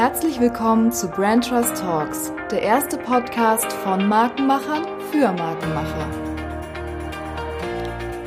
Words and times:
Herzlich 0.00 0.40
willkommen 0.40 0.92
zu 0.92 1.08
Brand 1.08 1.46
Trust 1.46 1.76
Talks, 1.76 2.32
der 2.50 2.62
erste 2.62 2.96
Podcast 2.96 3.70
von 3.70 4.08
Markenmachern 4.08 4.86
für 5.10 5.30
Markenmacher. 5.30 6.29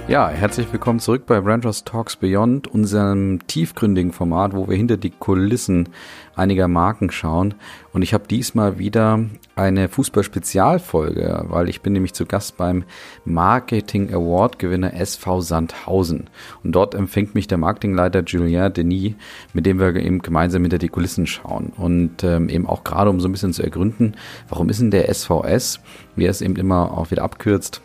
Ja, 0.10 0.28
herzlich 0.28 0.68
willkommen 0.74 1.00
zurück 1.00 1.26
bei 1.26 1.40
Brand 1.40 1.63
Trust 1.63 1.86
Talks 1.88 2.18
Beyond, 2.18 2.68
unserem 2.68 3.40
tiefgründigen 3.47 4.12
Format, 4.12 4.54
wo 4.54 4.68
wir 4.68 4.76
hinter 4.76 4.97
die 4.97 5.12
Kulissen 5.12 5.90
einiger 6.35 6.67
Marken 6.67 7.10
schauen. 7.10 7.53
Und 7.94 8.02
ich 8.02 8.13
habe 8.13 8.28
diesmal 8.28 8.78
wieder 8.78 9.21
eine 9.56 9.88
Fußball-Spezialfolge, 9.88 11.46
weil 11.47 11.70
ich 11.70 11.81
bin 11.81 11.94
nämlich 11.94 12.13
zu 12.13 12.26
Gast 12.26 12.58
beim 12.58 12.84
Marketing 13.24 14.13
Award 14.13 14.60
Gewinner 14.60 14.94
SV 14.94 15.39
Sandhausen. 15.39 16.30
Und 16.66 16.73
dort 16.73 16.95
empfängt 16.95 17.34
mich 17.34 17.48
der 17.48 17.58
Marketingleiter 17.58 18.23
Julien 18.23 18.73
Denis, 18.73 19.13
mit 19.54 19.66
dem 19.66 19.80
wir 19.80 19.95
eben 19.95 20.22
gemeinsam 20.22 20.63
hinter 20.63 20.80
die 20.80 20.90
Kulissen 20.90 21.27
schauen. 21.27 21.71
Und 21.77 22.26
ähm, 22.26 22.49
eben 22.49 22.67
auch 22.67 22.84
gerade 22.84 23.09
um 23.09 23.21
so 23.21 23.29
ein 23.29 23.31
bisschen 23.31 23.54
zu 23.54 23.63
ergründen, 23.63 24.15
warum 24.49 24.67
ist 24.67 24.81
denn 24.81 24.91
der 24.91 25.12
SVS, 25.12 25.79
wie 26.17 26.26
er 26.26 26.31
es 26.31 26.41
eben 26.41 26.57
immer 26.57 26.91
auch 26.91 27.09
wieder 27.09 27.23
abkürzt, 27.23 27.81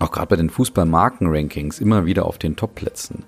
auch 0.00 0.10
gerade 0.10 0.28
bei 0.28 0.36
den 0.36 0.50
Fußballmarken-Rankings 0.50 1.78
immer 1.78 2.06
wieder 2.06 2.26
auf 2.26 2.38
den 2.38 2.56
Top-Plätzen. 2.56 3.24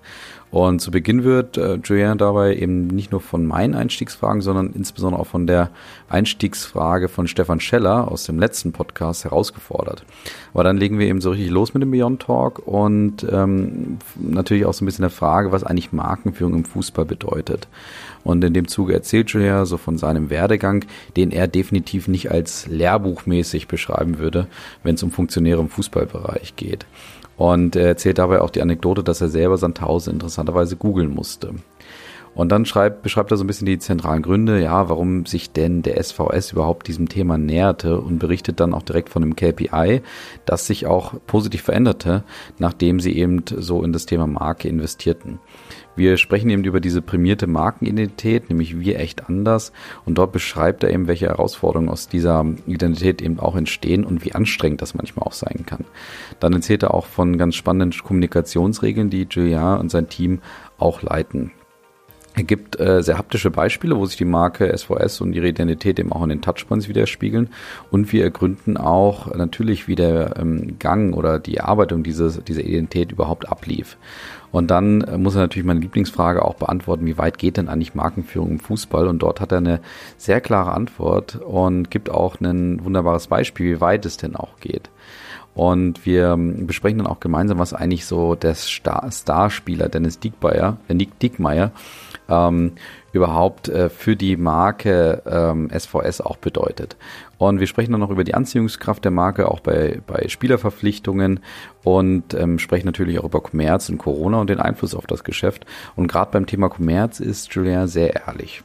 Und 0.52 0.80
zu 0.80 0.91
Beginn 0.91 1.24
wird 1.24 1.56
äh, 1.56 1.77
Julien 1.83 2.19
dabei 2.19 2.55
eben 2.55 2.87
nicht 2.88 3.10
nur 3.10 3.23
von 3.23 3.47
meinen 3.47 3.74
Einstiegsfragen, 3.74 4.43
sondern 4.43 4.74
insbesondere 4.74 5.23
auch 5.23 5.27
von 5.27 5.47
der 5.47 5.70
Einstiegsfrage 6.10 7.09
von 7.09 7.27
Stefan 7.27 7.59
Scheller 7.59 8.12
aus 8.12 8.24
dem 8.24 8.38
letzten 8.38 8.73
Podcast 8.73 9.24
herausgefordert. 9.24 10.05
Aber 10.52 10.62
dann 10.62 10.77
legen 10.77 10.98
wir 10.98 11.07
eben 11.07 11.23
so 11.23 11.30
richtig 11.30 11.51
los 11.51 11.73
mit 11.73 11.83
dem 11.83 11.91
Beyond 11.91 12.20
Talk 12.20 12.66
und 12.66 13.27
ähm, 13.33 13.96
natürlich 14.16 14.66
auch 14.66 14.74
so 14.74 14.84
ein 14.84 14.87
bisschen 14.87 15.05
der 15.05 15.10
Frage, 15.10 15.52
was 15.52 15.65
eigentlich 15.65 15.91
Markenführung 15.91 16.52
im 16.52 16.65
Fußball 16.66 17.07
bedeutet. 17.07 17.66
Und 18.23 18.45
in 18.45 18.52
dem 18.52 18.69
Zuge 18.69 18.93
erzählt 18.93 19.30
Julia 19.30 19.65
so 19.65 19.79
von 19.79 19.96
seinem 19.96 20.29
Werdegang, 20.29 20.84
den 21.16 21.30
er 21.30 21.49
definitiv 21.49 22.09
nicht 22.09 22.30
als 22.30 22.66
lehrbuchmäßig 22.66 23.68
beschreiben 23.68 24.18
würde, 24.18 24.49
wenn 24.82 24.96
es 24.96 25.02
um 25.02 25.12
Funktionäre 25.12 25.62
im 25.62 25.71
Fußballbereich 25.71 26.57
geht. 26.57 26.84
Und 27.37 27.77
er 27.77 27.87
erzählt 27.87 28.19
dabei 28.19 28.41
auch 28.41 28.51
die 28.51 28.63
Anekdote, 28.63 29.02
dass 29.02 29.21
er 29.21 29.29
selber 29.29 29.57
Sandhausen 29.57 30.15
interessanterweise 30.15 30.77
googeln 30.77 31.15
musste. 31.15 31.55
Und 32.35 32.51
dann 32.51 32.65
schreibt, 32.65 33.02
beschreibt 33.02 33.30
er 33.30 33.37
so 33.37 33.45
ein 33.45 33.47
bisschen 33.47 33.66
die 33.66 33.79
zentralen 33.79 34.23
Gründe, 34.23 34.63
ja, 34.63 34.89
warum 34.89 35.27
sich 35.27 35.52
denn 35.52 35.83
der 35.83 36.02
SVS 36.02 36.52
überhaupt 36.52 36.89
diesem 36.89 37.09
Thema 37.09 37.37
näherte 37.37 38.01
und 38.01 38.19
berichtet 38.19 38.59
dann 38.59 38.73
auch 38.73 38.83
direkt 38.83 39.11
von 39.11 39.23
einem 39.23 39.37
KPI, 39.37 40.01
das 40.47 40.66
sich 40.66 40.87
auch 40.87 41.15
positiv 41.27 41.63
veränderte, 41.63 42.24
nachdem 42.59 43.01
sie 43.01 43.15
eben 43.16 43.45
so 43.46 43.83
in 43.83 43.93
das 43.93 44.07
Thema 44.07 44.27
Marke 44.27 44.69
investierten. 44.69 45.41
Wir 45.95 46.16
sprechen 46.16 46.51
eben 46.51 46.65
über 46.65 46.80
diese 46.80 47.02
prämierte 47.02 47.46
Markenidentität, 47.46 48.48
nämlich 48.48 48.80
wir 48.80 48.98
echt 48.98 49.29
anders. 49.29 49.73
Und 50.04 50.16
dort 50.16 50.32
beschreibt 50.32 50.82
er 50.82 50.90
eben, 50.90 51.07
welche 51.07 51.26
Herausforderungen 51.26 51.90
aus 51.90 52.09
dieser 52.09 52.45
Identität 52.66 53.21
eben 53.21 53.38
auch 53.38 53.57
entstehen 53.57 54.04
und 54.04 54.24
wie 54.24 54.34
anstrengend 54.34 54.80
das 54.80 54.95
manchmal 54.95 55.26
auch 55.26 55.32
sein 55.32 55.65
kann. 55.66 55.84
Dann 56.40 56.54
erzählt 56.54 56.82
er 56.82 56.95
auch 56.95 57.07
von 57.07 57.37
ganz 57.37 57.57
spannenden 57.57 57.99
Kommunikationsregeln, 58.02 59.10
die 59.10 59.26
Julien 59.30 59.79
und 59.79 59.90
sein 59.90 60.09
Team 60.09 60.40
auch 60.79 61.02
leiten. 61.02 61.52
Er 62.35 62.45
gibt 62.45 62.80
äh, 62.80 63.02
sehr 63.02 63.19
haptische 63.19 63.51
Beispiele, 63.51 63.97
wo 63.97 64.06
sich 64.06 64.16
die 64.16 64.25
Marke 64.25 64.75
SVS 64.75 65.21
und 65.21 65.34
ihre 65.34 65.49
Identität 65.49 65.99
eben 65.99 66.12
auch 66.12 66.22
in 66.22 66.31
den 66.31 66.41
Touchpoints 66.41 66.89
widerspiegeln. 66.89 67.50
Und 67.91 68.11
wir 68.11 68.25
ergründen 68.25 68.78
auch 68.78 69.34
natürlich, 69.34 69.87
wie 69.87 69.97
der 69.97 70.37
ähm, 70.39 70.78
Gang 70.78 71.15
oder 71.15 71.39
die 71.39 71.59
Erarbeitung 71.59 72.03
dieses, 72.03 72.43
dieser 72.43 72.62
Identität 72.62 73.12
überhaupt 73.12 73.49
ablief. 73.49 73.99
Und 74.50 74.71
dann 74.71 75.03
äh, 75.03 75.19
muss 75.19 75.34
er 75.34 75.43
natürlich 75.43 75.66
meine 75.66 75.81
Lieblingsfrage 75.81 76.43
auch 76.43 76.55
beantworten, 76.55 77.05
wie 77.05 77.19
weit 77.19 77.37
geht 77.37 77.59
denn 77.59 77.69
eigentlich 77.69 77.94
Markenführung 77.94 78.53
im 78.53 78.61
Fußball? 78.61 79.09
Und 79.09 79.19
dort 79.19 79.41
hat 79.43 79.53
er 79.53 79.59
eine 79.59 79.81
sehr 80.17 80.41
klare 80.41 80.72
Antwort 80.72 81.37
und 81.37 81.91
gibt 81.91 82.11
auch 82.11 82.41
ein 82.41 82.83
wunderbares 82.83 83.27
Beispiel, 83.27 83.77
wie 83.77 83.81
weit 83.83 84.06
es 84.06 84.17
denn 84.17 84.37
auch 84.37 84.59
geht. 84.59 84.89
Und 85.55 86.06
wir 86.06 86.31
ähm, 86.31 86.67
besprechen 86.67 86.99
dann 86.99 87.06
auch 87.06 87.21
gemeinsam, 87.21 87.59
was 87.59 87.75
eigentlich 87.75 88.06
so 88.06 88.35
der 88.35 88.55
Star 88.55 89.11
Starspieler 89.12 89.91
Dennis 89.91 90.19
Diekmeyer, 90.19 90.79
äh, 90.89 90.95
Nick 90.95 91.19
Diekmeyer 91.19 91.73
ähm, 92.28 92.72
überhaupt 93.12 93.69
äh, 93.69 93.88
für 93.88 94.16
die 94.16 94.37
Marke 94.37 95.22
ähm, 95.27 95.71
SVS 95.71 96.21
auch 96.21 96.37
bedeutet. 96.37 96.97
Und 97.38 97.60
wir 97.60 97.66
sprechen 97.66 97.93
dann 97.93 98.00
noch 98.00 98.10
über 98.10 98.25
die 98.25 98.34
Anziehungskraft 98.34 99.05
der 99.05 99.10
Marke, 99.10 99.50
auch 99.50 99.60
bei, 99.60 100.00
bei 100.06 100.28
Spielerverpflichtungen 100.28 101.41
und 101.82 102.34
ähm, 102.34 102.59
sprechen 102.59 102.87
natürlich 102.87 103.19
auch 103.19 103.25
über 103.25 103.41
Kommerz 103.41 103.88
und 103.88 103.99
Corona 103.99 104.41
und 104.41 104.49
den 104.49 104.61
Einfluss 104.61 104.94
auf 104.94 105.06
das 105.06 105.25
Geschäft. 105.25 105.66
Und 105.97 106.06
gerade 106.06 106.31
beim 106.31 106.47
Thema 106.47 106.69
Kommerz 106.69 107.21
ist 107.21 107.53
Julien 107.55 107.88
sehr 107.88 108.27
ehrlich. 108.27 108.62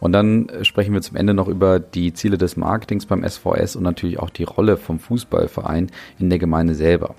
Und 0.00 0.12
dann 0.12 0.48
äh, 0.48 0.64
sprechen 0.64 0.92
wir 0.92 1.02
zum 1.02 1.16
Ende 1.16 1.34
noch 1.34 1.48
über 1.48 1.78
die 1.80 2.12
Ziele 2.12 2.36
des 2.38 2.56
Marketings 2.56 3.06
beim 3.06 3.26
SVS 3.26 3.76
und 3.76 3.84
natürlich 3.84 4.18
auch 4.18 4.30
die 4.30 4.44
Rolle 4.44 4.76
vom 4.76 4.98
Fußballverein 4.98 5.90
in 6.18 6.28
der 6.28 6.38
Gemeinde 6.38 6.74
selber. 6.74 7.14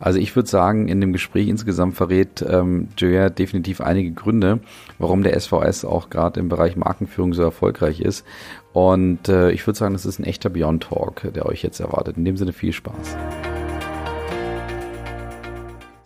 Also 0.00 0.18
ich 0.18 0.34
würde 0.34 0.48
sagen, 0.48 0.88
in 0.88 1.00
dem 1.00 1.12
Gespräch 1.12 1.48
insgesamt 1.48 1.94
verrät 1.94 2.44
ähm, 2.48 2.88
Joya 2.96 3.28
definitiv 3.28 3.82
einige 3.82 4.12
Gründe, 4.12 4.60
warum 4.98 5.22
der 5.22 5.38
SVS 5.38 5.84
auch 5.84 6.08
gerade 6.08 6.40
im 6.40 6.48
Bereich 6.48 6.74
Markenführung 6.74 7.34
so 7.34 7.42
erfolgreich 7.42 8.00
ist. 8.00 8.24
Und 8.72 9.28
äh, 9.28 9.50
ich 9.52 9.66
würde 9.66 9.78
sagen, 9.78 9.92
das 9.92 10.06
ist 10.06 10.18
ein 10.18 10.24
echter 10.24 10.48
Beyond 10.48 10.84
Talk, 10.84 11.32
der 11.34 11.46
euch 11.46 11.62
jetzt 11.62 11.80
erwartet. 11.80 12.16
In 12.16 12.24
dem 12.24 12.36
Sinne 12.36 12.52
viel 12.52 12.72
Spaß. 12.72 13.16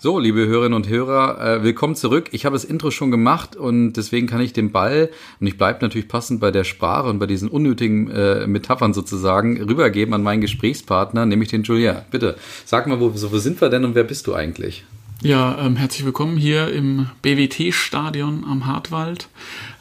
So, 0.05 0.19
liebe 0.19 0.47
Hörerinnen 0.47 0.75
und 0.75 0.87
Hörer, 0.87 1.41
äh, 1.41 1.63
willkommen 1.63 1.97
zurück. 1.97 2.29
Ich 2.33 2.45
habe 2.45 2.53
das 2.53 2.65
Intro 2.65 2.91
schon 2.91 3.11
gemacht 3.11 3.57
und 3.57 3.95
deswegen 3.95 4.27
kann 4.27 4.43
ich 4.43 4.53
den 4.53 4.71
Ball, 4.71 5.09
und 5.41 5.47
ich 5.47 5.57
bleibe 5.57 5.79
natürlich 5.81 6.09
passend 6.09 6.41
bei 6.41 6.51
der 6.51 6.65
Sprache 6.65 7.09
und 7.09 7.19
bei 7.19 7.25
diesen 7.25 7.49
unnötigen 7.49 8.11
äh, 8.11 8.47
Metaphern 8.47 8.93
sozusagen, 8.93 9.57
rübergeben 9.63 10.13
an 10.13 10.23
meinen 10.23 10.43
Gesprächspartner, 10.43 11.25
nämlich 11.25 11.49
den 11.49 11.63
Julien. 11.63 12.03
Bitte, 12.11 12.37
sag 12.67 12.87
mal, 12.87 13.01
wo, 13.01 13.15
wo 13.15 13.39
sind 13.39 13.63
wir 13.63 13.71
denn 13.71 13.83
und 13.87 13.95
wer 13.95 14.05
bist 14.05 14.27
du 14.27 14.35
eigentlich? 14.35 14.85
Ja, 15.23 15.57
ähm, 15.59 15.77
herzlich 15.77 16.05
willkommen 16.05 16.37
hier 16.37 16.69
im 16.69 17.07
BWT-Stadion 17.23 18.45
am 18.45 18.67
Hartwald. 18.67 19.31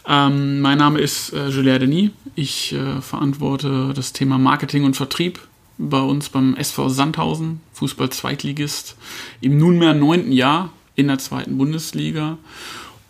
Ähm, 0.07 0.62
mein 0.62 0.78
Name 0.78 1.01
ist 1.01 1.33
äh, 1.33 1.50
Julien 1.50 1.81
Denis. 1.81 2.12
Ich 2.35 2.72
äh, 2.72 3.01
verantworte 3.01 3.91
das 3.94 4.13
Thema 4.13 4.38
Marketing 4.38 4.85
und 4.85 4.95
Vertrieb 4.95 5.41
bei 5.78 6.01
uns 6.01 6.29
beim 6.29 6.56
SV 6.56 6.89
Sandhausen, 6.89 7.61
Fußball-Zweitligist, 7.73 8.95
im 9.41 9.57
nunmehr 9.57 9.94
neunten 9.94 10.31
Jahr 10.31 10.72
in 10.95 11.07
der 11.07 11.19
zweiten 11.19 11.57
Bundesliga. 11.57 12.38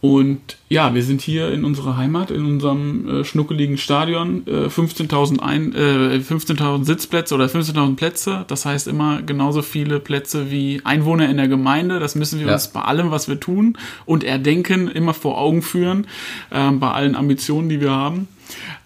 Und 0.03 0.57
ja, 0.68 0.94
wir 0.94 1.02
sind 1.02 1.22
hier 1.22 1.53
in 1.53 1.63
unserer 1.63 1.96
Heimat, 1.96 2.29
in 2.29 2.44
unserem 2.46 3.07
äh, 3.07 3.23
schnuckeligen 3.23 3.78
Stadion, 3.78 4.46
äh, 4.47 4.66
15.000 4.66 6.16
äh, 6.16 6.19
15 6.19 6.84
Sitzplätze 6.84 7.34
oder 7.34 7.46
15.000 7.46 7.96
Plätze. 7.96 8.44
Das 8.50 8.66
heißt 8.66 8.90
immer 8.90 9.22
genauso 9.22 9.62
viele 9.62 10.02
Plätze 10.02 10.52
wie 10.52 10.81
Einwohner 10.84 11.29
in 11.29 11.38
der 11.38 11.47
Gemeinde. 11.47 12.02
Das 12.02 12.16
müssen 12.16 12.40
wir 12.41 12.47
ja. 12.47 12.53
uns 12.53 12.68
bei 12.68 12.81
allem, 12.81 13.12
was 13.12 13.29
wir 13.29 13.40
tun 13.40 13.78
und 14.06 14.25
erdenken, 14.25 14.90
immer 14.90 15.13
vor 15.13 15.38
Augen 15.38 15.62
führen, 15.62 16.06
äh, 16.50 16.69
bei 16.72 16.91
allen 16.91 17.16
Ambitionen, 17.16 17.69
die 17.69 17.79
wir 17.79 17.91
haben. 17.91 18.28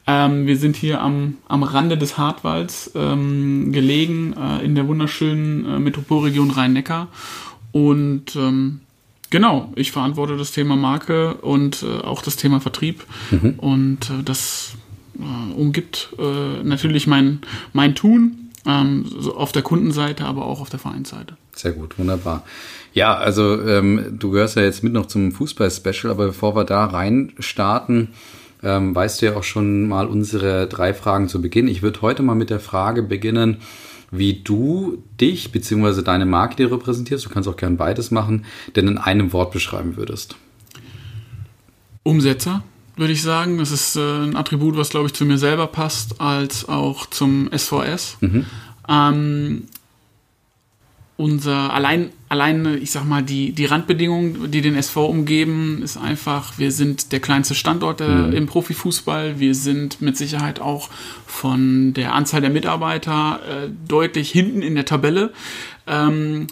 Ähm, 0.09 0.47
wir 0.47 0.56
sind 0.56 0.78
hier 0.78 1.01
am, 1.01 1.35
am 1.50 1.63
Rande 1.63 1.97
des 1.97 2.18
Hartwalds 2.18 2.91
ähm, 2.95 3.73
gelegen, 3.73 4.34
äh, 4.34 4.63
in 4.63 4.73
der 4.73 4.88
wunderschönen 4.88 5.66
äh, 5.66 5.79
Metropolregion 5.79 6.50
Rhein-Neckar. 6.50 7.09
Und 7.73 8.35
ähm, 8.38 8.79
genau, 9.29 9.72
ich 9.75 9.91
verantworte 9.91 10.38
das 10.38 10.53
Thema 10.53 10.78
Marke 10.78 11.35
und 11.35 11.84
äh, 11.84 12.03
auch 12.06 12.22
das 12.22 12.38
Thema 12.38 12.62
Vertrieb. 12.62 13.03
Mhm. 13.31 13.56
Und 13.57 14.09
äh, 14.09 14.23
das 14.23 14.75
äh, 15.19 15.53
umgibt 15.53 16.16
äh, 16.18 16.63
natürlich 16.63 17.06
mein, 17.06 17.41
mein 17.74 17.94
Tun. 17.94 18.38
Ähm, 18.66 19.06
so 19.19 19.35
auf 19.35 19.51
der 19.51 19.62
Kundenseite, 19.62 20.25
aber 20.25 20.45
auch 20.45 20.59
auf 20.59 20.69
der 20.69 20.79
Vereinsseite. 20.79 21.38
Sehr 21.53 21.72
gut, 21.72 21.97
wunderbar. 21.97 22.44
Ja, 22.94 23.16
also 23.16 23.62
ähm, 23.62 24.18
du 24.19 24.31
gehörst 24.31 24.57
ja 24.57 24.63
jetzt 24.63 24.84
mit 24.84 24.91
noch 24.91 25.06
zum 25.06 25.31
Fußball-Special, 25.31 26.12
aber 26.12 26.28
bevor 26.28 26.56
wir 26.56 26.66
da 26.66 26.85
rein 26.85 27.31
starten, 27.39 28.09
ähm, 28.68 28.94
weißt 28.94 29.22
du 29.22 29.28
ja 29.28 29.36
auch 29.36 29.44
schon 29.44 29.88
mal 29.88 30.08
unsere 30.08 30.68
drei 30.68 30.94
Fragen 30.94 31.30
zu 31.30 31.42
Beginn. 31.42 31.69
Ich 31.69 31.81
würde 31.81 32.02
heute 32.02 32.22
mal 32.22 32.36
mit 32.36 32.50
der 32.50 32.60
Frage 32.60 33.02
beginnen, 33.02 33.58
wie 34.12 34.42
du 34.42 35.04
dich 35.19 35.52
bzw. 35.52 36.02
deine 36.02 36.25
Marke, 36.25 36.58
die 36.58 36.64
du 36.64 36.74
repräsentierst, 36.74 37.25
du 37.25 37.30
kannst 37.30 37.48
auch 37.48 37.56
gern 37.56 37.78
beides 37.78 38.12
machen, 38.12 38.46
denn 38.75 38.88
in 38.88 38.98
einem 38.98 39.31
Wort 39.31 39.52
beschreiben 39.52 39.96
würdest. 39.96 40.36
Umsetzer, 42.04 42.64
würde 42.98 43.14
ich 43.14 43.22
sagen. 43.22 43.58
Das 43.58 43.72
ist 43.72 43.96
äh, 43.96 44.00
ein 44.02 44.36
Attribut, 44.36 44.75
was, 44.75 44.90
glaube 44.90 45.08
ich, 45.08 45.13
zu 45.13 45.25
mir 45.25 45.38
selber 45.38 45.68
passt, 45.68 46.20
als 46.20 46.68
auch 46.68 47.06
zum 47.06 47.50
SVS. 47.56 48.18
Mhm. 48.20 48.46
Ähm, 48.90 49.63
unser 51.18 51.74
allein 51.74 52.12
allein 52.30 52.80
ich 52.81 52.92
sag 52.92 53.04
mal 53.06 53.24
die 53.24 53.52
die 53.52 53.66
Randbedingungen, 53.66 54.52
die 54.52 54.62
den 54.62 54.75
SV 54.75 55.08
umgeben, 55.08 55.81
ist 55.84 55.98
einfach 55.98 56.58
wir 56.60 56.72
sind 56.72 57.12
der 57.12 57.19
kleinste 57.19 57.56
Standort 57.56 58.02
äh, 58.02 58.08
mhm. 58.08 58.34
im 58.34 58.46
Profifußball, 58.46 59.40
wir 59.40 59.56
sind 59.56 60.00
mit 60.00 60.16
Sicherheit 60.16 60.62
auch 60.62 60.90
von 61.25 61.94
der 61.94 62.14
Anzahl 62.14 62.42
der 62.42 62.52
Mitarbeiter 62.52 63.40
äh, 63.50 63.69
deutlich 63.88 64.31
hinten 64.31 64.62
in 64.62 64.75
der 64.75 64.86
Tabelle 64.86 65.34
ähm, 65.88 66.48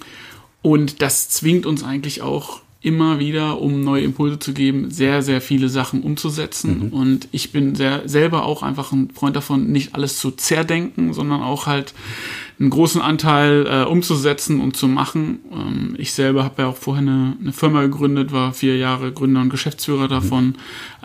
und 0.64 1.04
das 1.04 1.30
zwingt 1.30 1.68
uns 1.68 1.84
eigentlich 1.84 2.24
auch 2.24 2.62
immer 2.86 3.18
wieder, 3.18 3.62
um 3.62 3.84
neue 3.84 4.04
Impulse 4.04 4.38
zu 4.38 4.54
geben, 4.54 4.92
sehr, 4.92 5.24
sehr 5.24 5.42
viele 5.42 5.70
Sachen 5.70 6.04
umzusetzen. 6.04 6.86
Mhm. 6.86 6.94
Und 6.94 7.28
ich 7.32 7.52
bin 7.52 7.74
sehr, 7.74 8.08
selber 8.08 8.46
auch 8.46 8.62
einfach 8.62 8.92
ein 8.92 9.10
Freund 9.10 9.36
davon, 9.36 9.72
nicht 9.72 9.96
alles 9.96 10.20
zu 10.20 10.30
zerdenken, 10.30 11.12
sondern 11.12 11.42
auch 11.42 11.66
halt 11.66 11.96
einen 12.60 12.70
großen 12.70 13.02
Anteil 13.02 13.68
äh, 13.68 13.84
umzusetzen 13.84 14.62
und 14.62 14.78
zu 14.78 14.88
machen. 14.88 15.40
Ähm, 15.52 15.96
ich 15.98 16.14
selber 16.14 16.44
habe 16.44 16.64
ja 16.64 16.68
auch 16.70 16.78
vorher 16.78 17.02
eine, 17.02 17.36
eine, 17.40 17.54
Firma 17.54 17.82
gegründet, 17.82 18.32
war 18.32 18.54
vier 18.54 18.78
Jahre 18.78 19.12
Gründer 19.12 19.42
und 19.42 19.50
Geschäftsführer 19.50 20.08
davon. 20.08 20.56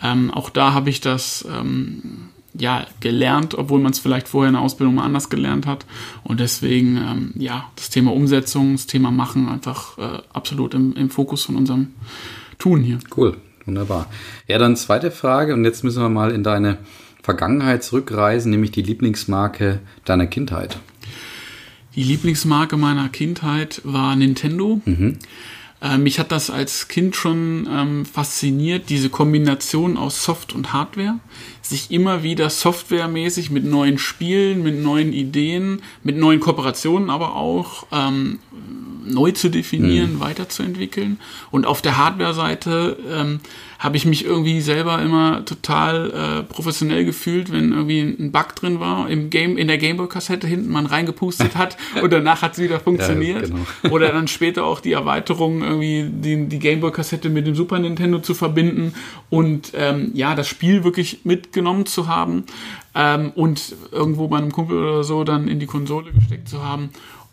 Ähm, 0.03 0.31
auch 0.31 0.51
da 0.51 0.73
habe 0.73 0.91
ich 0.91 1.01
das 1.01 1.47
ähm, 1.53 2.29
ja 2.55 2.87
gelernt, 3.01 3.57
obwohl 3.57 3.81
man 3.81 3.93
es 3.93 3.99
vielleicht 3.99 4.29
vorher 4.29 4.49
in 4.49 4.55
der 4.55 4.63
Ausbildung 4.63 4.95
mal 4.95 5.05
anders 5.05 5.29
gelernt 5.29 5.67
hat. 5.67 5.87
Und 6.23 6.41
deswegen 6.41 6.97
ähm, 6.97 7.33
ja 7.35 7.65
das 7.77 7.91
Thema 7.91 8.13
Umsetzung, 8.13 8.73
das 8.73 8.87
Thema 8.87 9.11
Machen 9.11 9.49
einfach 9.49 9.99
äh, 9.99 10.23
absolut 10.33 10.75
im, 10.75 10.95
im 10.95 11.11
Fokus 11.11 11.45
von 11.45 11.57
unserem 11.57 11.89
Tun 12.59 12.83
hier. 12.83 12.99
Cool, 13.17 13.37
wunderbar. 13.67 14.07
Ja, 14.47 14.59
dann 14.59 14.77
zweite 14.77 15.11
Frage 15.11 15.55
und 15.55 15.65
jetzt 15.65 15.83
müssen 15.83 16.03
wir 16.03 16.09
mal 16.09 16.31
in 16.31 16.45
deine 16.45 16.79
Vergangenheit 17.23 17.83
zurückreisen, 17.83 18.51
nämlich 18.51 18.71
die 18.71 18.83
Lieblingsmarke 18.83 19.81
deiner 20.05 20.27
Kindheit. 20.27 20.79
Die 21.97 22.03
Lieblingsmarke 22.05 22.77
meiner 22.77 23.09
Kindheit 23.09 23.81
war 23.85 24.15
Nintendo. 24.17 24.81
Mhm. 24.85 25.19
Äh, 25.83 25.99
mich 25.99 26.19
hat 26.19 26.31
das 26.31 26.51
als 26.51 26.89
Kind 26.89 27.17
schon 27.17 27.69
ähm, 27.71 28.05
fasziniert, 28.05 28.91
diese 28.91 29.09
Kombination 29.09 29.97
aus 29.97 30.23
Soft 30.25 30.55
und 30.55 30.73
Hardware. 30.73 31.19
Sich 31.63 31.91
immer 31.91 32.23
wieder 32.23 32.51
softwaremäßig 32.51 33.51
mit 33.51 33.65
neuen 33.65 33.99
Spielen, 33.99 34.63
mit 34.63 34.81
neuen 34.81 35.13
Ideen, 35.13 35.83
mit 36.03 36.17
neuen 36.17 36.41
Kooperationen 36.41 37.11
aber 37.11 37.35
auch 37.35 37.87
ähm, 37.93 38.39
neu 39.05 39.33
zu 39.33 39.49
definieren, 39.49 40.15
mhm. 40.15 40.21
weiterzuentwickeln. 40.21 41.19
Und 41.51 41.67
auf 41.67 41.83
der 41.83 41.97
Hardware-Seite 41.97 42.97
ähm, 43.11 43.41
habe 43.81 43.97
ich 43.97 44.05
mich 44.05 44.27
irgendwie 44.27 44.61
selber 44.61 45.01
immer 45.01 45.43
total 45.47 46.11
äh, 46.11 46.43
professionell 46.43 47.07
gefühlt, 47.07 47.51
wenn 47.51 47.73
irgendwie 47.73 48.01
ein 48.01 48.31
Bug 48.31 48.55
drin 48.55 48.79
war 48.79 49.09
im 49.09 49.31
Game, 49.31 49.57
in 49.57 49.69
der 49.69 49.79
Gameboy-Kassette 49.79 50.47
hinten 50.47 50.71
man 50.71 50.85
reingepustet 50.85 51.57
hat 51.57 51.79
und 52.03 52.13
danach 52.13 52.43
hat 52.43 52.53
es 52.53 52.59
wieder 52.59 52.79
funktioniert. 52.79 53.49
Ja, 53.49 53.49
genau. 53.49 53.67
Oder 53.95 54.13
dann 54.13 54.29
später 54.29 54.65
auch 54.65 54.81
die 54.81 54.93
Erweiterung, 54.93 55.63
irgendwie 55.63 56.11
die, 56.11 56.47
die 56.47 56.59
Gameboy-Kassette 56.59 57.31
mit 57.31 57.47
dem 57.47 57.55
Super 57.55 57.79
Nintendo 57.79 58.19
zu 58.19 58.35
verbinden 58.35 58.93
und 59.31 59.73
ähm, 59.75 60.11
ja, 60.13 60.35
das 60.35 60.47
Spiel 60.47 60.85
wirklich 60.85 61.21
mitgenommen 61.25 61.87
zu 61.87 62.07
haben 62.07 62.45
ähm, 62.95 63.33
und 63.35 63.75
irgendwo 63.93 64.29
bei 64.29 64.39
einem 64.39 64.53
Kumpel 64.53 64.77
oder 64.77 65.05
so 65.05 65.25
dann 65.25 65.49
in 65.49 65.59
die 65.59 65.67
Konsole 65.67 66.13
gesteckt 66.13 66.49
zu 66.49 66.63
haben. 66.63 66.91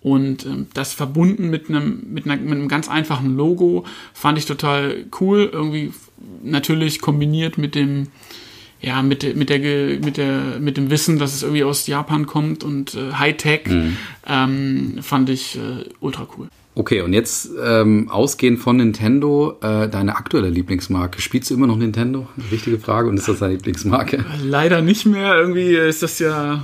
Und 0.07 0.45
ähm, 0.45 0.67
das 0.73 0.93
verbunden 0.93 1.49
mit 1.49 1.69
einem, 1.69 2.01
mit, 2.13 2.25
einer, 2.25 2.37
mit 2.37 2.53
einem 2.53 2.69
ganz 2.69 2.87
einfachen 2.87 3.35
Logo 3.35 3.83
fand 4.13 4.37
ich 4.37 4.45
total 4.45 5.05
cool. 5.19 5.49
Irgendwie 5.51 5.91
natürlich 6.43 7.01
kombiniert 7.01 7.57
mit 7.57 7.75
dem, 7.75 8.07
ja, 8.79 9.01
mit, 9.01 9.35
mit, 9.35 9.49
der, 9.49 9.59
mit, 9.99 10.15
der, 10.15 10.59
mit 10.61 10.77
dem 10.77 10.89
Wissen, 10.89 11.19
dass 11.19 11.33
es 11.33 11.43
irgendwie 11.43 11.65
aus 11.65 11.87
Japan 11.87 12.25
kommt 12.25 12.63
und 12.63 12.95
äh, 12.95 13.13
Hightech, 13.13 13.65
mhm. 13.67 13.97
ähm, 14.25 14.99
fand 15.01 15.29
ich 15.29 15.57
äh, 15.57 15.83
ultra 15.99 16.25
cool. 16.37 16.47
Okay, 16.75 17.01
und 17.01 17.11
jetzt 17.11 17.49
ähm, 17.61 18.07
ausgehend 18.09 18.59
von 18.59 18.77
Nintendo, 18.77 19.57
äh, 19.61 19.89
deine 19.89 20.15
aktuelle 20.15 20.49
Lieblingsmarke. 20.49 21.19
Spielst 21.21 21.49
du 21.49 21.55
immer 21.55 21.67
noch 21.67 21.77
Nintendo? 21.77 22.29
Wichtige 22.49 22.79
Frage. 22.79 23.09
Und 23.09 23.17
ist 23.17 23.27
das 23.27 23.39
deine 23.39 23.55
Lieblingsmarke? 23.55 24.23
Leider 24.41 24.81
nicht 24.81 25.05
mehr. 25.05 25.35
Irgendwie 25.35 25.75
ist 25.75 26.03
das 26.03 26.19
ja 26.19 26.63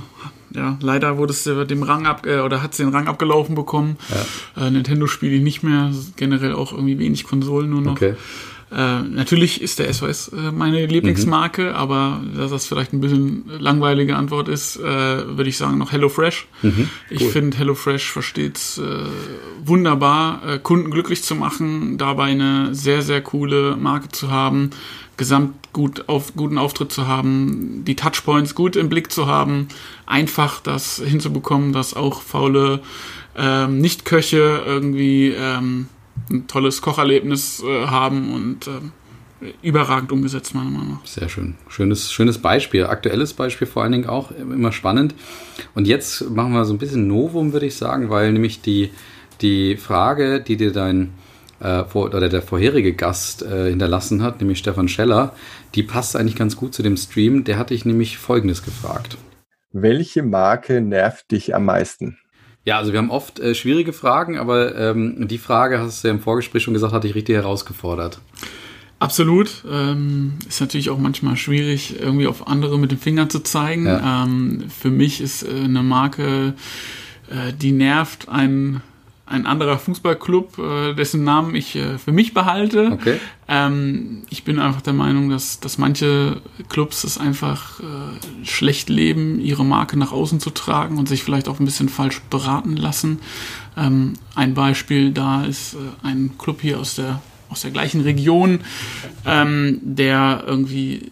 ja, 0.54 0.78
leider 0.80 1.18
wurde 1.18 1.32
es 1.32 1.44
dem 1.44 1.82
Rang 1.82 2.06
ab 2.06 2.26
äh, 2.26 2.38
oder 2.38 2.62
hat 2.62 2.72
es 2.72 2.78
den 2.78 2.88
Rang 2.88 3.08
abgelaufen 3.08 3.54
bekommen. 3.54 3.96
Ja. 4.56 4.66
Äh, 4.66 4.70
Nintendo 4.70 5.06
spiele 5.06 5.34
ich 5.34 5.42
nicht 5.42 5.62
mehr, 5.62 5.92
generell 6.16 6.54
auch 6.54 6.72
irgendwie 6.72 6.98
wenig 6.98 7.24
Konsolen 7.24 7.70
nur 7.70 7.80
noch. 7.80 7.92
Okay. 7.92 8.14
Äh, 8.74 9.02
natürlich 9.02 9.62
ist 9.62 9.78
der 9.78 9.92
SOS 9.92 10.28
äh, 10.28 10.50
meine 10.50 10.84
Lieblingsmarke, 10.86 11.70
mhm. 11.70 11.74
aber 11.74 12.20
dass 12.36 12.50
das 12.50 12.66
vielleicht 12.66 12.92
ein 12.92 13.00
bisschen 13.00 13.44
langweilige 13.58 14.16
Antwort 14.16 14.48
ist, 14.48 14.76
äh, 14.76 14.82
würde 14.82 15.48
ich 15.48 15.56
sagen 15.56 15.78
noch 15.78 15.92
HelloFresh. 15.92 16.48
Mhm, 16.62 16.70
cool. 16.72 16.88
Ich 17.10 17.24
finde 17.28 17.56
HelloFresh 17.56 18.10
versteht 18.10 18.56
es 18.56 18.78
äh, 18.78 18.82
wunderbar, 19.64 20.58
Kunden 20.62 20.90
glücklich 20.90 21.22
zu 21.22 21.36
machen, 21.36 21.98
dabei 21.98 22.24
eine 22.24 22.74
sehr, 22.74 23.02
sehr 23.02 23.20
coole 23.20 23.76
Marke 23.76 24.08
zu 24.08 24.30
haben, 24.30 24.70
gesamt 25.16 25.72
gut 25.72 26.08
auf, 26.08 26.34
guten 26.34 26.58
Auftritt 26.58 26.92
zu 26.92 27.06
haben, 27.06 27.84
die 27.84 27.96
Touchpoints 27.96 28.54
gut 28.54 28.76
im 28.76 28.88
Blick 28.88 29.12
zu 29.12 29.26
haben, 29.26 29.68
einfach 30.06 30.60
das 30.60 31.02
hinzubekommen, 31.04 31.72
dass 31.72 31.94
auch 31.94 32.22
faule 32.22 32.80
ähm, 33.36 33.80
Nicht-Köche 33.80 34.62
irgendwie 34.64 35.30
ähm, 35.30 35.88
ein 36.30 36.46
tolles 36.46 36.82
Kocherlebnis 36.82 37.62
äh, 37.62 37.86
haben 37.86 38.32
und 38.32 38.66
äh, 38.66 39.52
überragend 39.62 40.12
umgesetzt, 40.12 40.54
meiner 40.54 40.70
Meinung 40.70 40.90
nach. 40.94 41.06
Sehr 41.06 41.28
schön. 41.28 41.54
Schönes, 41.68 42.12
schönes 42.12 42.38
Beispiel, 42.38 42.86
aktuelles 42.86 43.34
Beispiel 43.34 43.66
vor 43.66 43.82
allen 43.82 43.92
Dingen 43.92 44.06
auch, 44.06 44.30
immer 44.30 44.72
spannend. 44.72 45.14
Und 45.74 45.86
jetzt 45.86 46.30
machen 46.30 46.52
wir 46.52 46.64
so 46.64 46.72
ein 46.72 46.78
bisschen 46.78 47.06
Novum, 47.08 47.52
würde 47.52 47.66
ich 47.66 47.76
sagen, 47.76 48.10
weil 48.10 48.32
nämlich 48.32 48.62
die, 48.62 48.90
die 49.40 49.76
Frage, 49.76 50.40
die 50.40 50.56
dir 50.56 50.72
dein 50.72 51.12
äh, 51.60 51.84
vor, 51.84 52.06
oder 52.06 52.28
der 52.28 52.42
vorherige 52.42 52.92
Gast 52.92 53.42
äh, 53.42 53.70
hinterlassen 53.70 54.22
hat, 54.22 54.40
nämlich 54.40 54.58
Stefan 54.58 54.88
Scheller, 54.88 55.34
die 55.74 55.82
passt 55.82 56.16
eigentlich 56.16 56.36
ganz 56.36 56.56
gut 56.56 56.74
zu 56.74 56.82
dem 56.82 56.96
Stream. 56.96 57.44
Der 57.44 57.58
hatte 57.58 57.74
ich 57.74 57.84
nämlich 57.84 58.18
Folgendes 58.18 58.62
gefragt. 58.62 59.16
Welche 59.72 60.22
Marke 60.22 60.80
nervt 60.80 61.30
dich 61.30 61.54
am 61.54 61.64
meisten? 61.64 62.18
Ja, 62.64 62.78
also 62.78 62.92
wir 62.92 62.98
haben 62.98 63.10
oft 63.10 63.40
äh, 63.40 63.54
schwierige 63.54 63.92
Fragen, 63.92 64.38
aber 64.38 64.74
ähm, 64.76 65.28
die 65.28 65.38
Frage, 65.38 65.80
hast 65.80 66.02
du 66.02 66.08
ja 66.08 66.14
im 66.14 66.20
Vorgespräch 66.20 66.62
schon 66.62 66.74
gesagt, 66.74 66.92
hatte 66.92 67.06
ich 67.06 67.14
richtig 67.14 67.36
herausgefordert. 67.36 68.20
Absolut. 69.00 69.64
Ähm, 69.70 70.34
ist 70.48 70.60
natürlich 70.60 70.88
auch 70.88 70.98
manchmal 70.98 71.36
schwierig, 71.36 72.00
irgendwie 72.00 72.26
auf 72.26 72.48
andere 72.48 72.78
mit 72.78 72.90
dem 72.90 72.98
Finger 72.98 73.28
zu 73.28 73.40
zeigen. 73.40 73.86
Ja. 73.86 74.24
Ähm, 74.24 74.64
für 74.70 74.90
mich 74.90 75.20
ist 75.20 75.42
äh, 75.42 75.50
eine 75.64 75.82
Marke, 75.82 76.54
äh, 77.28 77.52
die 77.52 77.72
nervt, 77.72 78.28
ein 78.30 78.80
ein 79.26 79.46
anderer 79.46 79.78
Fußballclub, 79.78 80.58
äh, 80.58 80.94
dessen 80.94 81.24
Namen 81.24 81.54
ich 81.54 81.76
äh, 81.76 81.98
für 81.98 82.12
mich 82.12 82.34
behalte. 82.34 82.90
Okay. 82.92 83.18
Ähm, 83.48 84.22
ich 84.28 84.44
bin 84.44 84.58
einfach 84.58 84.82
der 84.82 84.92
Meinung, 84.92 85.30
dass, 85.30 85.60
dass 85.60 85.78
manche 85.78 86.42
Clubs 86.68 87.04
es 87.04 87.16
einfach 87.16 87.80
äh, 87.80 88.44
schlecht 88.44 88.90
leben, 88.90 89.40
ihre 89.40 89.64
Marke 89.64 89.98
nach 89.98 90.12
außen 90.12 90.40
zu 90.40 90.50
tragen 90.50 90.98
und 90.98 91.08
sich 91.08 91.22
vielleicht 91.22 91.48
auch 91.48 91.58
ein 91.58 91.64
bisschen 91.64 91.88
falsch 91.88 92.20
beraten 92.28 92.76
lassen. 92.76 93.20
Ähm, 93.76 94.14
ein 94.34 94.52
Beispiel 94.52 95.12
da 95.12 95.44
ist 95.44 95.74
äh, 95.74 95.78
ein 96.06 96.32
Club 96.38 96.60
hier 96.60 96.78
aus 96.78 96.96
der 96.96 97.22
aus 97.50 97.60
der 97.60 97.70
gleichen 97.70 98.00
Region, 98.00 98.60
ähm, 99.24 99.78
der 99.82 100.42
irgendwie 100.44 101.10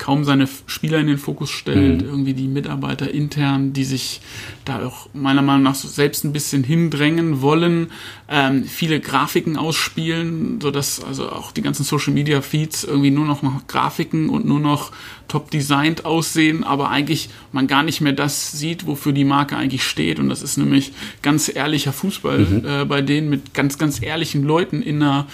kaum 0.00 0.24
seine 0.24 0.48
Spieler 0.66 0.98
in 0.98 1.06
den 1.06 1.18
Fokus 1.18 1.50
stellt, 1.50 2.02
mhm. 2.02 2.08
irgendwie 2.08 2.34
die 2.34 2.48
Mitarbeiter 2.48 3.10
intern, 3.10 3.74
die 3.74 3.84
sich 3.84 4.20
da 4.64 4.84
auch 4.84 5.08
meiner 5.12 5.42
Meinung 5.42 5.62
nach 5.62 5.74
so 5.74 5.88
selbst 5.88 6.24
ein 6.24 6.32
bisschen 6.32 6.64
hindrängen 6.64 7.42
wollen, 7.42 7.92
ähm, 8.28 8.64
viele 8.64 8.98
Grafiken 8.98 9.58
ausspielen, 9.58 10.58
sodass 10.60 11.04
also 11.04 11.30
auch 11.30 11.52
die 11.52 11.60
ganzen 11.60 11.84
Social 11.84 12.14
Media 12.14 12.40
Feeds 12.40 12.82
irgendwie 12.82 13.10
nur 13.10 13.26
noch 13.26 13.42
nach 13.42 13.66
Grafiken 13.66 14.30
und 14.30 14.46
nur 14.46 14.58
noch 14.58 14.90
top 15.28 15.50
designt 15.50 16.06
aussehen, 16.06 16.64
aber 16.64 16.90
eigentlich 16.90 17.28
man 17.52 17.66
gar 17.66 17.82
nicht 17.82 18.00
mehr 18.00 18.14
das 18.14 18.52
sieht, 18.52 18.86
wofür 18.86 19.12
die 19.12 19.24
Marke 19.24 19.56
eigentlich 19.56 19.84
steht. 19.84 20.18
Und 20.18 20.30
das 20.30 20.42
ist 20.42 20.56
nämlich 20.56 20.92
ganz 21.20 21.54
ehrlicher 21.54 21.92
Fußball 21.92 22.38
mhm. 22.38 22.64
äh, 22.64 22.84
bei 22.86 23.02
denen 23.02 23.28
mit 23.28 23.52
ganz, 23.52 23.76
ganz 23.76 24.02
ehrlichen 24.02 24.44
Leuten 24.44 24.80
in 24.80 25.02
einer 25.02 25.26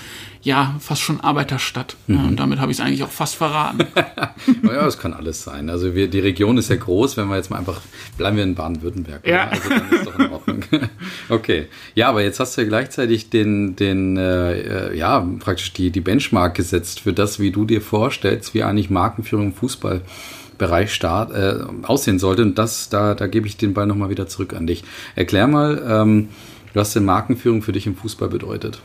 ja, 0.47 0.76
fast 0.79 1.03
schon 1.03 1.21
Arbeiterstadt. 1.21 1.97
Mhm. 2.07 2.15
Ja, 2.15 2.23
und 2.23 2.37
damit 2.38 2.61
habe 2.61 2.71
ich 2.71 2.79
es 2.79 2.85
eigentlich 2.85 3.03
auch 3.03 3.11
fast 3.11 3.35
verraten. 3.35 3.85
ja, 4.62 4.87
es 4.87 4.97
kann 4.97 5.12
alles 5.12 5.43
sein. 5.43 5.69
Also 5.69 5.97
wir, 5.97 6.07
die 6.07 6.21
Region 6.21 6.57
ist 6.57 6.71
ja 6.71 6.76
groß, 6.76 7.17
wenn 7.17 7.26
wir 7.26 7.35
jetzt 7.35 7.50
mal 7.50 7.59
einfach, 7.59 7.81
bleiben 8.17 8.37
wir 8.37 8.45
in 8.45 8.55
Baden-Württemberg. 8.55 9.26
Ja. 9.26 9.49
Also 9.49 9.69
dann 9.69 9.91
ist 9.91 10.07
doch 10.07 10.17
in 10.17 10.31
Ordnung. 10.31 10.62
okay. 11.31 11.67
Ja, 11.97 12.11
aber 12.11 12.23
jetzt 12.23 12.38
hast 12.38 12.57
du 12.57 12.61
ja 12.61 12.69
gleichzeitig 12.69 13.29
den, 13.29 13.75
den 13.75 14.17
äh, 14.17 14.61
äh, 14.93 14.97
ja, 14.97 15.26
praktisch 15.41 15.73
die, 15.73 15.91
die 15.91 16.00
Benchmark 16.00 16.55
gesetzt 16.55 17.00
für 17.00 17.12
das, 17.12 17.41
wie 17.41 17.50
du 17.50 17.65
dir 17.65 17.83
vorstellst, 17.83 18.55
wie 18.55 18.62
eigentlich 18.62 18.88
Markenführung 18.88 19.47
im 19.47 19.53
Fußballbereich 19.53 20.95
start, 20.95 21.33
äh, 21.33 21.65
aussehen 21.83 22.21
sollte. 22.21 22.43
Und 22.43 22.57
das, 22.57 22.88
da, 22.88 23.17
da 23.17 23.26
gebe 23.26 23.49
ich 23.49 23.57
den 23.57 23.75
Ball 23.75 23.88
nochmal 23.88 24.11
wieder 24.11 24.29
zurück 24.29 24.55
an 24.55 24.69
dich. 24.69 24.85
Erklär 25.17 25.49
mal, 25.49 25.83
ähm, 25.88 26.29
was 26.73 26.93
denn 26.93 27.05
Markenführung 27.05 27.62
für 27.62 27.73
dich 27.73 27.88
im 27.88 27.97
Fußball 27.97 28.29
bedeutet. 28.29 28.81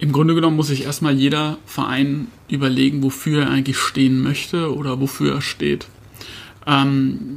Im 0.00 0.12
Grunde 0.12 0.34
genommen 0.34 0.56
muss 0.56 0.68
sich 0.68 0.84
erstmal 0.84 1.14
jeder 1.14 1.58
Verein 1.66 2.28
überlegen, 2.48 3.02
wofür 3.02 3.42
er 3.42 3.50
eigentlich 3.50 3.78
stehen 3.78 4.22
möchte 4.22 4.74
oder 4.74 4.98
wofür 4.98 5.34
er 5.34 5.42
steht. 5.42 5.86
Ähm, 6.66 7.28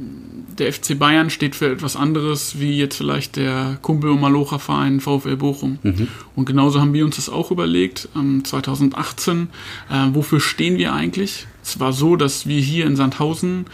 der 0.58 0.72
FC 0.72 0.98
Bayern 0.98 1.28
steht 1.28 1.56
für 1.56 1.70
etwas 1.70 1.94
anderes, 1.94 2.58
wie 2.60 2.78
jetzt 2.78 2.96
vielleicht 2.96 3.36
der 3.36 3.78
Kumpel- 3.82 4.10
und 4.10 4.20
Malocha-Verein 4.20 5.00
VfL 5.00 5.36
Bochum. 5.36 5.78
Mhm. 5.82 6.08
Und 6.36 6.46
genauso 6.46 6.80
haben 6.80 6.94
wir 6.94 7.04
uns 7.04 7.16
das 7.16 7.28
auch 7.28 7.50
überlegt, 7.50 8.08
ähm, 8.16 8.44
2018. 8.44 9.48
Äh, 9.90 10.08
wofür 10.14 10.40
stehen 10.40 10.78
wir 10.78 10.94
eigentlich? 10.94 11.46
Es 11.62 11.80
war 11.80 11.92
so, 11.92 12.16
dass 12.16 12.46
wir 12.46 12.60
hier 12.60 12.86
in 12.86 12.96
Sandhausen 12.96 13.66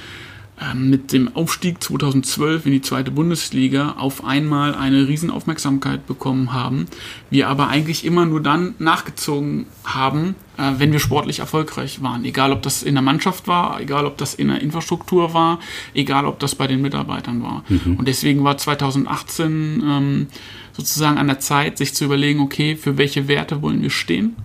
mit 0.74 1.12
dem 1.12 1.34
Aufstieg 1.34 1.82
2012 1.82 2.66
in 2.66 2.72
die 2.72 2.82
zweite 2.82 3.10
Bundesliga 3.10 3.92
auf 3.92 4.24
einmal 4.24 4.74
eine 4.74 5.08
Riesenaufmerksamkeit 5.08 6.06
bekommen 6.06 6.52
haben. 6.52 6.86
Wir 7.30 7.48
aber 7.48 7.68
eigentlich 7.68 8.04
immer 8.04 8.26
nur 8.26 8.42
dann 8.42 8.74
nachgezogen 8.78 9.66
haben, 9.84 10.34
äh, 10.58 10.72
wenn 10.76 10.92
wir 10.92 10.98
sportlich 10.98 11.38
erfolgreich 11.38 12.02
waren. 12.02 12.24
Egal, 12.24 12.52
ob 12.52 12.60
das 12.62 12.82
in 12.82 12.94
der 12.94 13.02
Mannschaft 13.02 13.48
war, 13.48 13.80
egal, 13.80 14.04
ob 14.04 14.18
das 14.18 14.34
in 14.34 14.48
der 14.48 14.60
Infrastruktur 14.60 15.32
war, 15.32 15.60
egal, 15.94 16.26
ob 16.26 16.38
das 16.38 16.54
bei 16.54 16.66
den 16.66 16.82
Mitarbeitern 16.82 17.42
war. 17.42 17.64
Mhm. 17.68 17.96
Und 17.96 18.06
deswegen 18.06 18.44
war 18.44 18.58
2018 18.58 19.82
ähm, 19.82 20.26
sozusagen 20.72 21.16
an 21.16 21.26
der 21.26 21.40
Zeit, 21.40 21.78
sich 21.78 21.94
zu 21.94 22.04
überlegen, 22.04 22.40
okay, 22.40 22.76
für 22.76 22.98
welche 22.98 23.28
Werte 23.28 23.62
wollen 23.62 23.80
wir 23.80 23.90
stehen. 23.90 24.36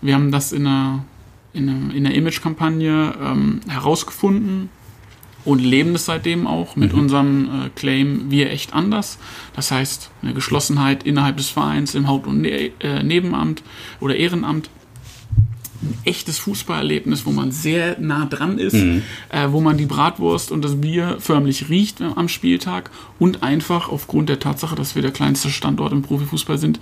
Wir 0.00 0.14
haben 0.14 0.30
das 0.30 0.52
in 0.52 0.68
einer, 0.68 1.04
in 1.52 1.68
einer, 1.68 1.94
in 1.94 2.06
einer 2.06 2.14
Image-Kampagne 2.14 3.14
ähm, 3.20 3.60
herausgefunden, 3.68 4.70
und 5.44 5.60
leben 5.60 5.94
es 5.94 6.06
seitdem 6.06 6.46
auch 6.46 6.76
mit 6.76 6.92
mhm. 6.92 7.00
unserem 7.00 7.44
äh, 7.44 7.68
Claim 7.74 8.30
Wir 8.30 8.50
echt 8.50 8.72
anders. 8.72 9.18
Das 9.54 9.70
heißt, 9.70 10.10
eine 10.22 10.34
Geschlossenheit 10.34 11.02
innerhalb 11.04 11.36
des 11.36 11.50
Vereins 11.50 11.94
im 11.94 12.08
Haupt- 12.08 12.26
und 12.26 12.40
ne 12.40 12.72
äh, 12.80 13.02
Nebenamt 13.02 13.62
oder 14.00 14.16
Ehrenamt. 14.16 14.70
Ein 15.82 15.98
echtes 16.04 16.38
Fußballerlebnis, 16.38 17.26
wo 17.26 17.30
man 17.30 17.52
sehr 17.52 18.00
nah 18.00 18.24
dran 18.24 18.58
ist, 18.58 18.72
mhm. 18.72 19.02
äh, 19.28 19.48
wo 19.50 19.60
man 19.60 19.76
die 19.76 19.84
Bratwurst 19.84 20.50
und 20.50 20.64
das 20.64 20.80
Bier 20.80 21.16
förmlich 21.20 21.68
riecht 21.68 22.00
äh, 22.00 22.04
am 22.16 22.28
Spieltag 22.28 22.90
und 23.18 23.42
einfach 23.42 23.90
aufgrund 23.90 24.30
der 24.30 24.40
Tatsache, 24.40 24.76
dass 24.76 24.94
wir 24.94 25.02
der 25.02 25.10
kleinste 25.10 25.50
Standort 25.50 25.92
im 25.92 26.00
Profifußball 26.00 26.56
sind, 26.56 26.80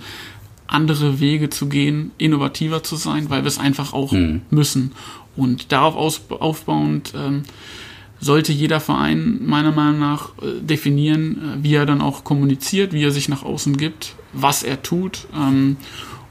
andere 0.67 1.19
Wege 1.19 1.49
zu 1.49 1.67
gehen, 1.67 2.11
innovativer 2.17 2.81
zu 2.81 2.95
sein, 2.95 3.29
weil 3.29 3.43
wir 3.43 3.49
es 3.49 3.59
einfach 3.59 3.91
auch 3.91 4.13
mhm. 4.13 4.41
müssen. 4.49 4.93
Und 5.35 5.71
darauf 5.71 6.21
aufbauend 6.29 7.13
ähm, 7.15 7.43
sollte 8.23 8.51
jeder 8.51 8.79
Verein 8.79 9.39
meiner 9.45 9.71
Meinung 9.71 9.99
nach 9.99 10.29
äh, 10.41 10.61
definieren, 10.61 11.59
äh, 11.59 11.63
wie 11.63 11.75
er 11.75 11.85
dann 11.85 12.01
auch 12.01 12.23
kommuniziert, 12.23 12.93
wie 12.93 13.03
er 13.03 13.11
sich 13.11 13.29
nach 13.29 13.43
außen 13.43 13.77
gibt, 13.77 14.15
was 14.31 14.63
er 14.63 14.81
tut. 14.81 15.27
Ähm, 15.35 15.77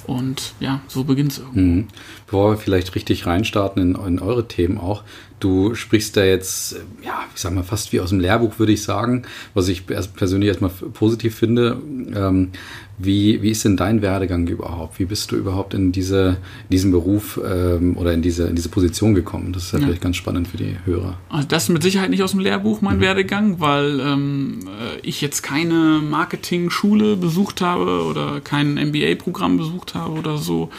und 0.07 0.55
ja, 0.59 0.81
so 0.89 1.05
beginnt 1.05 1.33
es. 1.33 1.43
Mhm. 1.53 1.87
Bevor 2.27 2.53
wir 2.53 2.57
vielleicht 2.57 2.95
richtig 2.95 3.27
reinstarten 3.27 3.83
in, 3.83 4.07
in 4.07 4.19
eure 4.19 4.49
Themen 4.49 4.79
auch, 4.79 5.05
Du 5.43 5.75
sprichst 5.75 6.17
da 6.17 6.23
jetzt, 6.23 6.77
ja, 7.05 7.25
ich 7.35 7.41
sag 7.41 7.53
mal, 7.53 7.65
fast 7.65 7.93
wie 7.93 7.99
aus 7.99 8.11
dem 8.11 8.21
Lehrbuch, 8.21 8.61
würde 8.61 8.71
ich 8.71 8.85
sagen, 8.85 9.25
was 9.55 9.67
ich 9.67 9.87
persönlich 9.87 10.47
erstmal 10.47 10.71
positiv 10.71 11.35
finde. 11.35 11.83
Ähm, 12.15 12.53
wie, 12.97 13.43
wie 13.43 13.51
ist 13.51 13.65
denn 13.65 13.77
dein 13.77 14.03
Werdegang 14.03 14.47
überhaupt? 14.47 15.01
Wie 15.01 15.05
bist 15.05 15.33
du 15.33 15.37
überhaupt 15.37 15.75
in 15.75 15.91
diese, 15.91 16.37
diesen 16.71 16.93
Beruf 16.93 17.41
ähm, 17.45 17.97
oder 17.97 18.13
in 18.13 18.23
diese, 18.23 18.47
in 18.47 18.55
diese 18.55 18.69
Position 18.69 19.17
gekommen? 19.17 19.53
Das 19.53 19.65
ist 19.65 19.73
ja, 19.73 19.81
ja, 19.81 19.87
vielleicht 19.87 20.03
ganz 20.03 20.15
spannend 20.15 20.47
für 20.47 20.59
die 20.59 20.77
Hörer. 20.85 21.19
Also 21.29 21.49
das 21.49 21.65
ist 21.65 21.69
mit 21.71 21.83
Sicherheit 21.83 22.11
nicht 22.11 22.23
aus 22.23 22.31
dem 22.31 22.39
Lehrbuch 22.41 22.81
mein 22.81 22.99
mhm. 22.99 23.01
Werdegang, 23.01 23.59
weil 23.59 23.99
ähm, 23.99 24.61
äh, 24.69 25.01
ich 25.03 25.21
jetzt 25.21 25.43
keine 25.43 26.01
Marketing-Schule 26.09 27.17
besucht 27.17 27.63
habe 27.63 28.05
oder 28.05 28.41
kein 28.41 28.75
MBA-Programm 28.75 29.57
besucht 29.57 29.97
habe 29.97 30.13
oder 30.13 30.39
so. 30.39 30.71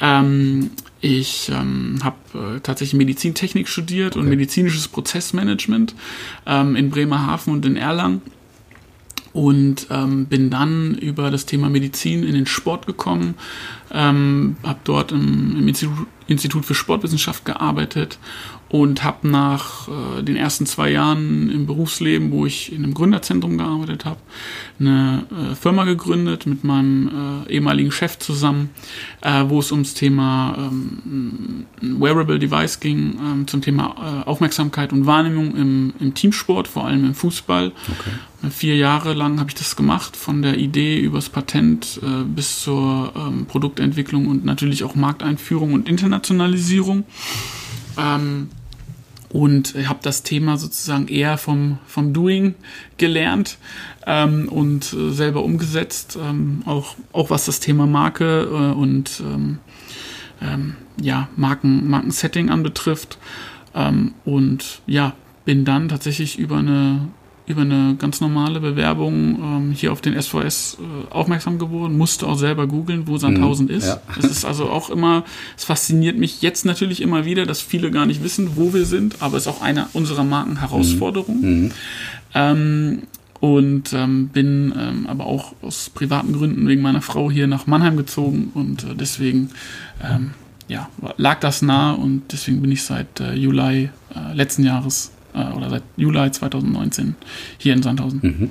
Ähm, 0.00 0.70
ich 1.00 1.50
ähm, 1.52 1.98
habe 2.02 2.56
äh, 2.56 2.60
tatsächlich 2.60 2.98
Medizintechnik 2.98 3.68
studiert 3.68 4.16
okay. 4.16 4.20
und 4.20 4.28
medizinisches 4.28 4.88
Prozessmanagement 4.88 5.94
ähm, 6.46 6.76
in 6.76 6.90
Bremerhaven 6.90 7.52
und 7.52 7.64
in 7.66 7.76
Erlangen 7.76 8.22
und 9.36 9.88
ähm, 9.90 10.26
bin 10.26 10.48
dann 10.48 10.94
über 10.94 11.30
das 11.30 11.44
Thema 11.44 11.68
Medizin 11.68 12.24
in 12.24 12.34
den 12.34 12.46
Sport 12.46 12.86
gekommen, 12.86 13.34
ähm, 13.92 14.56
habe 14.62 14.78
dort 14.84 15.12
im, 15.12 15.56
im 15.58 15.68
Institut, 15.68 16.06
Institut, 16.26 16.64
für 16.64 16.74
Sportwissenschaft 16.74 17.44
gearbeitet 17.44 18.18
und 18.68 19.04
habe 19.04 19.28
nach 19.28 19.88
äh, 19.88 20.22
den 20.22 20.36
ersten 20.36 20.66
zwei 20.66 20.90
Jahren 20.90 21.50
im 21.50 21.66
Berufsleben, 21.66 22.32
wo 22.32 22.46
ich 22.46 22.72
in 22.72 22.82
einem 22.82 22.94
Gründerzentrum 22.94 23.58
gearbeitet 23.58 24.04
habe, 24.04 24.18
eine 24.80 25.24
äh, 25.30 25.54
Firma 25.54 25.84
gegründet 25.84 26.46
mit 26.46 26.64
meinem 26.64 27.44
äh, 27.46 27.52
ehemaligen 27.52 27.92
Chef 27.92 28.18
zusammen, 28.18 28.70
äh, 29.20 29.44
wo 29.46 29.60
es 29.60 29.70
ums 29.70 29.94
Thema 29.94 30.56
ähm, 30.58 31.66
Wearable 31.80 32.40
Device 32.40 32.80
ging, 32.80 33.18
ähm, 33.20 33.46
zum 33.46 33.62
Thema 33.62 34.22
äh, 34.24 34.28
Aufmerksamkeit 34.28 34.92
und 34.92 35.06
Wahrnehmung 35.06 35.54
im, 35.56 35.94
im 36.00 36.14
Teamsport, 36.14 36.66
vor 36.66 36.86
allem 36.86 37.04
im 37.04 37.14
Fußball. 37.14 37.68
Okay. 37.68 38.50
Vier 38.50 38.76
Jahre 38.76 39.14
lang 39.14 39.40
habe 39.40 39.50
ich 39.50 39.54
das 39.54 39.76
gemacht, 39.76 40.16
von 40.16 40.42
der 40.42 40.58
Idee 40.58 40.98
übers 40.98 41.28
Patent 41.28 42.00
äh, 42.02 42.24
bis 42.24 42.60
zur 42.60 43.12
ähm, 43.16 43.46
Produktentwicklung 43.46 44.26
und 44.26 44.44
natürlich 44.44 44.84
auch 44.84 44.94
Markteinführung 44.94 45.72
und 45.72 45.88
Internationalisierung. 45.88 47.04
Ähm, 47.98 48.48
und 49.30 49.74
habe 49.88 49.98
das 50.02 50.22
Thema 50.22 50.56
sozusagen 50.56 51.08
eher 51.08 51.36
vom, 51.36 51.78
vom 51.86 52.12
Doing 52.12 52.54
gelernt 52.96 53.58
ähm, 54.06 54.48
und 54.48 54.92
äh, 54.92 55.10
selber 55.10 55.42
umgesetzt, 55.42 56.16
ähm, 56.20 56.62
auch, 56.64 56.94
auch 57.12 57.28
was 57.30 57.44
das 57.44 57.60
Thema 57.60 57.86
Marke 57.86 58.42
äh, 58.42 58.74
und 58.74 59.20
ähm, 59.20 59.58
ähm 60.40 60.76
ja, 60.98 61.28
Marken, 61.36 61.90
Markensetting 61.90 62.48
anbetrifft. 62.48 63.18
Ähm, 63.74 64.14
und 64.24 64.80
ja, 64.86 65.14
bin 65.44 65.64
dann 65.64 65.88
tatsächlich 65.88 66.38
über 66.38 66.56
eine 66.56 67.08
über 67.46 67.62
eine 67.62 67.94
ganz 67.98 68.20
normale 68.20 68.60
Bewerbung 68.60 69.38
ähm, 69.40 69.72
hier 69.72 69.92
auf 69.92 70.00
den 70.00 70.20
SVS 70.20 70.78
äh, 70.80 71.12
aufmerksam 71.12 71.58
geworden, 71.58 71.96
musste 71.96 72.26
auch 72.26 72.36
selber 72.36 72.66
googeln, 72.66 73.06
wo 73.06 73.18
Sandhausen 73.18 73.66
mhm, 73.66 73.72
ist. 73.72 73.86
Ja. 73.86 74.00
Das 74.16 74.24
ist 74.24 74.44
also 74.44 74.68
auch 74.68 74.90
immer, 74.90 75.24
es 75.56 75.64
fasziniert 75.64 76.18
mich 76.18 76.42
jetzt 76.42 76.64
natürlich 76.64 77.00
immer 77.00 77.24
wieder, 77.24 77.46
dass 77.46 77.60
viele 77.60 77.90
gar 77.90 78.06
nicht 78.06 78.22
wissen, 78.24 78.56
wo 78.56 78.74
wir 78.74 78.84
sind, 78.84 79.22
aber 79.22 79.36
es 79.36 79.44
ist 79.44 79.48
auch 79.48 79.62
eine 79.62 79.86
unserer 79.92 80.24
Markenherausforderungen. 80.24 81.62
Mhm. 81.62 81.72
Ähm, 82.34 83.02
und 83.38 83.92
ähm, 83.92 84.28
bin 84.28 84.74
ähm, 84.76 85.06
aber 85.06 85.26
auch 85.26 85.52
aus 85.62 85.90
privaten 85.90 86.32
Gründen 86.32 86.66
wegen 86.66 86.82
meiner 86.82 87.02
Frau 87.02 87.30
hier 87.30 87.46
nach 87.46 87.66
Mannheim 87.66 87.96
gezogen 87.96 88.50
und 88.54 88.84
äh, 88.84 88.94
deswegen 88.94 89.50
ähm, 90.02 90.32
ja, 90.68 90.88
lag 91.16 91.38
das 91.40 91.62
nah 91.62 91.92
und 91.92 92.32
deswegen 92.32 92.60
bin 92.60 92.72
ich 92.72 92.82
seit 92.82 93.20
äh, 93.20 93.34
Juli 93.34 93.90
äh, 94.14 94.34
letzten 94.34 94.64
Jahres 94.64 95.12
äh, 95.36 95.54
oder 95.54 95.70
seit 95.70 95.82
Juli 95.96 96.30
2019 96.30 97.14
hier 97.58 97.74
in 97.74 97.82
Sandhausen. 97.82 98.20
Mhm. 98.22 98.50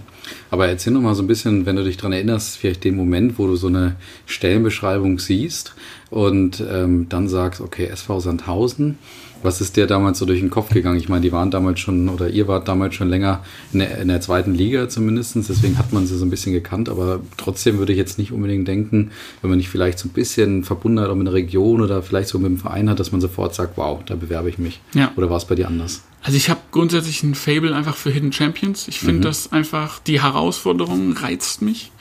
Aber 0.52 0.68
erzähl 0.68 0.94
noch 0.94 1.02
mal 1.02 1.16
so 1.16 1.24
ein 1.24 1.28
bisschen, 1.28 1.66
wenn 1.66 1.76
du 1.76 1.84
dich 1.84 1.98
daran 1.98 2.14
erinnerst, 2.14 2.58
vielleicht 2.58 2.84
den 2.84 2.96
Moment, 2.96 3.38
wo 3.40 3.48
du 3.48 3.56
so 3.56 3.68
eine 3.68 3.96
Stellenbeschreibung 4.26 5.20
siehst 5.20 5.76
und 6.10 6.64
ähm, 6.70 7.08
dann 7.10 7.28
sagst, 7.28 7.62
okay, 7.62 7.88
SV 7.88 8.20
Sandhausen, 8.20 8.98
was 9.46 9.62
ist 9.62 9.78
dir 9.78 9.88
damals 9.88 10.20
so 10.20 10.26
durch 10.26 10.40
den 10.40 10.50
Kopf 10.50 10.70
gegangen? 10.70 11.00
Ich 11.00 11.08
meine, 11.08 11.22
die 11.22 11.32
waren 11.32 11.52
damals 11.52 11.80
schon, 11.80 12.10
oder 12.10 12.30
ihr 12.30 12.48
wart 12.48 12.68
damals 12.68 12.96
schon 12.96 13.10
länger 13.10 13.44
in 13.72 13.80
der, 13.80 14.00
in 14.00 14.08
der 14.08 14.22
zweiten 14.22 14.54
Liga 14.54 14.90
zumindest, 14.90 15.36
deswegen 15.36 15.78
hat 15.78 15.94
man 15.94 16.06
sie 16.08 16.18
so 16.18 16.26
ein 16.26 16.30
bisschen 16.30 16.54
gekannt, 16.54 16.90
aber 16.90 17.22
trotzdem 17.38 17.78
würde 17.78 17.94
ich 17.94 17.98
jetzt 17.98 18.18
nicht 18.18 18.32
unbedingt 18.32 18.68
denken, 18.68 19.12
wenn 19.42 19.50
man 19.50 19.58
nicht 19.58 19.70
vielleicht 19.70 20.00
so 20.00 20.10
ein 20.10 20.12
bisschen 20.12 20.64
verbunden 20.64 21.00
hat, 21.00 21.10
auch 21.10 21.16
mit 21.16 21.28
einer 21.28 21.34
Region 21.34 21.82
oder 21.82 22.02
vielleicht 22.04 22.30
so 22.30 22.40
mit 22.40 22.48
dem 22.48 22.58
Verein 22.58 22.90
hat, 22.90 23.00
dass 23.00 23.12
man 23.12 23.22
sofort 23.22 23.56
sagt, 23.56 23.78
wow, 23.78 24.02
da 24.06 24.16
bewerbe 24.16 24.50
ich 24.50 24.58
mich. 24.58 24.82
Ja. 24.94 25.12
Oder 25.16 25.30
war 25.30 25.38
es 25.38 25.46
bei 25.46 25.56
dir 25.56 25.68
anders? 25.68 26.04
Also 26.22 26.38
ich 26.38 26.50
habe 26.50 26.60
grundsätzlich 26.72 27.22
ein 27.24 27.36
Fable 27.36 27.76
einfach 27.76 27.96
für 27.96 28.10
Hidden 28.10 28.34
Champions. 28.34 28.88
Ich 28.88 29.00
finde 29.00 29.20
mhm. 29.20 29.22
das 29.22 29.52
einfach, 29.52 30.00
die 30.00 30.24
Herausforderung 30.24 31.14
reizt 31.14 31.62
mich. 31.62 31.92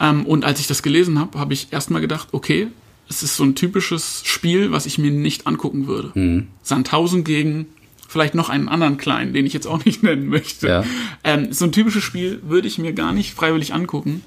Ähm, 0.00 0.24
und 0.26 0.44
als 0.44 0.60
ich 0.60 0.68
das 0.68 0.82
gelesen 0.82 1.18
habe, 1.18 1.38
habe 1.38 1.54
ich 1.54 1.72
erstmal 1.72 2.00
gedacht, 2.00 2.28
okay, 2.32 2.68
es 3.08 3.22
ist 3.22 3.36
so 3.36 3.44
ein 3.44 3.54
typisches 3.54 4.22
Spiel, 4.24 4.72
was 4.72 4.86
ich 4.86 4.98
mir 4.98 5.10
nicht 5.10 5.46
angucken 5.46 5.86
würde. 5.86 6.12
Mhm. 6.14 6.48
Sandhausen 6.62 7.24
gegen 7.24 7.66
vielleicht 8.14 8.36
noch 8.36 8.48
einen 8.48 8.68
anderen 8.68 8.96
kleinen, 8.96 9.32
den 9.32 9.44
ich 9.44 9.52
jetzt 9.52 9.66
auch 9.66 9.84
nicht 9.84 10.02
nennen 10.02 10.28
möchte. 10.28 10.68
Ja. 10.68 10.84
Ähm, 11.24 11.52
so 11.52 11.64
ein 11.64 11.72
typisches 11.72 12.04
Spiel 12.04 12.40
würde 12.44 12.68
ich 12.68 12.78
mir 12.78 12.92
gar 12.92 13.12
nicht 13.12 13.34
freiwillig 13.34 13.74
angucken. 13.74 14.22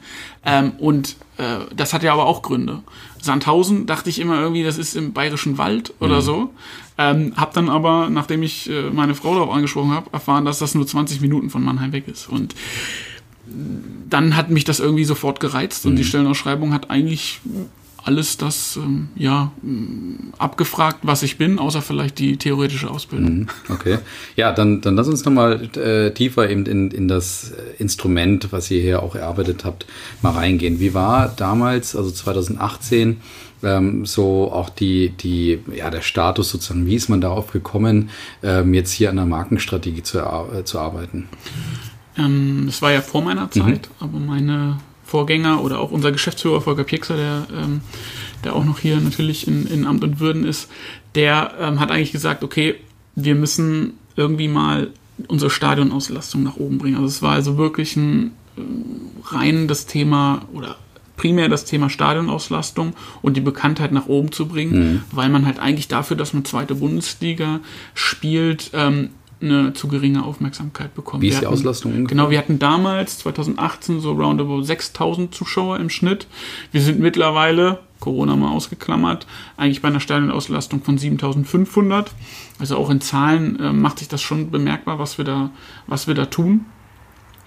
Ähm, 0.45 0.71
und 0.77 1.15
äh, 1.37 1.59
das 1.75 1.93
hat 1.93 2.03
ja 2.03 2.13
aber 2.13 2.25
auch 2.25 2.41
Gründe. 2.41 2.83
Sandhausen 3.21 3.85
dachte 3.85 4.09
ich 4.09 4.19
immer 4.19 4.39
irgendwie, 4.39 4.63
das 4.63 4.77
ist 4.77 4.95
im 4.95 5.13
bayerischen 5.13 5.57
Wald 5.57 5.93
oder 5.99 6.17
mhm. 6.17 6.21
so. 6.21 6.53
Ähm, 6.97 7.33
hab 7.37 7.53
dann 7.53 7.69
aber, 7.69 8.09
nachdem 8.09 8.43
ich 8.43 8.69
äh, 8.69 8.89
meine 8.89 9.15
Frau 9.15 9.35
darauf 9.35 9.53
angesprochen 9.53 9.91
habe, 9.91 10.11
erfahren, 10.11 10.45
dass 10.45 10.59
das 10.59 10.75
nur 10.75 10.85
20 10.85 11.21
Minuten 11.21 11.49
von 11.49 11.63
Mannheim 11.63 11.93
weg 11.93 12.07
ist. 12.07 12.27
Und 12.27 12.55
dann 14.09 14.35
hat 14.35 14.49
mich 14.49 14.65
das 14.65 14.79
irgendwie 14.79 15.05
sofort 15.05 15.39
gereizt 15.39 15.85
und 15.85 15.95
die 15.95 16.03
mhm. 16.03 16.07
Stellenausschreibung 16.07 16.73
hat 16.73 16.89
eigentlich 16.89 17.39
alles 18.07 18.37
das 18.37 18.77
ähm, 18.77 19.09
ja 19.15 19.51
abgefragt, 20.37 20.99
was 21.03 21.23
ich 21.23 21.37
bin, 21.37 21.59
außer 21.59 21.81
vielleicht 21.81 22.19
die 22.19 22.37
theoretische 22.37 22.89
Ausbildung. 22.89 23.39
Mhm, 23.39 23.47
okay. 23.69 23.99
Ja, 24.37 24.53
dann, 24.53 24.79
dann 24.79 24.95
lass 24.95 25.07
uns 25.07 25.25
nochmal 25.25 25.69
äh, 25.75 26.11
tiefer 26.11 26.49
eben 26.49 26.65
in, 26.65 26.89
in 26.91 27.07
das 27.09 27.51
Instrument, 27.77 28.51
was 28.51 28.71
ihr 28.71 28.81
hier 28.81 29.03
auch 29.03 29.15
erarbeitet 29.15 29.65
habt, 29.65 29.85
mal 30.21 30.31
reingehen. 30.31 30.79
Wie 30.79 30.93
war 30.93 31.33
damals, 31.35 31.95
also 31.97 32.09
2018, 32.09 33.17
ähm, 33.63 34.05
so 34.05 34.51
auch 34.53 34.69
die, 34.69 35.09
die, 35.09 35.59
ja, 35.75 35.89
der 35.89 36.01
Status 36.01 36.49
sozusagen, 36.49 36.85
wie 36.85 36.95
ist 36.95 37.09
man 37.09 37.19
darauf 37.19 37.51
gekommen, 37.51 38.09
ähm, 38.41 38.73
jetzt 38.73 38.91
hier 38.91 39.09
an 39.09 39.17
der 39.17 39.25
Markenstrategie 39.25 40.03
zu, 40.03 40.19
äh, 40.19 40.63
zu 40.63 40.79
arbeiten? 40.79 41.27
Ähm, 42.17 42.67
es 42.69 42.81
war 42.81 42.91
ja 42.91 43.01
vor 43.01 43.21
meiner 43.21 43.51
Zeit, 43.51 43.89
mhm. 43.89 43.95
aber 43.99 44.19
meine 44.19 44.77
Vorgänger 45.07 45.63
oder 45.63 45.79
auch 45.79 45.91
unser 45.91 46.11
Geschäftsführer 46.11 46.61
Volker 46.61 46.83
Piekser, 46.83 47.15
der, 47.15 47.47
ähm, 47.55 47.81
der 48.43 48.55
auch 48.55 48.65
noch 48.65 48.79
hier 48.79 48.97
natürlich 48.97 49.47
in, 49.47 49.65
in 49.65 49.87
Amt 49.87 50.03
und 50.03 50.19
Würden 50.19 50.45
ist, 50.45 50.69
der 51.15 51.53
ähm, 51.59 51.79
hat 51.79 51.91
eigentlich 51.91 52.11
gesagt, 52.11 52.43
okay, 52.43 52.75
wir 53.15 53.33
müssen 53.33 53.93
irgendwie 54.17 54.49
mal 54.49 54.89
unsere 55.27 55.49
Stadionauslastung 55.49 56.43
nach 56.43 56.57
oben 56.57 56.77
bringen. 56.77 56.95
Also 56.95 57.07
es 57.07 57.21
war 57.21 57.31
also 57.31 57.57
wirklich 57.57 57.95
ein 57.95 58.31
äh, 58.57 58.61
rein 59.33 59.69
das 59.69 59.85
Thema 59.85 60.41
oder 60.53 60.75
primär 61.15 61.47
das 61.47 61.63
Thema 61.63 61.89
Stadionauslastung 61.89 62.93
und 63.21 63.37
die 63.37 63.41
Bekanntheit 63.41 63.93
nach 63.93 64.07
oben 64.07 64.31
zu 64.33 64.47
bringen, 64.47 64.93
mhm. 64.93 65.03
weil 65.11 65.29
man 65.29 65.45
halt 65.45 65.57
eigentlich 65.57 65.87
dafür, 65.87 66.17
dass 66.17 66.33
man 66.33 66.45
zweite 66.45 66.75
Bundesliga 66.75 67.61
spielt, 67.93 68.71
ähm, 68.73 69.09
eine 69.41 69.73
zu 69.73 69.87
geringe 69.87 70.23
Aufmerksamkeit 70.23 70.95
bekommt. 70.95 71.21
Wie 71.21 71.27
ist 71.27 71.41
die 71.41 71.45
Auslastung 71.45 71.91
ungefähr? 71.91 72.15
Genau, 72.15 72.29
wir 72.29 72.37
hatten 72.37 72.59
damals, 72.59 73.19
2018, 73.19 73.99
so 73.99 74.13
roundabout 74.13 74.63
6000 74.63 75.33
Zuschauer 75.33 75.79
im 75.79 75.89
Schnitt. 75.89 76.27
Wir 76.71 76.81
sind 76.81 76.99
mittlerweile, 76.99 77.79
Corona 77.99 78.35
mal 78.35 78.51
ausgeklammert, 78.51 79.27
eigentlich 79.55 79.81
bei 79.81 79.89
einer 79.89 79.99
Stadionauslastung 79.99 80.81
von 80.81 80.97
7500. 80.97 82.11
Also 82.59 82.77
auch 82.77 82.89
in 82.89 83.01
Zahlen 83.01 83.59
äh, 83.59 83.73
macht 83.73 83.99
sich 83.99 84.07
das 84.07 84.21
schon 84.21 84.49
bemerkbar, 84.51 84.99
was 84.99 85.17
wir 85.17 85.25
da, 85.25 85.51
was 85.85 86.07
wir 86.07 86.15
da 86.15 86.25
tun. 86.25 86.65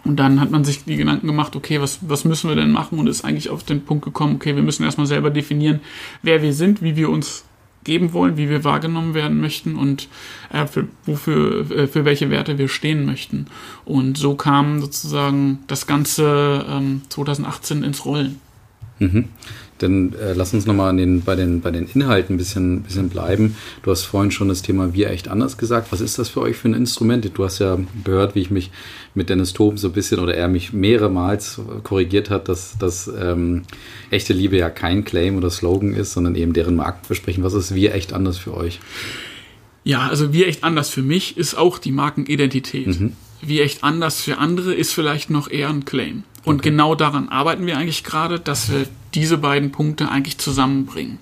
Und 0.04 0.16
dann 0.16 0.40
hat 0.40 0.50
man 0.50 0.64
sich 0.64 0.84
die 0.84 0.96
Gedanken 0.96 1.26
gemacht, 1.26 1.56
okay, 1.56 1.80
was, 1.80 1.98
was 2.02 2.24
müssen 2.24 2.48
wir 2.48 2.56
denn 2.56 2.70
machen? 2.70 2.98
Und 2.98 3.06
ist 3.06 3.24
eigentlich 3.24 3.50
auf 3.50 3.64
den 3.64 3.84
Punkt 3.84 4.04
gekommen, 4.04 4.36
okay, 4.36 4.56
wir 4.56 4.62
müssen 4.62 4.84
erstmal 4.84 5.06
selber 5.06 5.30
definieren, 5.30 5.80
wer 6.22 6.40
wir 6.40 6.54
sind, 6.54 6.82
wie 6.82 6.96
wir 6.96 7.10
uns 7.10 7.44
geben 7.84 8.12
wollen, 8.12 8.36
wie 8.36 8.48
wir 8.48 8.64
wahrgenommen 8.64 9.14
werden 9.14 9.40
möchten 9.40 9.76
und 9.76 10.08
äh, 10.52 10.66
für, 10.66 10.88
wofür, 11.06 11.70
äh, 11.70 11.86
für 11.86 12.04
welche 12.04 12.30
Werte 12.30 12.58
wir 12.58 12.68
stehen 12.68 13.06
möchten. 13.06 13.46
Und 13.84 14.18
so 14.18 14.34
kam 14.34 14.80
sozusagen 14.80 15.60
das 15.66 15.86
Ganze 15.86 16.64
ähm, 16.68 17.02
2018 17.08 17.82
ins 17.82 18.04
Rollen. 18.04 18.40
Mhm. 18.98 19.28
Dann 19.82 20.12
äh, 20.14 20.34
lass 20.34 20.52
uns 20.52 20.66
nochmal 20.66 20.94
den, 20.96 21.22
bei, 21.22 21.36
den, 21.36 21.60
bei 21.60 21.70
den 21.70 21.86
Inhalten 21.86 22.34
ein 22.34 22.38
bisschen, 22.38 22.82
bisschen 22.82 23.08
bleiben. 23.08 23.56
Du 23.82 23.90
hast 23.90 24.04
vorhin 24.04 24.30
schon 24.30 24.48
das 24.48 24.62
Thema 24.62 24.92
Wir 24.94 25.10
echt 25.10 25.28
anders 25.28 25.56
gesagt. 25.56 25.90
Was 25.90 26.00
ist 26.00 26.18
das 26.18 26.28
für 26.28 26.42
euch 26.42 26.56
für 26.56 26.68
ein 26.68 26.74
Instrument? 26.74 27.30
Du 27.32 27.44
hast 27.44 27.58
ja 27.58 27.78
gehört, 28.04 28.34
wie 28.34 28.40
ich 28.40 28.50
mich 28.50 28.70
mit 29.14 29.30
Dennis 29.30 29.52
Toben 29.52 29.78
so 29.78 29.88
ein 29.88 29.92
bisschen 29.92 30.20
oder 30.20 30.34
er 30.34 30.48
mich 30.48 30.72
mehrmals 30.72 31.60
korrigiert 31.82 32.30
hat, 32.30 32.48
dass, 32.48 32.76
dass 32.78 33.08
ähm, 33.08 33.62
echte 34.10 34.32
Liebe 34.32 34.56
ja 34.56 34.70
kein 34.70 35.04
Claim 35.04 35.36
oder 35.36 35.50
Slogan 35.50 35.94
ist, 35.94 36.12
sondern 36.12 36.34
eben 36.34 36.52
deren 36.52 36.76
Markenversprechen. 36.76 37.42
Was 37.42 37.54
ist 37.54 37.74
Wir 37.74 37.94
echt 37.94 38.12
anders 38.12 38.38
für 38.38 38.54
euch? 38.54 38.80
Ja, 39.82 40.08
also 40.08 40.32
Wir 40.32 40.46
echt 40.46 40.62
anders 40.62 40.90
für 40.90 41.02
mich 41.02 41.36
ist 41.36 41.54
auch 41.54 41.78
die 41.78 41.92
Markenidentität. 41.92 42.86
Mhm. 42.86 43.12
Wie 43.42 43.60
echt 43.60 43.84
anders 43.84 44.20
für 44.20 44.38
andere 44.38 44.74
ist 44.74 44.92
vielleicht 44.92 45.30
noch 45.30 45.50
eher 45.50 45.68
ein 45.68 45.84
Claim. 45.84 46.24
Und 46.44 46.60
okay. 46.60 46.70
genau 46.70 46.94
daran 46.94 47.28
arbeiten 47.28 47.66
wir 47.66 47.76
eigentlich 47.76 48.04
gerade, 48.04 48.40
dass 48.40 48.70
wir 48.70 48.86
diese 49.14 49.38
beiden 49.38 49.72
Punkte 49.72 50.10
eigentlich 50.10 50.38
zusammenbringen. 50.38 51.18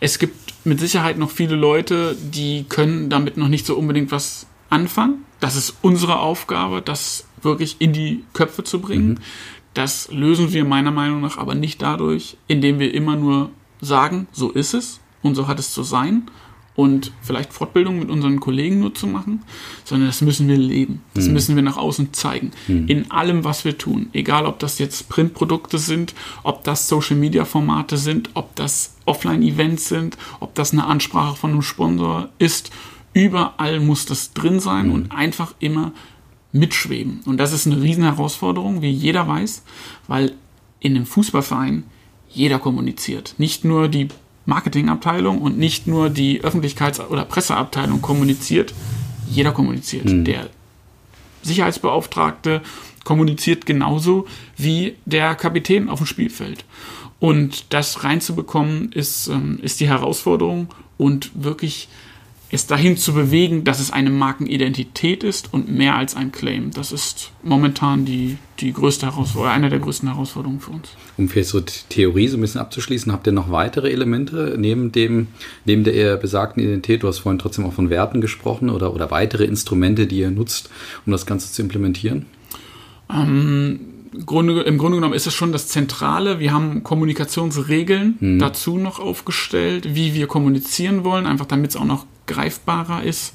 Es 0.00 0.18
gibt 0.18 0.36
mit 0.64 0.80
Sicherheit 0.80 1.18
noch 1.18 1.30
viele 1.30 1.56
Leute, 1.56 2.16
die 2.20 2.64
können 2.68 3.08
damit 3.08 3.36
noch 3.36 3.48
nicht 3.48 3.66
so 3.66 3.76
unbedingt 3.76 4.12
was 4.12 4.46
anfangen. 4.70 5.24
Das 5.40 5.56
ist 5.56 5.76
unsere 5.82 6.18
Aufgabe, 6.18 6.82
das 6.82 7.24
wirklich 7.42 7.76
in 7.78 7.92
die 7.92 8.24
Köpfe 8.32 8.64
zu 8.64 8.80
bringen. 8.80 9.10
Mhm. 9.10 9.18
Das 9.74 10.10
lösen 10.10 10.52
wir 10.52 10.64
meiner 10.64 10.90
Meinung 10.90 11.20
nach 11.20 11.38
aber 11.38 11.54
nicht 11.54 11.80
dadurch, 11.80 12.36
indem 12.48 12.78
wir 12.78 12.92
immer 12.92 13.16
nur 13.16 13.50
sagen, 13.80 14.26
so 14.32 14.50
ist 14.50 14.74
es 14.74 15.00
und 15.22 15.34
so 15.34 15.46
hat 15.46 15.58
es 15.58 15.72
zu 15.72 15.82
sein, 15.82 16.28
und 16.78 17.10
vielleicht 17.22 17.52
Fortbildung 17.52 17.98
mit 17.98 18.08
unseren 18.08 18.38
Kollegen 18.38 18.78
nur 18.78 18.94
zu 18.94 19.08
machen, 19.08 19.42
sondern 19.84 20.06
das 20.06 20.20
müssen 20.20 20.46
wir 20.46 20.56
leben. 20.56 21.02
Das 21.12 21.26
mhm. 21.26 21.32
müssen 21.32 21.56
wir 21.56 21.62
nach 21.64 21.76
außen 21.76 22.12
zeigen. 22.12 22.52
Mhm. 22.68 22.86
In 22.86 23.10
allem, 23.10 23.42
was 23.42 23.64
wir 23.64 23.76
tun. 23.76 24.10
Egal, 24.12 24.46
ob 24.46 24.60
das 24.60 24.78
jetzt 24.78 25.08
Printprodukte 25.08 25.78
sind, 25.78 26.14
ob 26.44 26.62
das 26.62 26.86
Social-Media-Formate 26.86 27.96
sind, 27.96 28.30
ob 28.34 28.54
das 28.54 28.94
Offline-Events 29.06 29.88
sind, 29.88 30.18
ob 30.38 30.54
das 30.54 30.72
eine 30.72 30.86
Ansprache 30.86 31.34
von 31.34 31.50
einem 31.50 31.62
Sponsor 31.62 32.28
ist. 32.38 32.70
Überall 33.12 33.80
muss 33.80 34.06
das 34.06 34.32
drin 34.32 34.60
sein 34.60 34.86
mhm. 34.86 34.92
und 34.92 35.10
einfach 35.10 35.54
immer 35.58 35.90
mitschweben. 36.52 37.22
Und 37.26 37.38
das 37.38 37.52
ist 37.52 37.66
eine 37.66 37.82
Riesenherausforderung, 37.82 38.82
wie 38.82 38.90
jeder 38.90 39.26
weiß, 39.26 39.64
weil 40.06 40.34
in 40.78 40.94
einem 40.94 41.06
Fußballverein 41.06 41.82
jeder 42.28 42.60
kommuniziert. 42.60 43.34
Nicht 43.36 43.64
nur 43.64 43.88
die 43.88 44.06
Marketingabteilung 44.48 45.42
und 45.42 45.58
nicht 45.58 45.86
nur 45.86 46.08
die 46.08 46.42
Öffentlichkeits- 46.42 47.06
oder 47.06 47.26
Presseabteilung 47.26 48.00
kommuniziert. 48.00 48.72
Jeder 49.30 49.52
kommuniziert. 49.52 50.06
Mhm. 50.06 50.24
Der 50.24 50.48
Sicherheitsbeauftragte 51.42 52.62
kommuniziert 53.04 53.66
genauso 53.66 54.26
wie 54.56 54.96
der 55.04 55.34
Kapitän 55.34 55.90
auf 55.90 55.98
dem 55.98 56.06
Spielfeld. 56.06 56.64
Und 57.20 57.74
das 57.74 58.04
reinzubekommen 58.04 58.90
ist, 58.92 59.28
ähm, 59.28 59.58
ist 59.62 59.80
die 59.80 59.88
Herausforderung 59.88 60.68
und 60.96 61.30
wirklich 61.34 61.88
es 62.50 62.66
dahin 62.66 62.96
zu 62.96 63.12
bewegen, 63.12 63.64
dass 63.64 63.78
es 63.78 63.90
eine 63.90 64.10
Markenidentität 64.10 65.22
ist 65.22 65.52
und 65.52 65.70
mehr 65.70 65.96
als 65.96 66.16
ein 66.16 66.32
Claim. 66.32 66.70
Das 66.70 66.92
ist 66.92 67.30
momentan 67.42 68.06
die, 68.06 68.38
die 68.60 68.72
größte 68.72 69.06
Herausforderung, 69.06 69.54
eine 69.54 69.68
der 69.68 69.80
größten 69.80 70.08
Herausforderungen 70.08 70.60
für 70.60 70.70
uns. 70.70 70.88
Um 71.18 71.28
vielleicht 71.28 71.50
so 71.50 71.60
die 71.60 71.72
Theorie 71.90 72.28
so 72.28 72.38
ein 72.38 72.40
bisschen 72.40 72.60
abzuschließen, 72.60 73.12
habt 73.12 73.26
ihr 73.26 73.32
noch 73.32 73.50
weitere 73.50 73.90
Elemente 73.90 74.56
neben 74.58 74.92
dem, 74.92 75.28
neben 75.66 75.84
der 75.84 75.94
eher 75.94 76.16
besagten 76.16 76.62
Identität? 76.62 77.02
Du 77.02 77.08
hast 77.08 77.18
vorhin 77.18 77.38
trotzdem 77.38 77.66
auch 77.66 77.74
von 77.74 77.90
Werten 77.90 78.20
gesprochen 78.20 78.70
oder, 78.70 78.94
oder 78.94 79.10
weitere 79.10 79.44
Instrumente, 79.44 80.06
die 80.06 80.20
ihr 80.20 80.30
nutzt, 80.30 80.70
um 81.04 81.12
das 81.12 81.26
Ganze 81.26 81.52
zu 81.52 81.60
implementieren? 81.60 82.24
Ähm, 83.12 83.80
Grunde, 84.24 84.62
Im 84.62 84.78
Grunde 84.78 84.96
genommen 84.96 85.14
ist 85.14 85.26
es 85.26 85.34
schon 85.34 85.52
das 85.52 85.68
Zentrale. 85.68 86.40
Wir 86.40 86.52
haben 86.54 86.82
Kommunikationsregeln 86.82 88.16
mhm. 88.18 88.38
dazu 88.38 88.78
noch 88.78 89.00
aufgestellt, 89.00 89.94
wie 89.94 90.14
wir 90.14 90.26
kommunizieren 90.26 91.04
wollen, 91.04 91.26
einfach 91.26 91.46
damit 91.46 91.70
es 91.70 91.76
auch 91.76 91.84
noch 91.84 92.06
greifbarer 92.28 93.02
ist. 93.02 93.34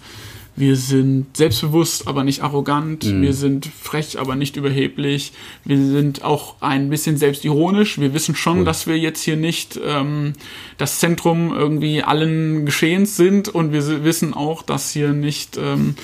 Wir 0.55 0.75
sind 0.75 1.35
selbstbewusst, 1.35 2.07
aber 2.07 2.23
nicht 2.23 2.43
arrogant. 2.43 3.05
Mhm. 3.05 3.23
Wir 3.23 3.33
sind 3.33 3.65
frech, 3.65 4.19
aber 4.19 4.35
nicht 4.35 4.55
überheblich. 4.55 5.33
Wir 5.65 5.77
sind 5.77 6.23
auch 6.23 6.61
ein 6.61 6.89
bisschen 6.89 7.17
selbstironisch. 7.17 7.99
Wir 7.99 8.13
wissen 8.13 8.35
schon, 8.35 8.59
cool. 8.59 8.65
dass 8.65 8.85
wir 8.85 8.97
jetzt 8.97 9.23
hier 9.23 9.35
nicht 9.35 9.79
ähm, 9.83 10.33
das 10.77 10.99
Zentrum 10.99 11.51
irgendwie 11.53 12.03
allen 12.03 12.67
Geschehens 12.67 13.17
sind. 13.17 13.49
Und 13.49 13.73
wir 13.73 14.03
wissen 14.03 14.35
auch, 14.35 14.61
dass 14.61 14.91
hier 14.91 15.13
nicht 15.13 15.57
ähm, 15.57 15.95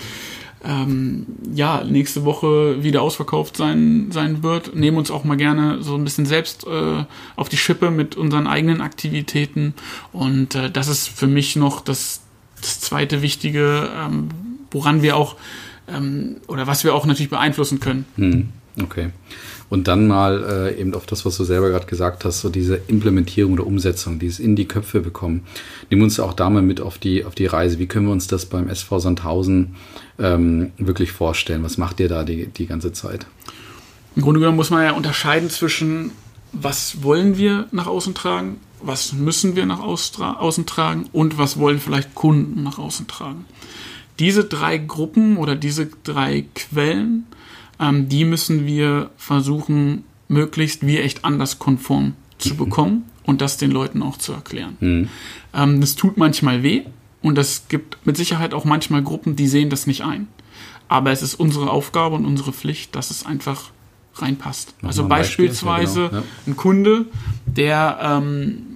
ähm, 0.66 1.28
ja 1.54 1.84
nächste 1.84 2.26
Woche 2.26 2.84
wieder 2.84 3.04
ausverkauft 3.04 3.56
sein 3.56 4.08
sein 4.12 4.42
wird. 4.42 4.76
Nehmen 4.76 4.98
uns 4.98 5.12
auch 5.12 5.24
mal 5.24 5.38
gerne 5.38 5.84
so 5.84 5.94
ein 5.94 6.04
bisschen 6.04 6.26
selbst 6.26 6.66
äh, 6.66 7.06
auf 7.36 7.50
die 7.50 7.58
Schippe 7.58 7.92
mit 7.92 8.16
unseren 8.16 8.48
eigenen 8.48 8.82
Aktivitäten. 8.82 9.76
Und 10.12 10.56
äh, 10.56 10.72
das 10.72 10.88
ist 10.88 11.08
für 11.08 11.28
mich 11.28 11.56
noch 11.56 11.82
das 11.82 12.22
das 12.62 12.80
zweite 12.80 13.22
Wichtige, 13.22 13.90
ähm, 13.96 14.30
woran 14.72 15.02
wir 15.02 15.16
auch 15.16 15.36
ähm, 15.88 16.38
oder 16.48 16.68
was 16.68 16.84
wir 16.84 16.94
auch 16.94 17.06
natürlich 17.06 17.30
beeinflussen 17.30 17.80
können. 17.80 18.06
Hm, 18.16 18.50
okay. 18.82 19.10
Und 19.70 19.88
dann 19.88 20.08
mal 20.08 20.72
äh, 20.74 20.82
eben 20.82 20.96
auf 20.96 21.06
das, 21.06 21.26
was 21.26 21.38
du 21.38 21.44
selber 21.44 21.70
gerade 21.70 21.86
gesagt 21.86 22.26
hast, 22.26 22.42
so 22.42 22.50
diese 22.50 22.82
Implementierung 22.88 23.54
oder 23.54 23.68
Umsetzung, 23.68 24.18
dieses 24.18 24.40
in 24.40 24.56
die 24.56 24.68
Köpfe 24.68 25.00
bekommen. 25.00 25.46
Nehmen 25.90 26.02
wir 26.02 26.06
uns 26.06 26.20
auch 26.20 26.34
da 26.34 26.50
mal 26.50 26.64
mit 26.64 26.82
auf 26.82 26.98
die, 26.98 27.24
auf 27.24 27.36
die 27.36 27.46
Reise. 27.46 27.78
Wie 27.78 27.86
können 27.86 28.08
wir 28.08 28.12
uns 28.12 28.26
das 28.26 28.48
beim 28.48 28.68
SV 28.68 28.98
Sandhausen 28.98 29.76
ähm, 30.18 30.72
wirklich 30.78 31.12
vorstellen? 31.12 31.64
Was 31.64 31.78
macht 31.78 32.00
ihr 32.00 32.10
da 32.10 32.24
die, 32.24 32.48
die 32.48 32.66
ganze 32.66 32.94
Zeit? 32.94 33.28
Im 34.16 34.24
Grunde 34.24 34.40
genommen 34.40 34.58
muss 34.58 34.72
man 34.72 34.84
ja 34.84 34.94
unterscheiden 34.94 35.52
zwischen, 35.52 36.12
was 36.52 37.04
wollen 37.04 37.38
wir 37.38 37.68
nach 37.72 37.86
außen 37.86 38.16
tragen 38.16 38.58
was 38.82 39.14
müssen 39.14 39.56
wir 39.56 39.66
nach 39.66 39.80
außen 39.80 40.66
tragen 40.66 41.08
und 41.12 41.38
was 41.38 41.58
wollen 41.58 41.80
vielleicht 41.80 42.16
Kunden 42.16 42.64
nach 42.64 42.78
außen 42.78 43.08
tragen. 43.08 43.46
Diese 44.20 44.44
drei 44.44 44.78
Gruppen 44.78 45.38
oder 45.38 45.56
diese 45.56 45.90
drei 46.04 46.46
Quellen, 46.56 47.26
ähm, 47.80 48.10
die 48.10 48.26
müssen 48.26 48.66
wir 48.66 49.12
versuchen, 49.18 50.04
möglichst 50.28 50.86
wie 50.86 50.98
echt 50.98 51.26
anders 51.26 51.60
konform 51.60 52.14
zu 52.38 52.54
mhm. 52.54 52.58
bekommen 52.58 53.06
und 53.24 53.42
das 53.42 53.58
den 53.58 53.72
Leuten 53.72 54.02
auch 54.04 54.18
zu 54.18 54.34
erklären. 54.34 54.78
Mhm. 54.80 55.10
Ähm, 55.54 55.82
das 55.82 55.96
tut 55.96 56.18
manchmal 56.18 56.64
weh 56.64 56.84
und 57.22 57.38
es 57.38 57.68
gibt 57.68 58.06
mit 58.06 58.18
Sicherheit 58.18 58.54
auch 58.54 58.66
manchmal 58.66 59.04
Gruppen, 59.04 59.36
die 59.36 59.48
sehen 59.48 59.70
das 59.70 59.88
nicht 59.88 60.04
ein. 60.04 60.28
Aber 60.88 61.12
es 61.12 61.22
ist 61.22 61.36
unsere 61.36 61.70
Aufgabe 61.70 62.16
und 62.16 62.26
unsere 62.26 62.52
Pflicht, 62.52 62.96
dass 62.96 63.12
es 63.12 63.26
einfach 63.26 63.72
reinpasst. 64.16 64.74
Mach 64.82 64.90
also 64.90 65.08
beispielsweise 65.08 66.02
ja, 66.02 66.08
genau. 66.08 66.22
ja. 66.22 66.28
ein 66.48 66.58
Kunde, 66.58 67.06
der 67.46 68.00
ähm, 68.02 68.69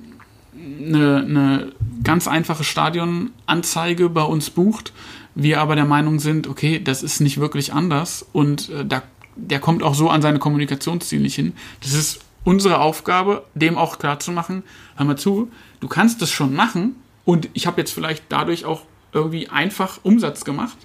eine, 0.77 1.17
eine 1.17 1.71
ganz 2.03 2.27
einfache 2.27 2.63
Stadionanzeige 2.63 4.09
bei 4.09 4.23
uns 4.23 4.49
bucht, 4.49 4.93
wir 5.35 5.61
aber 5.61 5.75
der 5.75 5.85
Meinung 5.85 6.19
sind, 6.19 6.47
okay, 6.47 6.81
das 6.83 7.03
ist 7.03 7.19
nicht 7.19 7.39
wirklich 7.39 7.73
anders 7.73 8.25
und 8.33 8.69
äh, 8.69 8.85
da, 8.85 9.03
der 9.35 9.59
kommt 9.59 9.83
auch 9.83 9.95
so 9.95 10.09
an 10.09 10.21
seine 10.21 10.39
Kommunikationsziele 10.39 11.21
nicht 11.21 11.35
hin. 11.35 11.53
Das 11.81 11.93
ist 11.93 12.19
unsere 12.43 12.79
Aufgabe, 12.79 13.43
dem 13.55 13.77
auch 13.77 13.99
klar 13.99 14.19
zu 14.19 14.31
machen, 14.31 14.63
hör 14.95 15.05
mal 15.05 15.17
zu, 15.17 15.51
du 15.79 15.87
kannst 15.87 16.21
das 16.21 16.29
schon 16.29 16.53
machen 16.53 16.95
und 17.25 17.49
ich 17.53 17.67
habe 17.67 17.81
jetzt 17.81 17.91
vielleicht 17.91 18.25
dadurch 18.29 18.65
auch 18.65 18.83
irgendwie 19.11 19.49
einfach 19.49 19.99
Umsatz 20.03 20.43
gemacht, 20.43 20.77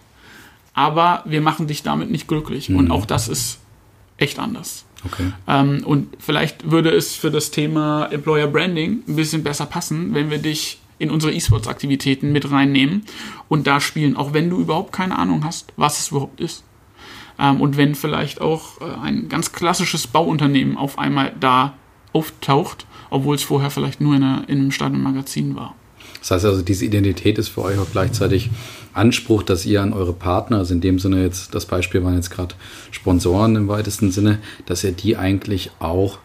aber 0.75 1.23
wir 1.27 1.41
machen 1.41 1.67
dich 1.67 1.83
damit 1.83 2.11
nicht 2.11 2.29
glücklich. 2.29 2.69
Mhm. 2.69 2.77
Und 2.77 2.91
auch 2.91 3.07
das 3.07 3.29
ist 3.29 3.59
echt 4.17 4.39
anders. 4.39 4.85
Okay. 5.05 5.33
Ähm, 5.47 5.83
und 5.85 6.09
vielleicht 6.19 6.71
würde 6.71 6.91
es 6.91 7.15
für 7.15 7.31
das 7.31 7.51
Thema 7.51 8.07
Employer 8.07 8.49
Branding 8.49 9.03
ein 9.07 9.17
bisschen 9.17 9.45
besser 9.45 9.67
passen, 9.67 10.15
wenn 10.15 10.31
wir 10.31 10.39
dich 10.39 10.81
in 10.99 11.11
unsere 11.11 11.33
E-Sports-Aktivitäten 11.33 12.33
mit 12.33 12.51
reinnehmen 12.51 13.05
und 13.49 13.67
da 13.67 13.81
spielen, 13.81 14.17
auch 14.17 14.33
wenn 14.33 14.51
du 14.51 14.59
überhaupt 14.59 14.93
keine 14.93 15.19
Ahnung 15.19 15.45
hast, 15.45 15.73
was 15.77 16.01
es 16.01 16.11
überhaupt 16.11 16.41
ist. 16.41 16.65
Ähm, 17.39 17.61
und 17.61 17.77
wenn 17.77 17.95
vielleicht 17.95 18.41
auch 18.41 18.81
äh, 18.81 18.85
ein 19.03 19.29
ganz 19.29 19.53
klassisches 19.53 20.07
Bauunternehmen 20.07 20.77
auf 20.77 20.99
einmal 20.99 21.33
da 21.39 21.75
auftaucht, 22.13 22.87
obwohl 23.11 23.37
es 23.37 23.43
vorher 23.43 23.71
vielleicht 23.71 24.01
nur 24.01 24.17
in, 24.17 24.23
einer, 24.23 24.49
in 24.49 24.59
einem 24.59 24.71
Stadionmagazin 24.73 25.55
war. 25.55 25.75
Das 26.21 26.31
heißt 26.31 26.45
also, 26.45 26.63
diese 26.63 26.85
Identität 26.85 27.39
ist 27.39 27.49
für 27.49 27.63
euch 27.63 27.79
auch 27.79 27.91
gleichzeitig 27.91 28.51
Anspruch, 28.93 29.43
dass 29.43 29.65
ihr 29.65 29.83
an 29.83 29.93
eure 29.93 30.13
Partner, 30.13 30.59
also 30.59 30.75
in 30.75 30.81
dem 30.81 30.99
Sinne 30.99 31.23
jetzt, 31.23 31.55
das 31.55 31.67
Beispiel 31.67 32.03
waren 32.03 32.15
jetzt 32.15 32.31
gerade 32.31 32.55
Sponsoren 32.91 33.57
im 33.57 33.69
weitesten 33.69 34.11
Sinne, 34.11 34.39
dass 34.67 34.85
ihr 34.85 34.93
die 34.93 35.17
eigentlich 35.17 35.71
auch 35.79 36.19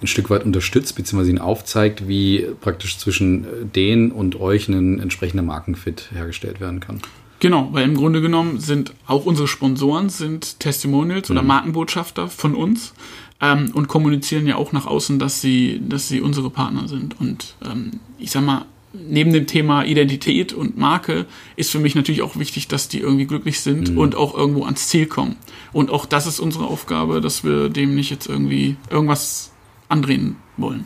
ein 0.00 0.06
Stück 0.06 0.30
weit 0.30 0.44
unterstützt, 0.44 0.96
beziehungsweise 0.96 1.30
ihnen 1.30 1.38
aufzeigt, 1.38 2.08
wie 2.08 2.46
praktisch 2.60 2.98
zwischen 2.98 3.70
denen 3.74 4.10
und 4.10 4.40
euch 4.40 4.68
ein 4.68 5.00
entsprechender 5.00 5.42
Markenfit 5.42 6.10
hergestellt 6.14 6.60
werden 6.60 6.80
kann. 6.80 7.00
Genau, 7.40 7.68
weil 7.72 7.84
im 7.84 7.94
Grunde 7.94 8.22
genommen 8.22 8.60
sind 8.60 8.94
auch 9.06 9.26
unsere 9.26 9.46
Sponsoren 9.46 10.08
sind 10.08 10.58
Testimonials 10.60 11.28
mhm. 11.28 11.36
oder 11.36 11.46
Markenbotschafter 11.46 12.28
von 12.28 12.54
uns 12.54 12.94
ähm, 13.42 13.70
und 13.74 13.88
kommunizieren 13.88 14.46
ja 14.46 14.56
auch 14.56 14.72
nach 14.72 14.86
außen, 14.86 15.18
dass 15.18 15.42
sie, 15.42 15.82
dass 15.86 16.08
sie 16.08 16.22
unsere 16.22 16.48
Partner 16.48 16.88
sind. 16.88 17.20
Und 17.20 17.54
ähm, 17.62 18.00
ich 18.18 18.30
sag 18.30 18.42
mal, 18.42 18.64
neben 19.08 19.32
dem 19.32 19.46
Thema 19.46 19.84
Identität 19.84 20.52
und 20.52 20.76
Marke 20.76 21.26
ist 21.56 21.70
für 21.70 21.78
mich 21.78 21.94
natürlich 21.94 22.22
auch 22.22 22.36
wichtig, 22.36 22.68
dass 22.68 22.88
die 22.88 23.00
irgendwie 23.00 23.26
glücklich 23.26 23.60
sind 23.60 23.92
mhm. 23.92 23.98
und 23.98 24.14
auch 24.14 24.36
irgendwo 24.36 24.64
ans 24.64 24.88
Ziel 24.88 25.06
kommen. 25.06 25.36
Und 25.72 25.90
auch 25.90 26.06
das 26.06 26.26
ist 26.26 26.40
unsere 26.40 26.66
Aufgabe, 26.66 27.20
dass 27.20 27.44
wir 27.44 27.68
dem 27.68 27.94
nicht 27.94 28.10
jetzt 28.10 28.28
irgendwie 28.28 28.76
irgendwas 28.90 29.52
andrehen 29.88 30.36
wollen. 30.56 30.84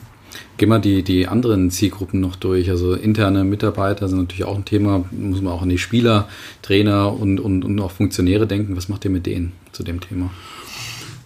Gehen 0.57 0.69
wir 0.69 0.79
die, 0.79 1.03
die 1.03 1.27
anderen 1.27 1.71
Zielgruppen 1.71 2.19
noch 2.19 2.35
durch. 2.35 2.69
Also 2.69 2.93
interne 2.93 3.43
Mitarbeiter 3.43 4.07
sind 4.07 4.19
natürlich 4.19 4.45
auch 4.45 4.55
ein 4.55 4.65
Thema. 4.65 5.05
Muss 5.11 5.41
man 5.41 5.53
auch 5.53 5.61
an 5.61 5.69
die 5.69 5.77
Spieler, 5.77 6.29
Trainer 6.61 7.13
und, 7.13 7.39
und, 7.39 7.65
und 7.65 7.79
auch 7.79 7.91
Funktionäre 7.91 8.47
denken. 8.47 8.77
Was 8.77 8.87
macht 8.87 9.05
ihr 9.05 9.11
mit 9.11 9.25
denen 9.25 9.53
zu 9.71 9.83
dem 9.83 9.99
Thema? 9.99 10.29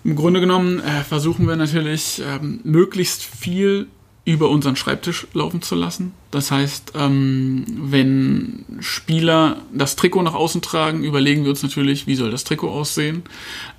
Im 0.04 0.16
Grunde 0.16 0.40
genommen 0.40 0.80
äh, 0.80 1.04
versuchen 1.04 1.48
wir 1.48 1.56
natürlich 1.56 2.22
ähm, 2.24 2.60
möglichst 2.64 3.24
viel 3.24 3.88
über 4.26 4.50
unseren 4.50 4.76
Schreibtisch 4.76 5.28
laufen 5.34 5.62
zu 5.62 5.76
lassen. 5.76 6.14
Das 6.32 6.50
heißt, 6.50 6.94
ähm, 6.96 7.64
wenn 7.68 8.66
Spieler 8.80 9.58
das 9.72 9.96
Trikot 9.96 10.24
nach 10.24 10.34
außen 10.34 10.64
tragen, 10.64 11.04
überlegen 11.04 11.44
wir 11.44 11.52
uns 11.52 11.62
natürlich, 11.62 12.08
wie 12.08 12.16
soll 12.16 12.32
das 12.32 12.44
Trikot 12.44 12.70
aussehen. 12.70 13.24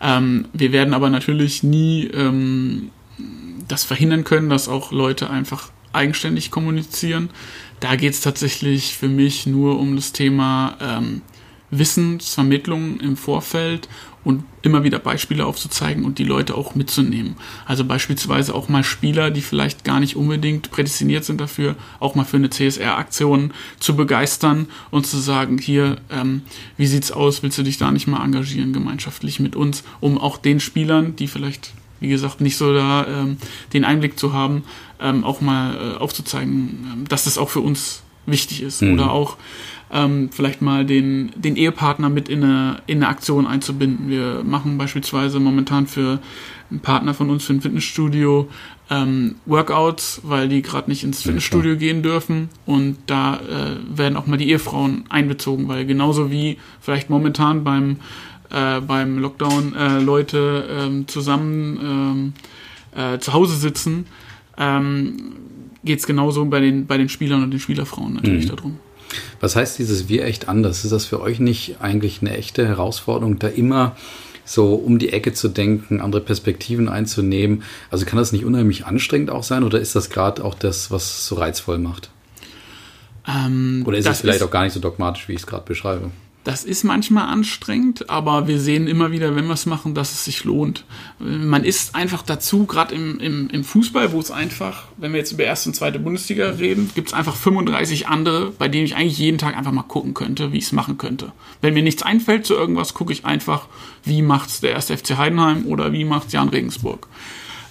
Ähm, 0.00 0.46
wir 0.52 0.70
werden 0.70 0.94
aber 0.94 1.10
natürlich 1.10 1.64
nie 1.64 2.04
ähm, 2.06 2.90
das 3.66 3.82
verhindern 3.82 4.22
können, 4.22 4.48
dass 4.48 4.68
auch 4.68 4.92
Leute 4.92 5.28
einfach 5.28 5.70
eigenständig 5.92 6.52
kommunizieren. 6.52 7.30
Da 7.80 7.96
geht 7.96 8.12
es 8.12 8.20
tatsächlich 8.20 8.96
für 8.96 9.08
mich 9.08 9.46
nur 9.46 9.80
um 9.80 9.96
das 9.96 10.12
Thema 10.12 10.76
ähm, 10.80 11.22
Wissensvermittlung 11.70 13.00
im 13.00 13.16
Vorfeld 13.16 13.88
und 14.26 14.42
immer 14.62 14.82
wieder 14.82 14.98
Beispiele 14.98 15.46
aufzuzeigen 15.46 16.04
und 16.04 16.18
die 16.18 16.24
Leute 16.24 16.56
auch 16.56 16.74
mitzunehmen. 16.74 17.36
Also 17.64 17.84
beispielsweise 17.84 18.56
auch 18.56 18.68
mal 18.68 18.82
Spieler, 18.82 19.30
die 19.30 19.40
vielleicht 19.40 19.84
gar 19.84 20.00
nicht 20.00 20.16
unbedingt 20.16 20.72
prädestiniert 20.72 21.24
sind 21.24 21.40
dafür, 21.40 21.76
auch 22.00 22.16
mal 22.16 22.24
für 22.24 22.36
eine 22.36 22.50
CSR-Aktion 22.50 23.52
zu 23.78 23.94
begeistern 23.94 24.66
und 24.90 25.06
zu 25.06 25.18
sagen, 25.18 25.58
hier, 25.58 25.98
ähm, 26.10 26.42
wie 26.76 26.88
sieht's 26.88 27.12
aus, 27.12 27.44
willst 27.44 27.56
du 27.58 27.62
dich 27.62 27.78
da 27.78 27.92
nicht 27.92 28.08
mal 28.08 28.24
engagieren, 28.24 28.72
gemeinschaftlich 28.72 29.38
mit 29.38 29.54
uns, 29.54 29.84
um 30.00 30.18
auch 30.18 30.38
den 30.38 30.58
Spielern, 30.58 31.14
die 31.14 31.28
vielleicht 31.28 31.72
wie 32.00 32.08
gesagt, 32.08 32.40
nicht 32.40 32.56
so 32.56 32.74
da 32.74 33.06
ähm, 33.06 33.38
den 33.72 33.84
Einblick 33.84 34.18
zu 34.18 34.32
haben, 34.32 34.64
ähm, 35.00 35.22
auch 35.24 35.40
mal 35.40 35.76
äh, 35.76 35.98
aufzuzeigen, 35.98 36.90
ähm, 36.92 37.08
dass 37.08 37.24
das 37.24 37.38
auch 37.38 37.48
für 37.48 37.60
uns 37.60 38.02
wichtig 38.26 38.62
ist. 38.62 38.82
Mhm. 38.82 38.94
Oder 38.94 39.12
auch 39.12 39.38
ähm, 39.92 40.30
vielleicht 40.32 40.62
mal 40.62 40.84
den, 40.84 41.30
den 41.36 41.56
Ehepartner 41.56 42.08
mit 42.08 42.28
in 42.28 42.42
eine, 42.42 42.82
in 42.86 42.98
eine 42.98 43.08
Aktion 43.08 43.46
einzubinden. 43.46 44.08
Wir 44.08 44.42
machen 44.44 44.78
beispielsweise 44.78 45.38
momentan 45.40 45.86
für 45.86 46.20
einen 46.70 46.80
Partner 46.80 47.14
von 47.14 47.30
uns, 47.30 47.44
für 47.44 47.54
ein 47.54 47.60
Fitnessstudio, 47.60 48.48
ähm, 48.90 49.36
Workouts, 49.46 50.20
weil 50.24 50.48
die 50.48 50.62
gerade 50.62 50.90
nicht 50.90 51.04
ins 51.04 51.22
Fitnessstudio 51.22 51.72
ja, 51.72 51.78
gehen 51.78 52.02
dürfen. 52.02 52.48
Und 52.66 52.98
da 53.06 53.36
äh, 53.36 53.76
werden 53.98 54.16
auch 54.16 54.26
mal 54.26 54.36
die 54.36 54.50
Ehefrauen 54.50 55.04
einbezogen, 55.08 55.68
weil 55.68 55.86
genauso 55.86 56.30
wie 56.30 56.58
vielleicht 56.80 57.10
momentan 57.10 57.62
beim 57.62 57.98
äh, 58.50 58.80
beim 58.80 59.18
Lockdown 59.18 59.74
äh, 59.74 59.98
Leute 59.98 60.68
ähm, 60.70 61.08
zusammen 61.08 61.78
ähm, 61.82 62.32
äh, 62.96 63.18
zu 63.18 63.32
Hause 63.32 63.56
sitzen, 63.56 64.06
ähm, 64.56 65.16
geht 65.84 65.98
es 65.98 66.06
genauso 66.06 66.44
bei 66.44 66.60
den, 66.60 66.86
bei 66.86 66.96
den 66.96 67.08
Spielern 67.08 67.42
und 67.42 67.50
den 67.50 67.60
Spielerfrauen 67.60 68.14
natürlich 68.14 68.46
mhm. 68.46 68.56
darum. 68.56 68.78
Was 69.40 69.56
heißt 69.56 69.78
dieses 69.78 70.08
Wir 70.08 70.24
echt 70.24 70.48
anders? 70.48 70.84
Ist 70.84 70.92
das 70.92 71.04
für 71.04 71.20
euch 71.20 71.38
nicht 71.38 71.76
eigentlich 71.80 72.20
eine 72.20 72.36
echte 72.36 72.66
Herausforderung, 72.66 73.38
da 73.38 73.48
immer 73.48 73.96
so 74.44 74.74
um 74.74 74.98
die 74.98 75.12
Ecke 75.12 75.32
zu 75.32 75.48
denken, 75.48 76.00
andere 76.00 76.22
Perspektiven 76.22 76.88
einzunehmen? 76.88 77.62
Also 77.90 78.06
kann 78.06 78.18
das 78.18 78.32
nicht 78.32 78.44
unheimlich 78.44 78.86
anstrengend 78.86 79.30
auch 79.30 79.42
sein 79.42 79.64
oder 79.64 79.80
ist 79.80 79.96
das 79.96 80.10
gerade 80.10 80.44
auch 80.44 80.54
das, 80.54 80.90
was 80.90 81.02
es 81.04 81.26
so 81.26 81.36
reizvoll 81.36 81.78
macht? 81.78 82.10
Ähm, 83.28 83.82
oder 83.86 83.98
ist 83.98 84.06
es 84.06 84.20
vielleicht 84.20 84.40
ist, 84.40 84.46
auch 84.46 84.50
gar 84.50 84.64
nicht 84.64 84.72
so 84.72 84.80
dogmatisch, 84.80 85.28
wie 85.28 85.32
ich 85.32 85.40
es 85.40 85.46
gerade 85.46 85.64
beschreibe? 85.64 86.10
Das 86.46 86.62
ist 86.62 86.84
manchmal 86.84 87.26
anstrengend, 87.26 88.08
aber 88.08 88.46
wir 88.46 88.60
sehen 88.60 88.86
immer 88.86 89.10
wieder, 89.10 89.34
wenn 89.34 89.46
wir 89.46 89.54
es 89.54 89.66
machen, 89.66 89.96
dass 89.96 90.12
es 90.12 90.26
sich 90.26 90.44
lohnt. 90.44 90.84
Man 91.18 91.64
ist 91.64 91.96
einfach 91.96 92.22
dazu, 92.22 92.66
gerade 92.66 92.94
im, 92.94 93.18
im, 93.18 93.50
im 93.50 93.64
Fußball, 93.64 94.12
wo 94.12 94.20
es 94.20 94.30
einfach, 94.30 94.84
wenn 94.96 95.10
wir 95.10 95.18
jetzt 95.18 95.32
über 95.32 95.42
erste 95.42 95.70
und 95.70 95.74
zweite 95.74 95.98
Bundesliga 95.98 96.50
reden, 96.50 96.88
gibt 96.94 97.08
es 97.08 97.14
einfach 97.14 97.34
35 97.34 98.06
andere, 98.06 98.52
bei 98.52 98.68
denen 98.68 98.84
ich 98.84 98.94
eigentlich 98.94 99.18
jeden 99.18 99.38
Tag 99.38 99.56
einfach 99.56 99.72
mal 99.72 99.82
gucken 99.82 100.14
könnte, 100.14 100.52
wie 100.52 100.58
ich 100.58 100.66
es 100.66 100.72
machen 100.72 100.98
könnte. 100.98 101.32
Wenn 101.62 101.74
mir 101.74 101.82
nichts 101.82 102.04
einfällt 102.04 102.46
zu 102.46 102.54
irgendwas, 102.54 102.94
gucke 102.94 103.12
ich 103.12 103.24
einfach, 103.24 103.66
wie 104.04 104.22
macht 104.22 104.48
es 104.50 104.60
der 104.60 104.70
erste 104.70 104.96
FC 104.96 105.16
Heidenheim 105.16 105.66
oder 105.66 105.92
wie 105.92 106.04
macht 106.04 106.28
es 106.28 106.32
Jan 106.32 106.50
Regensburg. 106.50 107.08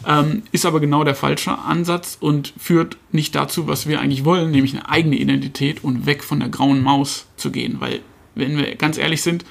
Ähm, 0.05 0.43
ist 0.51 0.65
aber 0.65 0.81
genau 0.81 1.05
der 1.05 1.15
falsche 1.15 1.59
Ansatz 1.59 2.17
und 2.19 2.53
führt 2.59 2.97
nicht 3.13 3.35
dazu, 3.35 3.67
was 3.67 3.87
wir 3.87 4.01
eigentlich 4.01 4.25
wollen, 4.25 4.51
nämlich 4.51 4.73
eine 4.73 4.89
eigene 4.89 5.15
Identität 5.15 5.81
und 5.81 6.05
weg 6.05 6.25
von 6.25 6.41
der 6.41 6.49
grauen 6.49 6.83
Maus 6.83 7.27
zu 7.37 7.51
gehen, 7.51 7.77
weil 7.79 8.01
wenn 8.35 8.57
wir 8.57 8.75
ganz 8.75 8.97
ehrlich 8.97 9.21
sind, 9.21 9.45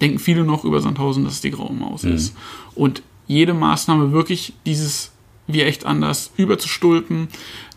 denken 0.00 0.18
viele 0.18 0.44
noch 0.44 0.64
über 0.64 0.80
Sandhausen, 0.80 1.24
dass 1.24 1.34
es 1.34 1.40
die 1.40 1.50
graue 1.50 1.74
Maus 1.74 2.02
mhm. 2.02 2.14
ist. 2.14 2.34
Und 2.74 3.02
jede 3.26 3.54
Maßnahme 3.54 4.12
wirklich 4.12 4.54
dieses 4.66 5.12
wie 5.46 5.62
echt 5.62 5.84
anders 5.84 6.30
überzustulpen, 6.36 7.28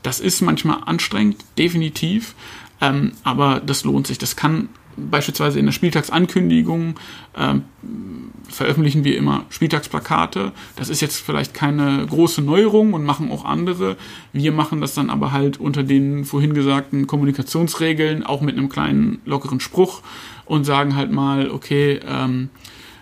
das 0.04 0.20
ist 0.20 0.42
manchmal 0.42 0.82
anstrengend, 0.86 1.38
definitiv, 1.58 2.36
ähm, 2.82 3.14
aber 3.24 3.60
das 3.60 3.84
lohnt 3.84 4.08
sich. 4.08 4.18
Das 4.18 4.36
kann 4.36 4.70
beispielsweise 4.98 5.60
in 5.60 5.66
der 5.66 5.74
Spieltagsankündigung 5.74 6.96
ähm, 7.38 7.64
veröffentlichen 8.50 9.04
wir 9.04 9.18
immer 9.18 9.46
Spieltagsplakate. 9.50 10.52
Das 10.76 10.90
ist 10.90 11.02
jetzt 11.02 11.18
vielleicht 11.18 11.54
keine 11.54 12.06
große 12.06 12.42
Neuerung 12.42 12.94
und 12.94 13.04
machen 13.04 13.32
auch 13.32 13.46
andere. 13.46 13.98
Wir 14.32 14.52
machen 14.52 14.82
das 14.82 14.94
dann 14.94 15.10
aber 15.10 15.32
halt 15.32 15.60
unter 15.60 15.84
den 15.84 16.26
vorhin 16.26 16.54
gesagten 16.54 17.08
Kommunikationsregeln, 17.08 18.24
auch 18.24 18.42
mit 18.42 18.58
einem 18.58 18.70
kleinen 18.70 19.22
lockeren 19.26 19.60
Spruch 19.60 20.02
und 20.46 20.66
sagen 20.66 20.96
halt 20.96 21.12
mal, 21.12 21.50
okay, 21.50 22.00
ähm, 22.08 22.50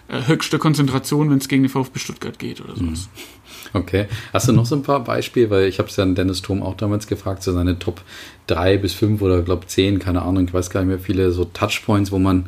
äh, 0.08 0.28
höchste 0.28 0.60
Konzentration, 0.60 1.30
wenn 1.30 1.38
es 1.38 1.48
gegen 1.48 1.64
den 1.64 1.70
VfB 1.70 2.00
Stuttgart 2.00 2.38
geht 2.38 2.62
oder 2.62 2.76
sowas. 2.76 3.10
Mhm. 3.14 3.41
Okay. 3.74 4.08
Hast 4.34 4.48
du 4.48 4.54
noch 4.54 4.66
so 4.66 4.76
ein 4.76 4.84
paar 4.84 5.04
Beispiele? 5.04 5.50
Weil 5.50 5.68
ich 5.68 5.80
habe 5.80 5.90
es 5.90 5.96
ja 5.96 6.04
an 6.04 6.16
Dennis 6.16 6.42
Thom 6.42 6.62
auch 6.62 6.76
damals 6.76 7.08
gefragt, 7.08 7.44
so 7.44 7.54
seine 7.54 7.80
Top 7.80 8.02
3 8.48 8.78
bis 8.78 8.94
5 8.94 9.22
oder 9.22 9.42
glaube 9.42 9.68
10, 9.68 10.00
keine 10.00 10.22
Ahnung, 10.24 10.46
ich 10.46 10.54
weiß 10.54 10.70
gar 10.70 10.82
nicht 10.82 10.90
mehr, 10.90 11.00
viele 11.00 11.32
so 11.32 11.46
Touchpoints, 11.46 12.12
wo 12.12 12.20
man 12.20 12.46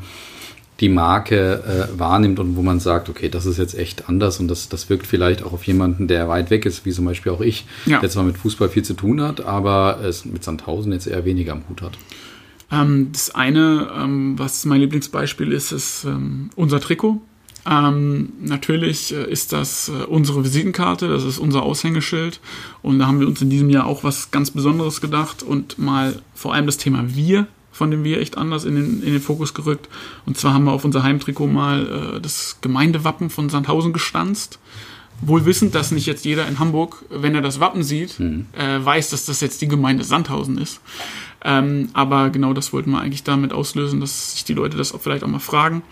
die 0.80 0.90
Marke 0.90 1.64
äh, 1.64 2.00
wahrnimmt 2.00 2.40
und 2.40 2.58
wo 2.58 2.62
man 2.62 2.80
sagt, 2.80 3.08
okay, 3.08 3.30
das 3.30 3.46
ist 3.46 3.58
jetzt 3.58 3.78
echt 3.78 4.10
anders 4.10 4.40
und 4.40 4.48
das, 4.48 4.70
das 4.70 4.90
wirkt 4.90 5.06
vielleicht 5.06 5.44
auch 5.44 5.54
auf 5.54 5.64
jemanden, 5.66 6.08
der 6.08 6.28
weit 6.28 6.50
weg 6.50 6.66
ist, 6.66 6.86
wie 6.86 6.92
zum 6.92 7.06
Beispiel 7.06 7.32
auch 7.32 7.42
ich, 7.42 7.66
ja. 7.86 8.00
der 8.00 8.10
zwar 8.10 8.24
mit 8.24 8.38
Fußball 8.38 8.70
viel 8.70 8.84
zu 8.84 8.96
tun 8.96 9.22
hat, 9.22 9.46
aber 9.46 10.00
es 10.04 10.26
mit 10.26 10.44
Sandhausen 10.44 10.92
jetzt 10.92 11.08
eher 11.08 11.26
weniger 11.26 11.54
am 11.54 11.64
Hut 11.70 11.82
hat. 11.84 11.98
Ähm, 12.72 13.10
das 13.12 13.34
eine, 13.34 13.92
ähm, 13.98 14.38
was 14.38 14.66
mein 14.66 14.82
Lieblingsbeispiel 14.82 15.52
ist, 15.52 15.72
ist 15.72 16.06
ähm, 16.06 16.50
unser 16.56 16.80
Trikot. 16.80 17.22
Ähm, 17.66 18.34
natürlich 18.42 19.14
äh, 19.14 19.32
ist 19.32 19.54
das 19.54 19.90
äh, 19.90 20.04
unsere 20.04 20.44
Visitenkarte, 20.44 21.08
das 21.08 21.24
ist 21.24 21.40
unser 21.40 21.64
Aushängeschild 21.64 22.42
und 22.82 23.00
da 23.00 23.08
haben 23.08 23.22
wir 23.22 23.28
uns 23.28 23.42
in 23.42 23.50
diesem 23.50 23.70
Jahr 23.70 23.86
auch 23.86 24.04
was 24.04 24.32
ganz 24.32 24.52
Besonderes 24.52 25.00
gedacht 25.00 25.44
und 25.44 25.80
mal 25.80 26.22
vor 26.36 26.54
allem 26.54 26.66
das 26.66 26.78
Thema 26.78 27.16
Wir 27.16 27.48
von 27.74 27.90
dem 27.90 28.04
Wir 28.04 28.22
echt 28.22 28.38
anders 28.38 28.66
in 28.66 28.76
den, 28.76 29.04
in 29.04 29.14
den 29.14 29.22
Fokus 29.22 29.54
gerückt. 29.54 29.90
Und 30.26 30.38
zwar 30.38 30.54
haben 30.54 30.66
wir 30.66 30.72
auf 30.72 30.86
unser 30.86 31.04
Heimtrikot 31.04 31.48
mal 31.48 32.16
äh, 32.18 32.22
das 32.22 32.60
Gemeindewappen 32.62 33.30
von 33.30 33.50
Sandhausen 33.50 33.94
gestanzt. 33.94 34.60
Wohl 35.22 35.46
wissend, 35.46 35.74
dass 35.74 35.92
nicht 35.92 36.06
jetzt 36.06 36.26
jeder 36.26 36.48
in 36.48 36.60
Hamburg, 36.60 37.06
wenn 37.10 37.34
er 37.34 37.42
das 37.42 37.60
Wappen 37.60 37.84
sieht, 37.84 38.20
mhm. 38.20 38.48
äh, 38.54 38.84
weiß, 38.84 39.10
dass 39.10 39.26
das 39.26 39.42
jetzt 39.42 39.62
die 39.62 39.68
Gemeinde 39.68 40.04
Sandhausen 40.04 40.58
ist. 40.58 40.82
Ähm, 41.44 41.90
aber 41.94 42.30
genau 42.30 42.54
das 42.54 42.72
wollten 42.72 42.92
wir 42.92 43.02
eigentlich 43.02 43.24
damit 43.24 43.52
auslösen, 43.52 44.00
dass 44.00 44.34
sich 44.34 44.46
die 44.46 44.54
Leute 44.54 44.78
das 44.78 44.94
auch 44.94 45.02
vielleicht 45.02 45.24
auch 45.24 45.28
mal 45.28 45.40
fragen. 45.40 45.84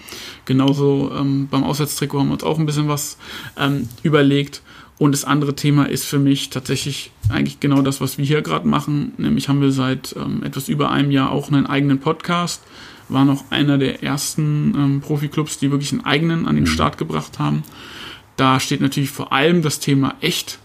Genauso 0.46 1.12
ähm, 1.18 1.48
beim 1.52 1.64
Auswärtstrikot 1.64 2.20
haben 2.20 2.28
wir 2.28 2.34
uns 2.34 2.44
auch 2.44 2.58
ein 2.58 2.66
bisschen 2.66 2.88
was 2.88 3.18
ähm, 3.58 3.90
überlegt. 4.04 4.62
Und 4.98 5.14
das 5.14 5.26
andere 5.26 5.56
Thema 5.56 5.90
ist 5.90 6.06
für 6.06 6.20
mich 6.20 6.52
tatsächlich 6.52 7.12
eigentlich 7.28 7.60
genau 7.60 7.82
das, 7.82 8.02
was 8.02 8.18
wir 8.18 8.26
hier 8.26 8.44
gerade 8.44 8.68
machen. 8.68 9.14
Nämlich 9.18 9.50
haben 9.50 9.60
wir 9.60 9.72
seit 9.72 10.16
ähm, 10.16 10.44
etwas 10.44 10.70
über 10.70 10.92
einem 10.92 11.12
Jahr 11.12 11.32
auch 11.32 11.52
einen 11.52 11.66
eigenen 11.66 12.00
Podcast, 12.00 12.62
war 13.10 13.26
noch 13.26 13.50
einer 13.50 13.78
der 13.78 14.04
ersten 14.04 14.76
ähm, 14.78 15.02
Profiklubs, 15.02 15.58
die 15.58 15.72
wirklich 15.72 15.92
einen 15.92 16.06
eigenen 16.06 16.48
an 16.48 16.56
den 16.56 16.68
Start 16.68 16.98
gebracht 16.98 17.40
haben. 17.40 17.64
Da 18.38 18.60
steht 18.60 18.80
natürlich 18.80 19.10
vor 19.10 19.34
allem 19.34 19.64
das 19.64 19.80
Thema 19.80 20.16
echt 20.22 20.60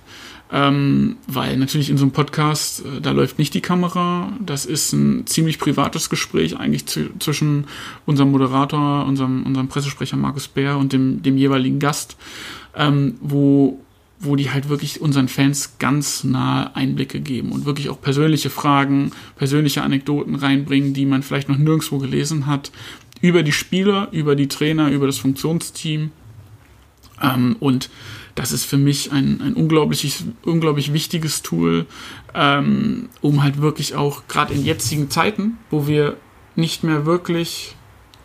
ähm, 0.53 1.17
weil 1.27 1.57
natürlich 1.57 1.91
in 1.91 1.97
so 1.97 2.05
einem 2.05 2.13
Podcast, 2.13 2.85
äh, 2.85 3.01
da 3.01 3.11
läuft 3.11 3.39
nicht 3.39 3.53
die 3.55 3.61
Kamera. 3.61 4.33
Das 4.41 4.65
ist 4.65 4.93
ein 4.93 5.27
ziemlich 5.27 5.59
privates 5.59 6.09
Gespräch 6.09 6.57
eigentlich 6.57 6.87
zu, 6.87 7.11
zwischen 7.19 7.67
unserem 8.05 8.31
Moderator, 8.31 9.07
unserem, 9.07 9.45
unserem 9.45 9.67
Pressesprecher 9.69 10.17
Markus 10.17 10.47
Bär 10.47 10.79
und 10.79 10.93
dem, 10.93 11.23
dem 11.23 11.37
jeweiligen 11.37 11.81
Gast, 11.81 12.17
ähm, 12.77 13.17
wo, 13.21 13.81
wo 14.21 14.37
die 14.37 14.51
halt 14.51 14.69
wirklich 14.69 15.01
unseren 15.01 15.27
Fans 15.27 15.79
ganz 15.81 16.23
nahe 16.23 16.77
Einblicke 16.77 17.19
geben 17.19 17.51
und 17.51 17.65
wirklich 17.65 17.89
auch 17.89 18.01
persönliche 18.01 18.51
Fragen, 18.51 19.11
persönliche 19.35 19.83
Anekdoten 19.83 20.37
reinbringen, 20.37 20.95
die 20.95 21.07
man 21.07 21.25
vielleicht 21.25 21.49
noch 21.49 21.59
nirgendwo 21.59 21.99
gelesen 21.99 22.47
hat, 22.47 22.71
über 23.21 23.43
die 23.43 23.53
Spieler, 23.53 24.09
über 24.13 24.37
die 24.37 24.47
Trainer, 24.47 24.91
über 24.91 25.07
das 25.07 25.19
Funktionsteam. 25.19 26.13
Ähm, 27.21 27.57
und 27.59 27.91
das 28.37 28.53
ist 28.53 28.65
für 28.65 28.77
mich 28.77 29.11
ein, 29.11 29.41
ein 29.41 29.55
unglaubliches, 29.55 30.25
unglaublich 30.45 30.93
wichtiges 30.93 31.43
Tool, 31.43 31.87
ähm, 32.35 33.09
um 33.23 33.43
halt 33.43 33.61
wirklich 33.61 33.97
auch 33.97 34.29
gerade 34.29 34.55
in 34.55 34.65
jetzigen 34.65 35.11
Zeiten, 35.11 35.59
wo 35.71 35.89
wir 35.89 36.17
nicht 36.55 36.85
mehr 36.85 37.07
wirklich 37.07 37.75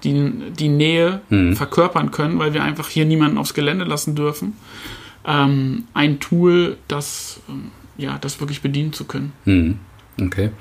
die, 0.03 0.31
die 0.57 0.69
Nähe 0.69 1.21
mhm. 1.29 1.55
verkörpern 1.55 2.11
können, 2.11 2.37
weil 2.39 2.53
wir 2.53 2.63
einfach 2.63 2.89
hier 2.89 3.05
niemanden 3.05 3.37
aufs 3.37 3.53
Gelände 3.53 3.85
lassen 3.85 4.15
dürfen, 4.15 4.57
ähm, 5.25 5.85
ein 5.93 6.19
Tool, 6.19 6.77
das, 6.87 7.39
ähm, 7.49 7.71
ja, 7.97 8.17
das 8.19 8.39
wirklich 8.39 8.61
bedienen 8.61 8.93
zu 8.93 9.05
können. 9.05 9.31
Mhm. 9.45 9.79
Okay. 10.21 10.51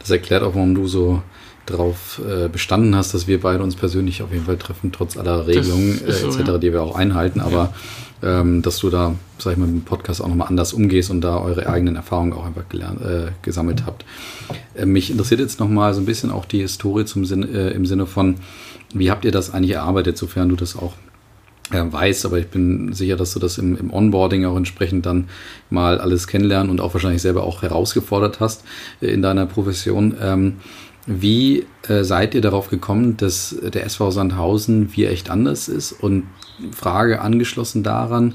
Das 0.00 0.10
erklärt 0.10 0.42
auch, 0.42 0.54
warum 0.54 0.74
du 0.74 0.86
so 0.86 1.22
darauf 1.64 2.20
äh, 2.26 2.48
bestanden 2.48 2.94
hast, 2.94 3.14
dass 3.14 3.26
wir 3.26 3.40
beide 3.40 3.62
uns 3.62 3.74
persönlich 3.76 4.22
auf 4.22 4.32
jeden 4.32 4.44
Fall 4.46 4.56
treffen, 4.58 4.92
trotz 4.92 5.16
aller 5.16 5.46
Regelungen 5.46 6.00
äh, 6.06 6.12
so, 6.12 6.28
etc., 6.28 6.38
ja. 6.48 6.58
die 6.58 6.72
wir 6.72 6.82
auch 6.82 6.94
einhalten. 6.94 7.40
Aber 7.40 7.56
ja. 7.56 7.74
Ähm, 8.22 8.62
dass 8.62 8.78
du 8.78 8.90
da, 8.90 9.14
sag 9.38 9.52
ich 9.52 9.58
mal, 9.58 9.66
mit 9.66 9.76
dem 9.76 9.84
Podcast 9.84 10.22
auch 10.22 10.28
nochmal 10.28 10.48
anders 10.48 10.72
umgehst 10.72 11.10
und 11.10 11.20
da 11.20 11.38
eure 11.38 11.68
eigenen 11.68 11.96
Erfahrungen 11.96 12.32
auch 12.32 12.44
einfach 12.44 12.68
gelernt, 12.68 13.00
äh, 13.02 13.32
gesammelt 13.42 13.84
habt. 13.86 14.04
Äh, 14.74 14.86
mich 14.86 15.10
interessiert 15.10 15.40
jetzt 15.40 15.60
nochmal 15.60 15.94
so 15.94 16.00
ein 16.00 16.06
bisschen 16.06 16.30
auch 16.30 16.44
die 16.44 16.60
Historie 16.60 17.04
zum 17.04 17.24
Sinn, 17.24 17.42
äh, 17.54 17.70
im 17.70 17.86
Sinne 17.86 18.06
von, 18.06 18.36
wie 18.92 19.10
habt 19.10 19.24
ihr 19.24 19.32
das 19.32 19.52
eigentlich 19.52 19.72
erarbeitet, 19.72 20.18
sofern 20.18 20.48
du 20.48 20.56
das 20.56 20.76
auch 20.76 20.94
äh, 21.70 21.84
weißt, 21.90 22.24
aber 22.24 22.38
ich 22.38 22.48
bin 22.48 22.92
sicher, 22.92 23.16
dass 23.16 23.34
du 23.34 23.38
das 23.38 23.58
im, 23.58 23.76
im, 23.76 23.92
Onboarding 23.92 24.46
auch 24.46 24.56
entsprechend 24.56 25.04
dann 25.06 25.28
mal 25.70 25.98
alles 26.00 26.26
kennenlernen 26.26 26.70
und 26.70 26.80
auch 26.80 26.94
wahrscheinlich 26.94 27.22
selber 27.22 27.42
auch 27.42 27.62
herausgefordert 27.62 28.40
hast 28.40 28.64
äh, 29.00 29.08
in 29.08 29.22
deiner 29.22 29.46
Profession. 29.46 30.16
Ähm, 30.20 30.56
wie 31.06 31.66
äh, 31.88 32.04
seid 32.04 32.34
ihr 32.34 32.40
darauf 32.40 32.68
gekommen, 32.68 33.16
dass 33.16 33.56
der 33.62 33.84
SV 33.84 34.10
Sandhausen 34.10 34.94
wie 34.94 35.06
echt 35.06 35.30
anders 35.30 35.68
ist? 35.68 35.92
Und 35.92 36.24
Frage 36.72 37.20
angeschlossen 37.20 37.82
daran, 37.82 38.34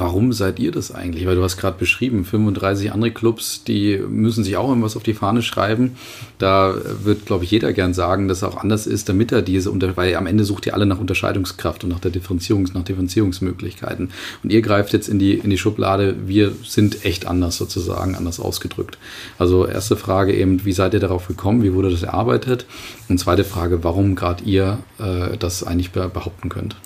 Warum 0.00 0.32
seid 0.32 0.58
ihr 0.58 0.72
das 0.72 0.94
eigentlich? 0.94 1.26
Weil 1.26 1.36
du 1.36 1.42
hast 1.42 1.58
gerade 1.58 1.78
beschrieben, 1.78 2.24
35 2.24 2.90
andere 2.90 3.10
Clubs, 3.10 3.64
die 3.64 3.98
müssen 3.98 4.44
sich 4.44 4.56
auch 4.56 4.70
irgendwas 4.70 4.96
auf 4.96 5.02
die 5.02 5.12
Fahne 5.12 5.42
schreiben. 5.42 5.96
Da 6.38 6.74
wird, 7.04 7.26
glaube 7.26 7.44
ich, 7.44 7.50
jeder 7.50 7.74
gern 7.74 7.92
sagen, 7.92 8.26
dass 8.26 8.38
es 8.38 8.44
auch 8.44 8.56
anders 8.56 8.86
ist, 8.86 9.10
damit 9.10 9.30
er 9.30 9.42
diese, 9.42 9.70
weil 9.96 10.16
am 10.16 10.26
Ende 10.26 10.44
sucht 10.44 10.64
ihr 10.64 10.72
alle 10.72 10.86
nach 10.86 10.98
Unterscheidungskraft 10.98 11.84
und 11.84 11.90
nach 11.90 12.00
der 12.00 12.12
Differenzierungs, 12.12 12.72
nach 12.72 12.82
Differenzierungsmöglichkeiten. 12.82 14.08
Und 14.42 14.50
ihr 14.50 14.62
greift 14.62 14.94
jetzt 14.94 15.10
in 15.10 15.18
die, 15.18 15.34
in 15.34 15.50
die 15.50 15.58
Schublade, 15.58 16.16
wir 16.24 16.52
sind 16.64 17.04
echt 17.04 17.26
anders 17.26 17.58
sozusagen, 17.58 18.14
anders 18.14 18.40
ausgedrückt. 18.40 18.96
Also 19.38 19.66
erste 19.66 19.96
Frage 19.96 20.34
eben, 20.34 20.64
wie 20.64 20.72
seid 20.72 20.94
ihr 20.94 21.00
darauf 21.00 21.28
gekommen? 21.28 21.62
Wie 21.62 21.74
wurde 21.74 21.90
das 21.90 22.04
erarbeitet? 22.04 22.64
Und 23.10 23.20
zweite 23.20 23.44
Frage, 23.44 23.84
warum 23.84 24.14
gerade 24.14 24.44
ihr 24.44 24.78
äh, 24.98 25.36
das 25.36 25.62
eigentlich 25.62 25.90
behaupten 25.90 26.48
könnt? 26.48 26.76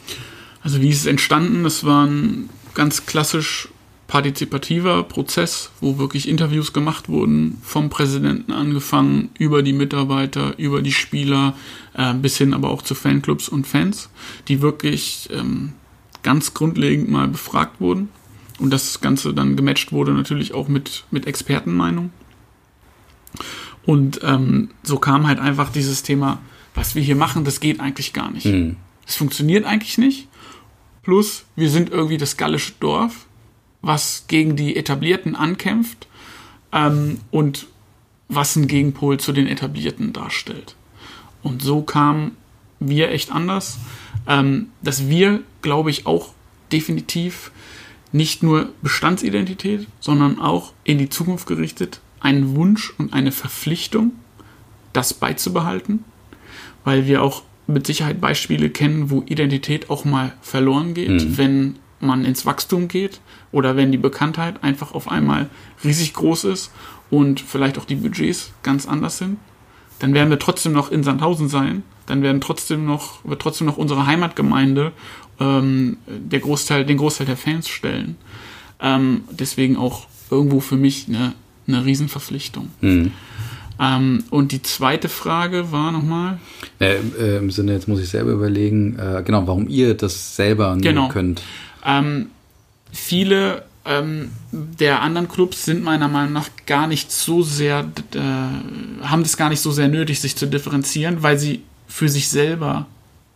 Also 0.64 0.80
wie 0.80 0.88
ist 0.88 1.00
es 1.00 1.06
entstanden? 1.06 1.62
Das 1.62 1.84
waren 1.84 2.48
ganz 2.72 3.06
klassisch 3.06 3.68
partizipativer 4.06 5.02
Prozess, 5.02 5.70
wo 5.80 5.98
wirklich 5.98 6.28
Interviews 6.28 6.72
gemacht 6.72 7.08
wurden, 7.08 7.58
vom 7.62 7.90
Präsidenten 7.90 8.52
angefangen, 8.52 9.30
über 9.38 9.62
die 9.62 9.72
Mitarbeiter, 9.72 10.58
über 10.58 10.82
die 10.82 10.92
Spieler, 10.92 11.54
äh, 11.94 12.14
bis 12.14 12.38
hin 12.38 12.54
aber 12.54 12.70
auch 12.70 12.82
zu 12.82 12.94
Fanclubs 12.94 13.48
und 13.48 13.66
Fans, 13.66 14.08
die 14.48 14.62
wirklich 14.62 15.28
ähm, 15.32 15.74
ganz 16.22 16.54
grundlegend 16.54 17.10
mal 17.10 17.28
befragt 17.28 17.80
wurden. 17.80 18.08
Und 18.58 18.70
das 18.70 19.00
Ganze 19.00 19.34
dann 19.34 19.56
gematcht 19.56 19.92
wurde 19.92 20.12
natürlich 20.12 20.54
auch 20.54 20.68
mit, 20.68 21.04
mit 21.10 21.26
Expertenmeinung. 21.26 22.10
Und 23.84 24.20
ähm, 24.22 24.70
so 24.82 24.98
kam 24.98 25.26
halt 25.26 25.40
einfach 25.40 25.70
dieses 25.70 26.02
Thema, 26.02 26.40
was 26.74 26.94
wir 26.94 27.02
hier 27.02 27.16
machen, 27.16 27.44
das 27.44 27.60
geht 27.60 27.80
eigentlich 27.80 28.12
gar 28.12 28.30
nicht. 28.30 28.46
Mhm. 28.46 28.76
Es 29.06 29.16
funktioniert 29.16 29.66
eigentlich 29.66 29.98
nicht. 29.98 30.28
Plus, 31.04 31.44
wir 31.54 31.70
sind 31.70 31.90
irgendwie 31.90 32.16
das 32.16 32.36
gallische 32.36 32.72
Dorf, 32.80 33.26
was 33.82 34.24
gegen 34.26 34.56
die 34.56 34.74
Etablierten 34.74 35.36
ankämpft 35.36 36.08
ähm, 36.72 37.20
und 37.30 37.66
was 38.28 38.56
ein 38.56 38.66
Gegenpol 38.66 39.20
zu 39.20 39.32
den 39.32 39.46
Etablierten 39.46 40.12
darstellt. 40.12 40.74
Und 41.42 41.62
so 41.62 41.82
kamen 41.82 42.36
wir 42.80 43.10
echt 43.10 43.30
anders, 43.30 43.78
ähm, 44.26 44.68
dass 44.82 45.08
wir, 45.08 45.42
glaube 45.60 45.90
ich, 45.90 46.06
auch 46.06 46.32
definitiv 46.72 47.52
nicht 48.12 48.42
nur 48.42 48.70
Bestandsidentität, 48.80 49.86
sondern 50.00 50.38
auch 50.38 50.72
in 50.84 50.98
die 50.98 51.10
Zukunft 51.10 51.46
gerichtet 51.46 52.00
einen 52.20 52.56
Wunsch 52.56 52.94
und 52.96 53.12
eine 53.12 53.32
Verpflichtung, 53.32 54.12
das 54.94 55.12
beizubehalten, 55.12 56.04
weil 56.84 57.06
wir 57.06 57.22
auch 57.22 57.42
mit 57.66 57.86
Sicherheit 57.86 58.20
Beispiele 58.20 58.70
kennen, 58.70 59.10
wo 59.10 59.22
Identität 59.26 59.90
auch 59.90 60.04
mal 60.04 60.32
verloren 60.42 60.94
geht, 60.94 61.10
mhm. 61.10 61.38
wenn 61.38 61.76
man 62.00 62.24
ins 62.24 62.44
Wachstum 62.44 62.88
geht 62.88 63.20
oder 63.52 63.76
wenn 63.76 63.92
die 63.92 63.98
Bekanntheit 63.98 64.62
einfach 64.62 64.92
auf 64.92 65.10
einmal 65.10 65.48
riesig 65.82 66.12
groß 66.12 66.44
ist 66.44 66.70
und 67.10 67.40
vielleicht 67.40 67.78
auch 67.78 67.84
die 67.84 67.96
Budgets 67.96 68.52
ganz 68.62 68.86
anders 68.86 69.18
sind. 69.18 69.38
Dann 69.98 70.12
werden 70.12 70.30
wir 70.30 70.38
trotzdem 70.38 70.72
noch 70.72 70.90
in 70.90 71.02
Sandhausen 71.02 71.48
sein, 71.48 71.82
dann 72.06 72.22
werden 72.22 72.40
trotzdem 72.40 72.84
noch, 72.84 73.24
wird 73.24 73.40
trotzdem 73.40 73.66
noch 73.66 73.78
unsere 73.78 74.06
Heimatgemeinde 74.06 74.92
ähm, 75.40 75.96
der 76.06 76.40
Großteil, 76.40 76.84
den 76.84 76.98
Großteil 76.98 77.26
der 77.26 77.36
Fans 77.36 77.68
stellen. 77.68 78.16
Ähm, 78.80 79.22
deswegen 79.30 79.76
auch 79.76 80.06
irgendwo 80.30 80.60
für 80.60 80.76
mich 80.76 81.06
eine, 81.08 81.34
eine 81.66 81.84
Riesenverpflichtung. 81.84 82.70
Mhm. 82.80 83.12
Ähm, 83.80 84.24
und 84.30 84.52
die 84.52 84.62
zweite 84.62 85.08
Frage 85.08 85.72
war 85.72 85.90
nochmal? 85.92 86.38
Äh, 86.78 86.96
äh, 87.18 87.38
Im 87.38 87.50
Sinne, 87.50 87.72
jetzt 87.72 87.88
muss 87.88 88.00
ich 88.00 88.08
selber 88.08 88.32
überlegen, 88.32 88.98
äh, 88.98 89.22
genau, 89.24 89.46
warum 89.46 89.68
ihr 89.68 89.94
das 89.94 90.36
selber 90.36 90.76
genau. 90.80 91.08
könnt. 91.08 91.42
Ähm, 91.84 92.26
viele 92.92 93.64
ähm, 93.84 94.30
der 94.52 95.02
anderen 95.02 95.28
Clubs 95.28 95.64
sind 95.64 95.82
meiner 95.82 96.08
Meinung 96.08 96.32
nach 96.32 96.48
gar 96.66 96.86
nicht 96.86 97.12
so 97.12 97.42
sehr, 97.42 97.80
äh, 98.14 99.06
haben 99.06 99.22
das 99.22 99.36
gar 99.36 99.50
nicht 99.50 99.60
so 99.60 99.72
sehr 99.72 99.88
nötig, 99.88 100.20
sich 100.20 100.36
zu 100.36 100.46
differenzieren, 100.46 101.22
weil 101.22 101.38
sie 101.38 101.62
für 101.86 102.08
sich 102.08 102.28
selber 102.28 102.86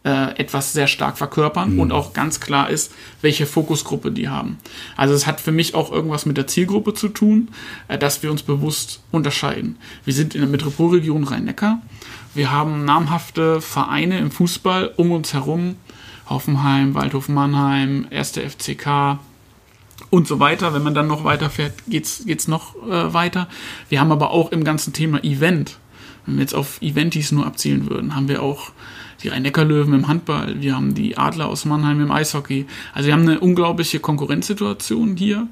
äh, 0.08 0.38
etwas 0.38 0.72
sehr 0.72 0.86
stark 0.86 1.18
verkörpern 1.18 1.74
mhm. 1.74 1.80
und 1.80 1.92
auch 1.92 2.14
ganz 2.14 2.40
klar 2.40 2.70
ist, 2.70 2.92
welche 3.20 3.44
Fokusgruppe 3.44 4.10
die 4.10 4.28
haben. 4.28 4.56
Also 4.96 5.12
es 5.12 5.26
hat 5.26 5.38
für 5.38 5.52
mich 5.52 5.74
auch 5.74 5.92
irgendwas 5.92 6.24
mit 6.24 6.38
der 6.38 6.46
Zielgruppe 6.46 6.94
zu 6.94 7.08
tun, 7.08 7.48
äh, 7.88 7.98
dass 7.98 8.22
wir 8.22 8.30
uns 8.30 8.42
bewusst 8.42 9.00
unterscheiden. 9.10 9.76
Wir 10.06 10.14
sind 10.14 10.34
in 10.34 10.40
der 10.40 10.48
Metropolregion 10.48 11.24
Rhein-Neckar. 11.24 11.82
Wir 12.34 12.50
haben 12.50 12.86
namhafte 12.86 13.60
Vereine 13.60 14.18
im 14.18 14.30
Fußball 14.30 14.92
um 14.96 15.12
uns 15.12 15.34
herum. 15.34 15.76
Hoffenheim, 16.30 16.94
Waldhof 16.94 17.28
Mannheim, 17.28 18.06
1. 18.10 18.32
FCK, 18.32 19.18
und 20.10 20.26
so 20.26 20.40
weiter. 20.40 20.72
Wenn 20.72 20.82
man 20.82 20.94
dann 20.94 21.06
noch 21.06 21.24
weiterfährt, 21.24 21.74
geht's 21.86 22.22
geht's 22.24 22.48
noch 22.48 22.76
äh, 22.86 23.12
weiter. 23.12 23.48
Wir 23.90 24.00
haben 24.00 24.12
aber 24.12 24.30
auch 24.30 24.52
im 24.52 24.64
ganzen 24.64 24.92
Thema 24.92 25.22
Event, 25.22 25.78
wenn 26.24 26.36
wir 26.36 26.42
jetzt 26.42 26.54
auf 26.54 26.80
Eventis 26.80 27.32
nur 27.32 27.46
abzielen 27.46 27.90
würden, 27.90 28.14
haben 28.14 28.28
wir 28.28 28.42
auch 28.42 28.72
die 29.22 29.28
Rhein-Neckar-Löwen 29.28 29.94
im 29.94 30.08
Handball, 30.08 30.60
wir 30.60 30.76
haben 30.76 30.94
die 30.94 31.18
Adler 31.18 31.48
aus 31.48 31.64
Mannheim 31.64 32.00
im 32.00 32.10
Eishockey. 32.10 32.66
Also 32.94 33.08
wir 33.08 33.14
haben 33.14 33.22
eine 33.22 33.40
unglaubliche 33.40 33.98
Konkurrenzsituation 33.98 35.16
hier. 35.16 35.48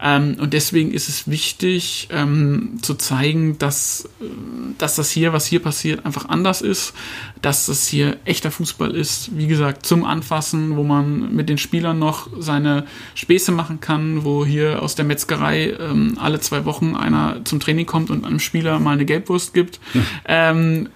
Ähm, 0.00 0.36
und 0.40 0.54
deswegen 0.54 0.90
ist 0.92 1.08
es 1.08 1.28
wichtig 1.28 2.08
ähm, 2.10 2.78
zu 2.80 2.94
zeigen, 2.94 3.58
dass, 3.58 4.08
äh, 4.20 4.24
dass 4.78 4.96
das 4.96 5.10
hier, 5.10 5.34
was 5.34 5.46
hier 5.46 5.60
passiert, 5.60 6.06
einfach 6.06 6.28
anders 6.28 6.62
ist, 6.62 6.94
dass 7.42 7.66
das 7.66 7.86
hier 7.86 8.16
echter 8.24 8.50
Fußball 8.50 8.94
ist. 8.94 9.36
Wie 9.36 9.46
gesagt, 9.46 9.84
zum 9.84 10.04
Anfassen, 10.04 10.76
wo 10.76 10.82
man 10.82 11.34
mit 11.34 11.50
den 11.50 11.58
Spielern 11.58 11.98
noch 11.98 12.28
seine 12.38 12.86
Späße 13.14 13.52
machen 13.52 13.80
kann, 13.80 14.24
wo 14.24 14.46
hier 14.46 14.82
aus 14.82 14.94
der 14.94 15.04
Metzgerei 15.04 15.74
ähm, 15.78 16.16
alle 16.18 16.40
zwei 16.40 16.64
Wochen 16.64 16.96
einer 16.96 17.44
zum 17.44 17.60
Training 17.60 17.86
kommt 17.86 18.10
und 18.10 18.24
einem 18.24 18.40
Spieler 18.40 18.78
mal 18.78 18.92
eine 18.92 19.04
Gelbwurst 19.04 19.52
gibt. 19.52 19.80
Hm. 20.26 20.88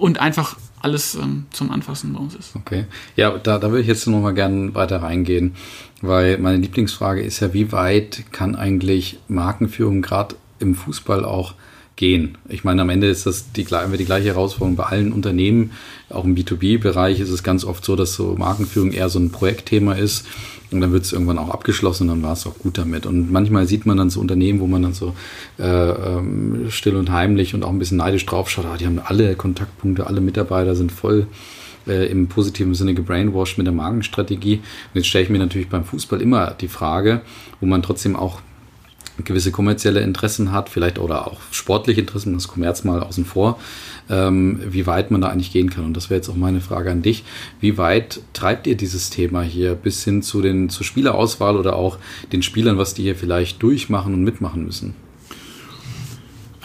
und 0.00 0.20
einfach 0.20 0.56
alles 0.80 1.14
ähm, 1.14 1.46
zum 1.50 1.70
Anfassen 1.70 2.12
bei 2.12 2.20
uns 2.20 2.34
ist. 2.34 2.56
Okay. 2.56 2.86
Ja, 3.16 3.36
da, 3.38 3.58
da 3.58 3.70
würde 3.70 3.82
ich 3.82 3.86
jetzt 3.88 4.06
noch 4.06 4.20
mal 4.20 4.34
gerne 4.34 4.74
weiter 4.74 5.02
reingehen, 5.02 5.54
weil 6.00 6.38
meine 6.38 6.58
Lieblingsfrage 6.58 7.22
ist 7.22 7.40
ja, 7.40 7.52
wie 7.52 7.72
weit 7.72 8.24
kann 8.32 8.54
eigentlich 8.56 9.18
Markenführung 9.28 10.02
gerade 10.02 10.36
im 10.58 10.74
Fußball 10.74 11.24
auch 11.24 11.54
gehen. 11.98 12.38
Ich 12.48 12.62
meine, 12.62 12.80
am 12.80 12.90
Ende 12.90 13.08
ist 13.08 13.26
das 13.26 13.52
die, 13.52 13.64
die 13.64 14.04
gleiche 14.04 14.28
Herausforderung 14.28 14.76
bei 14.76 14.84
allen 14.84 15.12
Unternehmen. 15.12 15.72
Auch 16.08 16.24
im 16.24 16.36
B2B-Bereich 16.36 17.18
ist 17.18 17.28
es 17.28 17.42
ganz 17.42 17.64
oft 17.64 17.84
so, 17.84 17.96
dass 17.96 18.14
so 18.14 18.36
Markenführung 18.38 18.92
eher 18.92 19.08
so 19.08 19.18
ein 19.18 19.30
Projektthema 19.30 19.94
ist. 19.94 20.24
Und 20.70 20.80
dann 20.80 20.92
wird 20.92 21.04
es 21.04 21.12
irgendwann 21.12 21.38
auch 21.38 21.50
abgeschlossen 21.50 22.04
und 22.04 22.08
dann 22.08 22.22
war 22.22 22.34
es 22.34 22.46
auch 22.46 22.56
gut 22.58 22.78
damit. 22.78 23.04
Und 23.04 23.32
manchmal 23.32 23.66
sieht 23.66 23.84
man 23.84 23.96
dann 23.96 24.10
so 24.10 24.20
Unternehmen, 24.20 24.60
wo 24.60 24.66
man 24.66 24.82
dann 24.82 24.94
so 24.94 25.14
äh, 25.58 25.64
ähm, 25.64 26.66
still 26.68 26.94
und 26.94 27.10
heimlich 27.10 27.54
und 27.54 27.64
auch 27.64 27.70
ein 27.70 27.78
bisschen 27.78 27.96
neidisch 27.96 28.24
draufschaut, 28.26 28.66
ah, 28.66 28.76
die 28.76 28.86
haben 28.86 29.00
alle 29.04 29.34
Kontaktpunkte, 29.34 30.06
alle 30.06 30.20
Mitarbeiter 30.20 30.76
sind 30.76 30.92
voll 30.92 31.26
äh, 31.88 32.06
im 32.06 32.28
positiven 32.28 32.74
Sinne 32.74 32.94
gebrainwashed 32.94 33.58
mit 33.58 33.66
der 33.66 33.74
Markenstrategie. 33.74 34.56
Und 34.56 34.94
jetzt 34.94 35.08
stelle 35.08 35.24
ich 35.24 35.30
mir 35.30 35.38
natürlich 35.38 35.68
beim 35.68 35.84
Fußball 35.84 36.20
immer 36.20 36.52
die 36.52 36.68
Frage, 36.68 37.22
wo 37.60 37.66
man 37.66 37.82
trotzdem 37.82 38.14
auch 38.14 38.40
gewisse 39.24 39.50
kommerzielle 39.50 40.00
Interessen 40.00 40.52
hat, 40.52 40.68
vielleicht 40.68 40.98
oder 40.98 41.26
auch 41.26 41.40
sportliche 41.50 42.00
Interessen, 42.00 42.34
das 42.34 42.48
Kommerz 42.48 42.84
mal 42.84 43.02
außen 43.02 43.24
vor, 43.24 43.58
ähm, 44.08 44.60
wie 44.68 44.86
weit 44.86 45.10
man 45.10 45.20
da 45.20 45.28
eigentlich 45.28 45.52
gehen 45.52 45.70
kann. 45.70 45.84
Und 45.84 45.96
das 45.96 46.10
wäre 46.10 46.18
jetzt 46.18 46.28
auch 46.28 46.36
meine 46.36 46.60
Frage 46.60 46.90
an 46.90 47.02
dich. 47.02 47.24
Wie 47.60 47.78
weit 47.78 48.20
treibt 48.32 48.66
ihr 48.66 48.76
dieses 48.76 49.10
Thema 49.10 49.42
hier 49.42 49.74
bis 49.74 50.04
hin 50.04 50.22
zu 50.22 50.42
den 50.42 50.68
zur 50.68 50.84
Spielerauswahl 50.84 51.56
oder 51.56 51.76
auch 51.76 51.98
den 52.32 52.42
Spielern, 52.42 52.78
was 52.78 52.94
die 52.94 53.02
hier 53.02 53.16
vielleicht 53.16 53.62
durchmachen 53.62 54.14
und 54.14 54.22
mitmachen 54.22 54.64
müssen? 54.64 54.94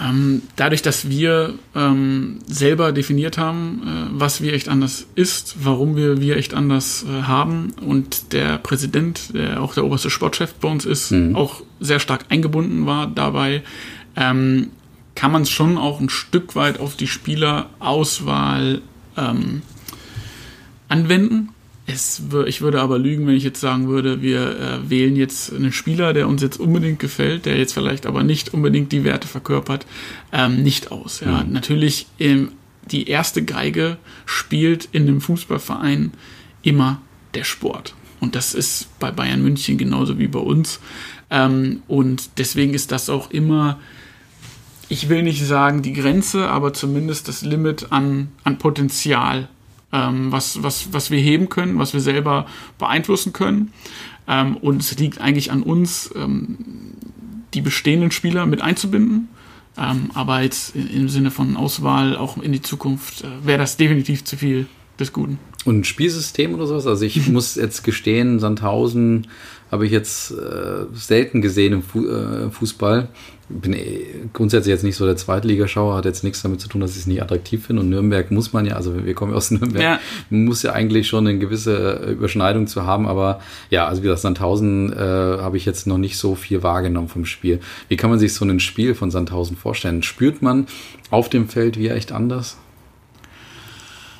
Ähm, 0.04 0.42
dadurch, 0.56 0.82
dass 0.82 1.10
wir 1.10 1.54
ähm, 1.76 2.40
selber 2.46 2.92
definiert 2.92 3.38
haben, 3.38 3.82
äh, 3.86 4.20
was 4.20 4.42
wir 4.42 4.54
echt 4.54 4.68
anders 4.68 5.06
ist, 5.16 5.56
warum 5.64 5.96
wir 5.96 6.20
wir 6.20 6.38
echt 6.38 6.54
anders 6.54 7.06
äh, 7.08 7.24
haben 7.24 7.74
und 7.86 8.34
der 8.34 8.58
Präsident, 8.58 9.34
der 9.34 9.62
auch 9.62 9.74
der 9.74 9.86
oberste 9.86 10.10
Sportchef 10.10 10.56
bei 10.56 10.68
uns 10.68 10.86
ist, 10.86 11.12
mhm. 11.12 11.36
auch 11.36 11.62
sehr 11.80 12.00
stark 12.00 12.26
eingebunden 12.30 12.86
war 12.86 13.08
dabei, 13.08 13.64
ähm, 14.16 14.72
kann 15.16 15.32
man 15.32 15.44
es 15.44 15.52
schon 15.52 15.78
auch 15.78 16.00
ein 16.00 16.10
Stück 16.10 16.56
weit 16.56 16.80
auf 16.80 16.96
die 16.96 17.08
Spielerauswahl 17.08 18.82
ähm, 19.16 19.62
anwenden 20.90 21.53
es, 21.86 22.22
ich 22.46 22.62
würde 22.62 22.82
aber 22.82 22.98
lügen, 22.98 23.28
wenn 23.28 23.36
ich 23.36 23.44
jetzt 23.44 23.60
sagen 23.60 23.90
würde, 23.90 24.22
wir 24.22 24.60
äh, 24.60 24.90
wählen 24.90 25.16
jetzt 25.16 25.54
einen 25.54 25.74
Spieler, 25.74 26.14
der 26.14 26.28
uns 26.28 26.42
jetzt 26.42 26.60
unbedingt 26.60 27.00
gefällt, 27.00 27.46
der 27.46 27.58
jetzt 27.58 27.74
vielleicht 27.74 28.06
aber 28.06 28.24
nicht 28.24 28.54
unbedingt 28.54 28.92
die 28.92 29.04
Werte 29.04 29.28
verkörpert, 29.28 29.86
ähm, 30.32 30.64
nicht 30.64 30.92
aus. 30.92 31.20
Ja, 31.20 31.44
mhm. 31.44 31.52
natürlich 31.52 32.08
ähm, 32.20 32.54
die 32.90 33.10
erste 33.10 33.44
Geige 33.44 33.98
spielt 34.26 34.88
in 34.92 35.04
einem 35.04 35.22
Fußballverein 35.22 36.14
immer 36.62 37.02
der 37.34 37.44
Sport. 37.44 37.96
Und 38.22 38.36
das 38.36 38.54
ist 38.54 38.88
bei 39.00 39.12
Bayern 39.12 39.44
München 39.44 39.78
genauso 39.78 40.18
wie 40.20 40.28
bei 40.28 40.40
uns. 40.40 40.80
Ähm, 41.30 41.84
und 41.88 42.38
deswegen 42.38 42.74
ist 42.74 42.94
das 42.94 43.10
auch 43.10 43.32
immer, 43.32 43.80
ich 44.88 45.10
will 45.10 45.24
nicht 45.24 45.46
sagen 45.46 45.82
die 45.82 45.94
Grenze, 45.94 46.48
aber 46.48 46.74
zumindest 46.74 47.28
das 47.28 47.42
Limit 47.42 47.92
an, 47.92 48.30
an 48.46 48.58
Potenzial, 48.58 49.50
ähm, 49.94 50.32
was, 50.32 50.62
was, 50.64 50.92
was 50.92 51.12
wir 51.12 51.20
heben 51.20 51.48
können, 51.48 51.80
was 51.80 51.94
wir 51.94 52.02
selber 52.02 52.46
beeinflussen 52.78 53.32
können. 53.32 53.72
Ähm, 54.28 54.58
und 54.58 54.82
es 54.82 54.98
liegt 54.98 55.22
eigentlich 55.22 55.52
an 55.52 55.64
uns, 55.64 56.12
ähm, 56.16 56.58
die 57.54 57.62
bestehenden 57.62 58.12
Spieler 58.12 58.46
mit 58.46 58.62
einzubinden. 58.62 59.30
Ähm, 59.78 60.12
aber 60.14 60.42
jetzt 60.42 60.76
im 60.76 61.10
Sinne 61.10 61.32
von 61.32 61.56
Auswahl 61.56 62.16
auch 62.16 62.38
in 62.38 62.52
die 62.52 62.62
Zukunft 62.62 63.24
äh, 63.24 63.28
wäre 63.44 63.60
das 63.60 63.78
definitiv 63.78 64.24
zu 64.24 64.38
viel 64.38 64.68
des 65.00 65.14
Guten. 65.14 65.40
Und 65.66 65.80
ein 65.80 65.84
Spielsystem 65.84 66.54
oder 66.54 66.68
sowas? 66.68 66.86
Also 66.86 67.06
ich 67.06 67.28
muss 67.30 67.56
jetzt 67.56 67.84
gestehen, 67.84 68.40
Sandhausen 68.40 69.28
habe 69.72 69.86
ich 69.86 69.92
jetzt 69.92 70.32
äh, 70.32 70.86
selten 70.94 71.42
gesehen 71.42 71.74
im 71.74 71.84
Fu 71.84 72.06
äh, 72.06 72.52
Fußball. 72.52 73.10
Bin 73.62 73.74
eh 73.74 74.06
grundsätzlich 74.34 74.72
jetzt 74.72 74.84
nicht 74.84 74.96
so 74.96 75.06
der 75.06 75.16
Zweitligaschauer, 75.16 75.96
hat 75.96 76.06
jetzt 76.06 76.24
nichts 76.24 76.42
damit 76.42 76.60
zu 76.60 76.68
tun, 76.68 76.82
dass 76.82 76.92
ich 76.92 76.98
es 76.98 77.08
nicht 77.08 77.22
attraktiv 77.22 77.66
finde. 77.66 77.82
Und 77.82 77.90
Nürnberg 77.90 78.32
muss 78.32 78.54
man 78.54 78.66
ja, 78.66 78.76
also 78.76 79.06
wir 79.06 79.14
kommen 79.14 79.32
ja 79.32 79.38
aus 79.38 79.52
Nürnberg, 79.52 79.84
ja. 79.84 80.00
muss 80.30 80.64
ja 80.64 80.74
eigentlich 80.74 81.08
schon 81.08 81.28
eine 81.28 81.38
gewisse 81.38 82.02
äh, 82.04 82.12
Überschneidung 82.12 82.68
zu 82.68 82.86
haben. 82.86 83.08
Aber 83.08 83.42
ja, 83.70 83.88
also 83.88 84.02
wie 84.02 84.08
gesagt, 84.08 84.22
Sandhausen 84.22 84.92
äh, 84.94 84.98
habe 84.98 85.58
ich 85.58 85.66
jetzt 85.66 85.88
noch 85.88 85.98
nicht 85.98 86.18
so 86.18 86.36
viel 86.36 86.64
wahrgenommen 86.64 87.10
vom 87.10 87.26
Spiel. 87.26 87.60
Wie 87.90 87.98
kann 87.98 88.10
man 88.10 88.20
sich 88.20 88.34
so 88.34 88.46
ein 88.46 88.60
Spiel 88.60 88.96
von 88.96 89.12
Sandhausen 89.12 89.56
vorstellen? 89.58 90.04
Spürt 90.04 90.42
man 90.42 90.68
auf 91.12 91.30
dem 91.30 91.48
Feld 91.48 91.78
wie 91.78 91.90
echt 91.90 92.12
anders? 92.12 92.58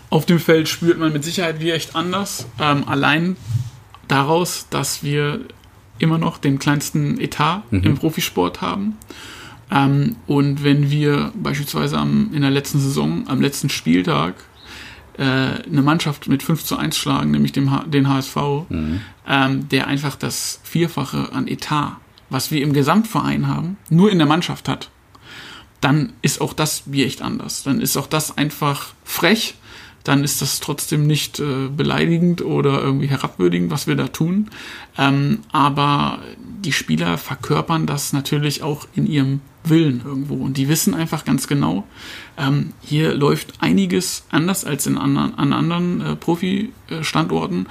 Auf 0.10 0.28
dem 0.28 0.40
Feld 0.40 0.70
spürt 0.70 1.00
man 1.00 1.12
mit 1.12 1.24
Sicherheit 1.24 1.60
wie 1.60 1.72
echt 1.72 1.96
anders. 1.96 2.46
Ähm, 2.60 2.88
allein 2.88 3.36
daraus, 4.08 4.68
dass 4.70 5.04
wir 5.04 5.40
immer 6.00 6.18
noch 6.18 6.38
den 6.38 6.60
kleinsten 6.60 7.20
Etat 7.20 7.64
mhm. 7.72 7.84
im 7.84 7.96
Profisport 7.96 8.62
haben. 8.62 8.98
Ähm, 9.72 10.16
und 10.28 10.64
wenn 10.64 10.92
wir 10.92 11.32
beispielsweise 11.36 11.98
am, 11.98 12.32
in 12.34 12.42
der 12.42 12.52
letzten 12.52 12.80
Saison, 12.80 13.28
am 13.28 13.42
letzten 13.42 13.70
Spieltag, 13.70 14.36
äh, 15.18 15.24
eine 15.24 15.82
Mannschaft 15.82 16.28
mit 16.28 16.44
5 16.44 16.64
zu 16.64 16.78
1 16.78 16.98
schlagen, 16.98 17.32
nämlich 17.32 17.52
dem 17.52 17.72
den 17.88 18.10
HSV, 18.10 18.36
mhm. 18.70 19.02
ähm, 19.28 19.70
der 19.70 19.88
einfach 19.88 20.16
das 20.16 20.60
Vierfache 20.64 21.32
an 21.32 21.48
Etat, 21.48 21.98
was 22.30 22.52
wir 22.52 22.62
im 22.62 22.74
Gesamtverein 22.74 23.48
haben, 23.48 23.78
nur 23.90 24.12
in 24.12 24.18
der 24.18 24.28
Mannschaft 24.28 24.68
hat, 24.68 24.90
dann 25.82 26.14
ist 26.22 26.42
auch 26.42 26.54
das 26.54 26.84
wie 26.86 27.04
echt 27.04 27.22
anders. 27.22 27.64
Dann 27.64 27.82
ist 27.82 27.98
auch 27.98 28.08
das 28.08 28.38
einfach 28.38 28.94
frech 29.04 29.56
dann 30.04 30.24
ist 30.24 30.42
das 30.42 30.60
trotzdem 30.60 31.08
nicht 31.08 31.40
äh, 31.40 31.70
beleidigend 31.70 32.44
oder 32.44 32.82
irgendwie 32.82 33.08
herabwürdigend, 33.08 33.72
was 33.72 33.88
wir 33.88 33.96
da 33.96 34.08
tun. 34.08 34.50
Ähm, 34.98 35.40
aber 35.52 36.20
die 36.38 36.74
Spieler 36.74 37.18
verkörpern 37.18 37.86
das 37.86 38.14
natürlich 38.14 38.64
auch 38.64 38.88
in 38.96 39.08
ihrem 39.08 39.42
Willen 39.64 40.02
irgendwo. 40.04 40.36
Und 40.36 40.58
die 40.58 40.68
wissen 40.68 40.94
einfach 40.94 41.24
ganz 41.24 41.48
genau, 41.48 41.88
ähm, 42.38 42.74
hier 42.82 43.14
läuft 43.14 43.54
einiges 43.62 44.26
anders 44.30 44.66
als 44.66 44.88
in 44.88 44.98
anderen, 44.98 45.36
an 45.36 45.54
anderen 45.54 46.02
äh, 46.02 46.16
Profi-Standorten. 46.16 47.68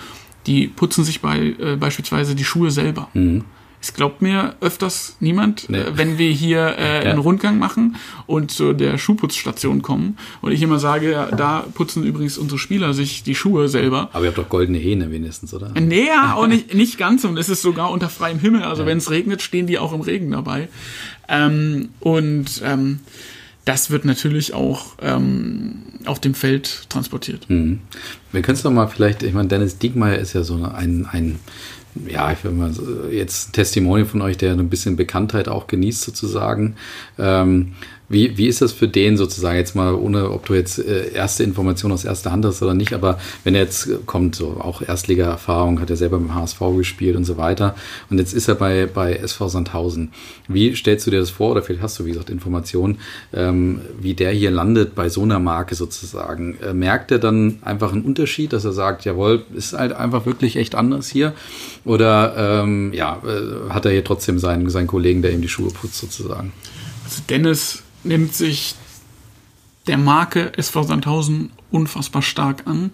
Die 0.47 0.68
putzen 0.68 1.05
sich 1.05 1.21
bei, 1.21 1.55
äh, 1.59 1.77
beispielsweise 1.77 2.35
die 2.35 2.45
Schuhe 2.45 2.71
selber. 2.71 3.09
Mhm. 3.12 3.45
Es 3.83 3.92
glaubt 3.95 4.23
mir 4.23 4.55
öfters 4.61 5.16
niemand, 5.18 5.68
nee. 5.68 5.79
äh, 5.79 5.97
wenn 5.97 6.16
wir 6.16 6.31
hier 6.31 6.77
äh, 6.79 7.05
ja. 7.05 7.11
einen 7.11 7.18
Rundgang 7.18 7.59
machen 7.59 7.97
und 8.27 8.53
zu 8.53 8.75
der 8.75 8.97
Schuhputzstation 8.97 9.83
kommen 9.83 10.16
und 10.40 10.53
ich 10.53 10.62
immer 10.62 10.79
sage, 10.79 11.29
da 11.37 11.66
putzen 11.75 12.05
übrigens 12.05 12.38
unsere 12.38 12.61
Spieler 12.61 12.95
sich 12.95 13.25
die 13.25 13.35
Schuhe 13.35 13.68
selber. 13.68 14.09
Aber 14.12 14.25
ihr 14.25 14.29
habt 14.29 14.38
doch 14.38 14.49
goldene 14.49 14.79
Hähne 14.79 15.11
wenigstens, 15.11 15.53
oder? 15.53 15.73
Nee, 15.79 16.07
ja, 16.07 16.35
auch 16.37 16.47
nicht, 16.47 16.73
nicht 16.75 16.97
ganz 16.97 17.25
und 17.25 17.37
es 17.37 17.49
ist 17.49 17.61
sogar 17.61 17.90
unter 17.90 18.09
freiem 18.09 18.38
Himmel. 18.38 18.62
Also 18.62 18.83
ja. 18.83 18.87
wenn 18.87 18.99
es 18.99 19.11
regnet, 19.11 19.42
stehen 19.42 19.66
die 19.66 19.81
auch 19.81 19.92
im 19.92 20.01
Regen 20.01 20.31
dabei. 20.31 20.68
Ähm, 21.29 21.88
und 21.99 22.62
ähm, 22.64 23.01
das 23.64 23.90
wird 23.90 24.05
natürlich 24.05 24.55
auch 24.55 24.95
ähm, 25.01 25.83
auf 26.05 26.21
dem 26.21 26.35
Feld 26.35 26.87
transportiert. 26.88 27.51
Mhm. 27.51 27.81
Wir 28.31 28.42
können 28.42 28.55
es 28.55 28.62
doch 28.62 28.71
mal 28.71 28.87
vielleicht, 28.87 29.25
ich 29.25 29.33
meine, 29.33 29.49
Dennis 29.49 29.79
Diekmeyer 29.79 30.18
ist 30.18 30.35
ja 30.35 30.45
so 30.45 30.55
ein, 30.55 31.07
ein 31.11 31.40
ja, 32.07 32.33
ich 32.33 32.42
will 32.44 32.52
mal 32.52 32.72
jetzt 33.11 33.52
Testimonial 33.52 34.07
von 34.07 34.22
euch, 34.22 34.37
der 34.37 34.52
ein 34.52 34.70
bisschen 34.70 34.96
Bekanntheit 34.96 35.48
auch 35.48 35.66
genießt 35.66 36.02
sozusagen. 36.02 36.76
Ähm, 37.18 37.74
wie, 38.12 38.37
wie 38.37 38.46
ist 38.46 38.61
das 38.61 38.72
für 38.72 38.88
den 38.88 39.16
sozusagen 39.16 39.57
jetzt 39.57 39.75
mal, 39.75 39.94
ohne 39.94 40.31
ob 40.31 40.44
du 40.46 40.55
jetzt 40.55 40.79
äh, 40.79 41.12
erste 41.12 41.44
Informationen 41.44 41.94
aus 41.94 42.05
erster 42.05 42.31
Hand 42.31 42.44
hast 42.44 42.62
oder 42.62 42.75
nicht, 42.75 42.92
aber 42.92 43.18
wenn 43.42 43.55
er 43.55 43.62
jetzt 43.62 43.88
kommt, 44.07 44.37
so 44.37 44.59
auch 44.61 44.83
Erstliga-Erfahrung, 44.83 45.81
hat 45.81 45.88
er 45.88 45.96
selber 45.96 46.18
beim 46.18 46.35
HSV 46.35 46.61
gespielt 46.77 47.16
und 47.16 47.25
so 47.25 47.38
weiter 47.38 47.75
und 48.11 48.18
jetzt 48.18 48.35
ist 48.35 48.48
er 48.48 48.55
bei, 48.55 48.87
bei 48.87 49.14
SV 49.14 49.48
Sandhausen. 49.48 50.12
Wie 50.46 50.77
stellst 50.77 51.07
du 51.07 51.11
dir 51.11 51.20
das 51.20 51.31
vor 51.31 51.53
oder 51.53 51.62
vielleicht 51.62 51.83
hast 51.83 51.98
du, 51.98 52.05
wie 52.05 52.11
gesagt, 52.11 52.29
Informationen, 52.29 52.98
ähm, 53.33 53.81
wie 53.98 54.12
der 54.12 54.33
hier 54.33 54.51
landet 54.51 54.94
bei 54.94 55.09
so 55.09 55.22
einer 55.22 55.38
Marke 55.38 55.75
sozusagen? 55.75 56.59
Äh, 56.59 56.75
merkt 56.75 57.11
er 57.12 57.18
dann 57.18 57.61
einfach 57.62 57.92
einen 57.92 58.03
Unterschied, 58.03 58.53
dass 58.53 58.66
er 58.66 58.72
sagt, 58.72 59.07
jawohl, 59.07 59.44
ist 59.55 59.72
halt 59.72 59.94
einfach 59.94 60.27
wirklich 60.27 60.57
echt 60.57 60.75
anders 60.75 61.09
hier 61.09 61.33
oder 61.87 62.35
ähm, 62.37 62.92
ja, 62.92 63.22
äh, 63.25 63.70
hat 63.70 63.87
er 63.87 63.92
hier 63.92 64.05
trotzdem 64.05 64.38
seinen, 64.38 64.68
seinen 64.68 64.87
Kollegen, 64.87 65.22
der 65.22 65.33
ihm 65.33 65.40
die 65.40 65.48
Schuhe 65.48 65.70
putzt 65.70 65.98
sozusagen? 65.98 66.53
Also 67.05 67.22
Dennis 67.29 67.83
nimmt 68.04 68.34
sich 68.34 68.74
der 69.86 69.98
Marke 69.98 70.52
SV 70.56 70.84
Sandhausen 70.84 71.50
unfassbar 71.70 72.22
stark 72.22 72.66
an. 72.66 72.92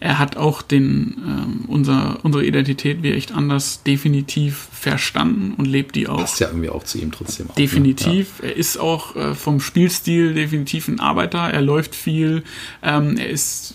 Er 0.00 0.18
hat 0.18 0.36
auch 0.36 0.60
den, 0.60 1.16
ähm, 1.24 1.64
unser, 1.66 2.18
unsere 2.24 2.44
Identität 2.44 3.02
wie 3.02 3.12
echt 3.12 3.32
anders 3.32 3.82
definitiv 3.84 4.68
verstanden 4.72 5.54
und 5.56 5.66
lebt 5.66 5.94
die 5.94 6.08
auch. 6.08 6.18
Passt 6.18 6.40
ja 6.40 6.48
irgendwie 6.48 6.68
auch 6.68 6.84
zu 6.84 6.98
ihm 6.98 7.12
trotzdem. 7.12 7.46
Auch, 7.46 7.56
ne? 7.56 7.62
definitiv. 7.62 8.42
Ne? 8.42 8.48
Ja. 8.48 8.52
Er 8.52 8.56
ist 8.56 8.76
auch 8.76 9.16
äh, 9.16 9.34
vom 9.34 9.60
Spielstil 9.60 10.34
definitiv 10.34 10.88
ein 10.88 11.00
Arbeiter. 11.00 11.38
Er 11.38 11.62
läuft 11.62 11.94
viel. 11.94 12.42
Ähm, 12.82 13.16
er 13.16 13.30
ist 13.30 13.74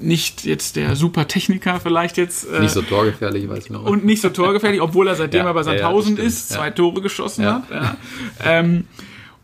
nicht 0.00 0.44
jetzt 0.44 0.76
der 0.76 0.96
super 0.96 1.28
Techniker 1.28 1.78
vielleicht 1.78 2.16
jetzt. 2.16 2.50
Äh, 2.50 2.60
nicht 2.60 2.72
so 2.72 2.82
torgefährlich, 2.82 3.48
weiß 3.48 3.70
man. 3.70 3.82
Und 3.82 4.04
nicht 4.04 4.22
so 4.22 4.30
torgefährlich, 4.30 4.80
obwohl 4.80 5.06
er 5.06 5.14
seitdem 5.14 5.40
ja, 5.42 5.46
er 5.48 5.54
bei 5.54 5.62
Sandhausen 5.62 6.16
ja, 6.16 6.24
ist, 6.24 6.48
zwei 6.48 6.70
Tore 6.70 7.02
geschossen 7.02 7.44
hat. 7.44 7.64
Ähm, 8.44 8.84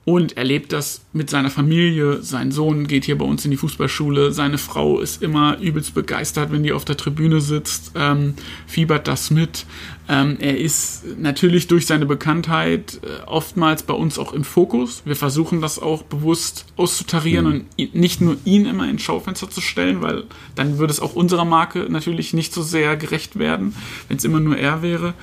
Und 0.04 0.36
er 0.36 0.44
lebt 0.44 0.72
das 0.72 1.00
mit 1.14 1.30
seiner 1.30 1.50
Familie. 1.50 2.22
Sein 2.22 2.52
Sohn 2.52 2.86
geht 2.86 3.06
hier 3.06 3.16
bei 3.16 3.24
uns 3.24 3.44
in 3.46 3.50
die 3.50 3.56
Fußballschule. 3.56 4.32
Seine 4.32 4.58
Frau 4.58 5.00
ist 5.00 5.22
immer 5.22 5.58
übelst 5.58 5.94
begeistert, 5.94 6.52
wenn 6.52 6.62
die 6.62 6.72
auf 6.72 6.84
der 6.84 6.98
Tribüne 6.98 7.40
sitzt, 7.40 7.92
ähm, 7.94 8.34
fiebert 8.66 9.08
das 9.08 9.30
mit. 9.30 9.64
Ähm, 10.06 10.36
er 10.40 10.58
ist 10.58 11.04
natürlich 11.16 11.68
durch 11.68 11.86
seine 11.86 12.04
Bekanntheit 12.04 13.00
äh, 13.02 13.24
oftmals 13.24 13.84
bei 13.84 13.94
uns 13.94 14.18
auch 14.18 14.34
im 14.34 14.44
Fokus. 14.44 15.00
Wir 15.06 15.16
versuchen 15.16 15.62
das 15.62 15.78
auch 15.78 16.02
bewusst 16.02 16.66
auszutarieren 16.76 17.46
mhm. 17.46 17.64
und 17.78 17.94
nicht 17.94 18.20
nur 18.20 18.36
ihn 18.44 18.66
immer 18.66 18.86
ins 18.86 19.00
Schaufenster 19.00 19.48
zu 19.48 19.62
stellen, 19.62 20.02
weil 20.02 20.24
dann 20.54 20.76
würde 20.76 20.92
es 20.92 21.00
auch 21.00 21.14
unserer 21.14 21.46
Marke 21.46 21.86
natürlich 21.88 22.34
nicht 22.34 22.52
so 22.52 22.62
sehr 22.62 22.98
gerecht 22.98 23.38
werden, 23.38 23.74
wenn 24.08 24.18
es 24.18 24.24
immer 24.24 24.40
nur 24.40 24.58
er 24.58 24.82
wäre. 24.82 25.14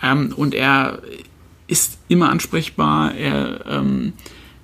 Ähm, 0.00 0.32
und 0.36 0.54
er 0.54 1.02
ist 1.70 1.98
immer 2.08 2.30
ansprechbar, 2.30 3.14
er, 3.14 3.64
ähm, 3.66 4.12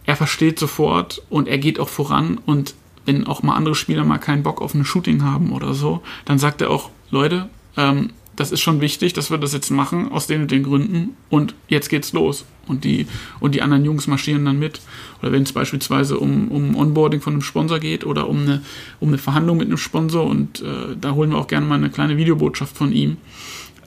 er 0.05 0.17
versteht 0.17 0.59
sofort 0.59 1.23
und 1.31 1.49
er 1.49 1.59
geht 1.59 1.79
auch 1.79 1.89
voran. 1.89 2.39
Und 2.45 2.75
wenn 3.05 3.27
auch 3.27 3.43
mal 3.43 3.55
andere 3.55 3.75
Spieler 3.75 4.05
mal 4.05 4.19
keinen 4.19 4.43
Bock 4.43 4.61
auf 4.61 4.75
ein 4.75 4.85
Shooting 4.85 5.23
haben 5.23 5.53
oder 5.53 5.75
so, 5.75 6.03
dann 6.25 6.39
sagt 6.39 6.61
er 6.61 6.71
auch, 6.71 6.91
Leute, 7.11 7.49
ähm, 7.77 8.11
das 8.35 8.53
ist 8.53 8.61
schon 8.61 8.81
wichtig, 8.81 9.15
dass 9.15 9.31
wir 9.31 9.39
das 9.39 9.55
jetzt 9.55 9.71
machen, 9.71 10.13
aus 10.13 10.27
den 10.27 10.43
und 10.43 10.51
den 10.51 10.63
Gründen. 10.63 11.17
Und 11.31 11.55
jetzt 11.69 11.89
geht's 11.89 12.13
los. 12.13 12.45
Und 12.67 12.85
die, 12.85 13.07
und 13.41 13.55
die 13.55 13.63
anderen 13.63 13.85
Jungs 13.85 14.07
marschieren 14.09 14.45
dann 14.45 14.59
mit. 14.59 14.81
Oder 15.23 15.33
wenn 15.33 15.45
es 15.45 15.53
beispielsweise 15.53 16.19
um, 16.19 16.49
um 16.49 16.77
Onboarding 16.77 17.21
von 17.21 17.33
einem 17.33 17.43
Sponsor 17.43 17.79
geht 17.79 18.05
oder 18.05 18.29
um 18.29 18.43
eine, 18.43 18.63
um 19.01 19.09
eine 19.09 19.19
Verhandlung 19.19 19.57
mit 19.57 19.69
einem 19.69 19.79
Sponsor. 19.79 20.27
Und 20.27 20.61
äh, 20.61 20.97
da 21.01 21.13
holen 21.13 21.31
wir 21.31 21.39
auch 21.39 21.47
gerne 21.47 21.67
mal 21.67 21.77
eine 21.77 21.89
kleine 21.89 22.19
Videobotschaft 22.19 22.77
von 22.77 22.93
ihm 22.93 23.17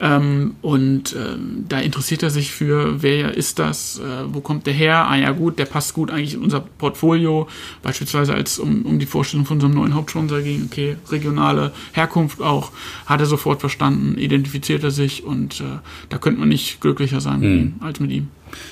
ähm, 0.00 0.54
und 0.62 1.14
ähm, 1.14 1.66
da 1.68 1.78
interessiert 1.78 2.22
er 2.22 2.30
sich 2.30 2.52
für, 2.52 3.02
wer 3.02 3.36
ist 3.36 3.58
das, 3.58 3.98
äh, 3.98 4.24
wo 4.32 4.40
kommt 4.40 4.66
der 4.66 4.72
her? 4.72 5.06
Ah 5.06 5.16
ja 5.16 5.30
gut, 5.32 5.58
der 5.58 5.66
passt 5.66 5.92
gut 5.92 6.10
eigentlich 6.10 6.34
in 6.34 6.42
unser 6.42 6.60
Portfolio. 6.60 7.48
Beispielsweise 7.82 8.32
als 8.32 8.58
um, 8.58 8.86
um 8.86 8.98
die 8.98 9.06
Vorstellung 9.06 9.44
von 9.44 9.58
unserem 9.58 9.74
neuen 9.74 9.94
Hauptsponsor 9.94 10.40
ging, 10.40 10.68
okay, 10.70 10.96
regionale 11.10 11.72
Herkunft 11.92 12.40
auch, 12.40 12.72
hat 13.04 13.20
er 13.20 13.26
sofort 13.26 13.60
verstanden, 13.60 14.16
identifiziert 14.16 14.82
er 14.84 14.90
sich 14.90 15.22
und 15.22 15.60
äh, 15.60 15.64
da 16.08 16.16
könnte 16.16 16.40
man 16.40 16.48
nicht 16.48 16.80
glücklicher 16.80 17.20
sein 17.20 17.40
mit 17.40 17.50
hm. 17.50 17.58
ihm, 17.58 17.74
als 17.80 18.00
mit 18.00 18.10
ihm. 18.10 18.28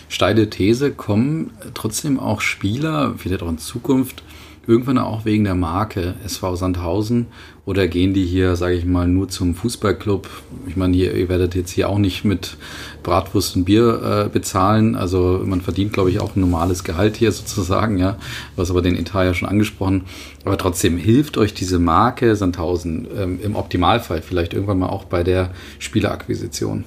Steile 0.09 0.49
These, 0.49 0.93
kommen 0.93 1.51
trotzdem 1.75 2.19
auch 2.19 2.41
Spieler, 2.41 3.15
vielleicht 3.19 3.43
auch 3.43 3.51
in 3.51 3.59
Zukunft, 3.59 4.23
irgendwann 4.69 4.99
auch 4.99 5.25
wegen 5.25 5.45
der 5.45 5.55
Marke 5.55 6.15
SV 6.25 6.55
Sandhausen 6.55 7.27
oder 7.65 7.89
gehen 7.89 8.13
die 8.13 8.27
hier, 8.27 8.55
sage 8.55 8.75
ich 8.75 8.85
mal, 8.85 9.09
nur 9.09 9.29
zum 9.29 9.55
Fußballclub? 9.55 10.29
Ich 10.69 10.77
meine, 10.77 10.95
ihr 10.95 11.29
werdet 11.31 11.55
jetzt 11.55 11.71
hier 11.71 11.89
auch 11.89 11.97
nicht 11.97 12.25
mit 12.27 12.59
Bratwurst 13.03 13.57
und 13.57 13.65
Bier 13.65 14.27
äh, 14.27 14.29
bezahlen. 14.29 14.95
Also 14.95 15.43
man 15.43 15.63
verdient, 15.63 15.95
glaube 15.95 16.11
ich, 16.11 16.21
auch 16.21 16.37
ein 16.37 16.41
normales 16.41 16.85
Gehalt 16.85 17.17
hier 17.17 17.33
sozusagen, 17.33 17.97
ja. 17.97 18.19
Hast 18.59 18.71
aber 18.71 18.83
den 18.83 18.95
Etat 18.95 19.25
ja 19.25 19.33
schon 19.33 19.49
angesprochen. 19.49 20.05
Aber 20.45 20.59
trotzdem 20.59 20.99
hilft 20.99 21.39
euch 21.39 21.55
diese 21.55 21.79
Marke 21.79 22.37
Sandhausen 22.37 23.09
ähm, 23.17 23.41
im 23.43 23.57
Optimalfall 23.57 24.21
vielleicht 24.21 24.53
irgendwann 24.53 24.81
mal 24.81 24.91
auch 24.91 25.05
bei 25.05 25.25
der 25.25 25.51
Spielerakquisition. 25.79 26.85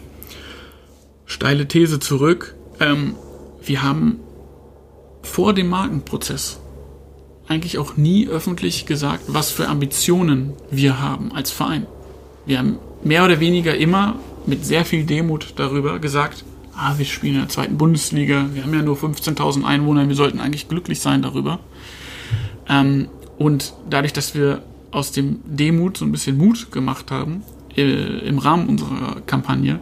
Steile 1.25 1.67
These 1.67 1.99
zurück. 1.99 2.53
Ähm, 2.79 3.15
wir 3.63 3.81
haben 3.81 4.19
vor 5.23 5.53
dem 5.53 5.69
Markenprozess 5.69 6.60
eigentlich 7.51 7.77
auch 7.77 7.97
nie 7.97 8.27
öffentlich 8.27 8.85
gesagt, 8.85 9.25
was 9.27 9.51
für 9.51 9.67
Ambitionen 9.67 10.53
wir 10.71 10.99
haben 10.99 11.31
als 11.33 11.51
Verein. 11.51 11.85
Wir 12.45 12.57
haben 12.57 12.77
mehr 13.03 13.25
oder 13.25 13.39
weniger 13.39 13.75
immer 13.75 14.15
mit 14.45 14.65
sehr 14.65 14.85
viel 14.85 15.03
Demut 15.03 15.53
darüber 15.57 15.99
gesagt, 15.99 16.45
ah, 16.75 16.93
wir 16.97 17.05
spielen 17.05 17.35
in 17.35 17.39
der 17.41 17.49
zweiten 17.49 17.77
Bundesliga, 17.77 18.45
wir 18.53 18.63
haben 18.63 18.73
ja 18.73 18.81
nur 18.81 18.95
15.000 18.95 19.63
Einwohner, 19.63 20.07
wir 20.07 20.15
sollten 20.15 20.39
eigentlich 20.39 20.69
glücklich 20.69 21.01
sein 21.01 21.21
darüber. 21.21 21.59
Ähm, 22.69 23.09
und 23.37 23.73
dadurch, 23.89 24.13
dass 24.13 24.33
wir 24.33 24.63
aus 24.91 25.11
dem 25.11 25.39
Demut 25.45 25.97
so 25.97 26.05
ein 26.05 26.11
bisschen 26.11 26.37
Mut 26.37 26.71
gemacht 26.71 27.11
haben, 27.11 27.43
äh, 27.75 28.19
im 28.27 28.39
Rahmen 28.39 28.67
unserer 28.67 29.21
Kampagne, 29.25 29.79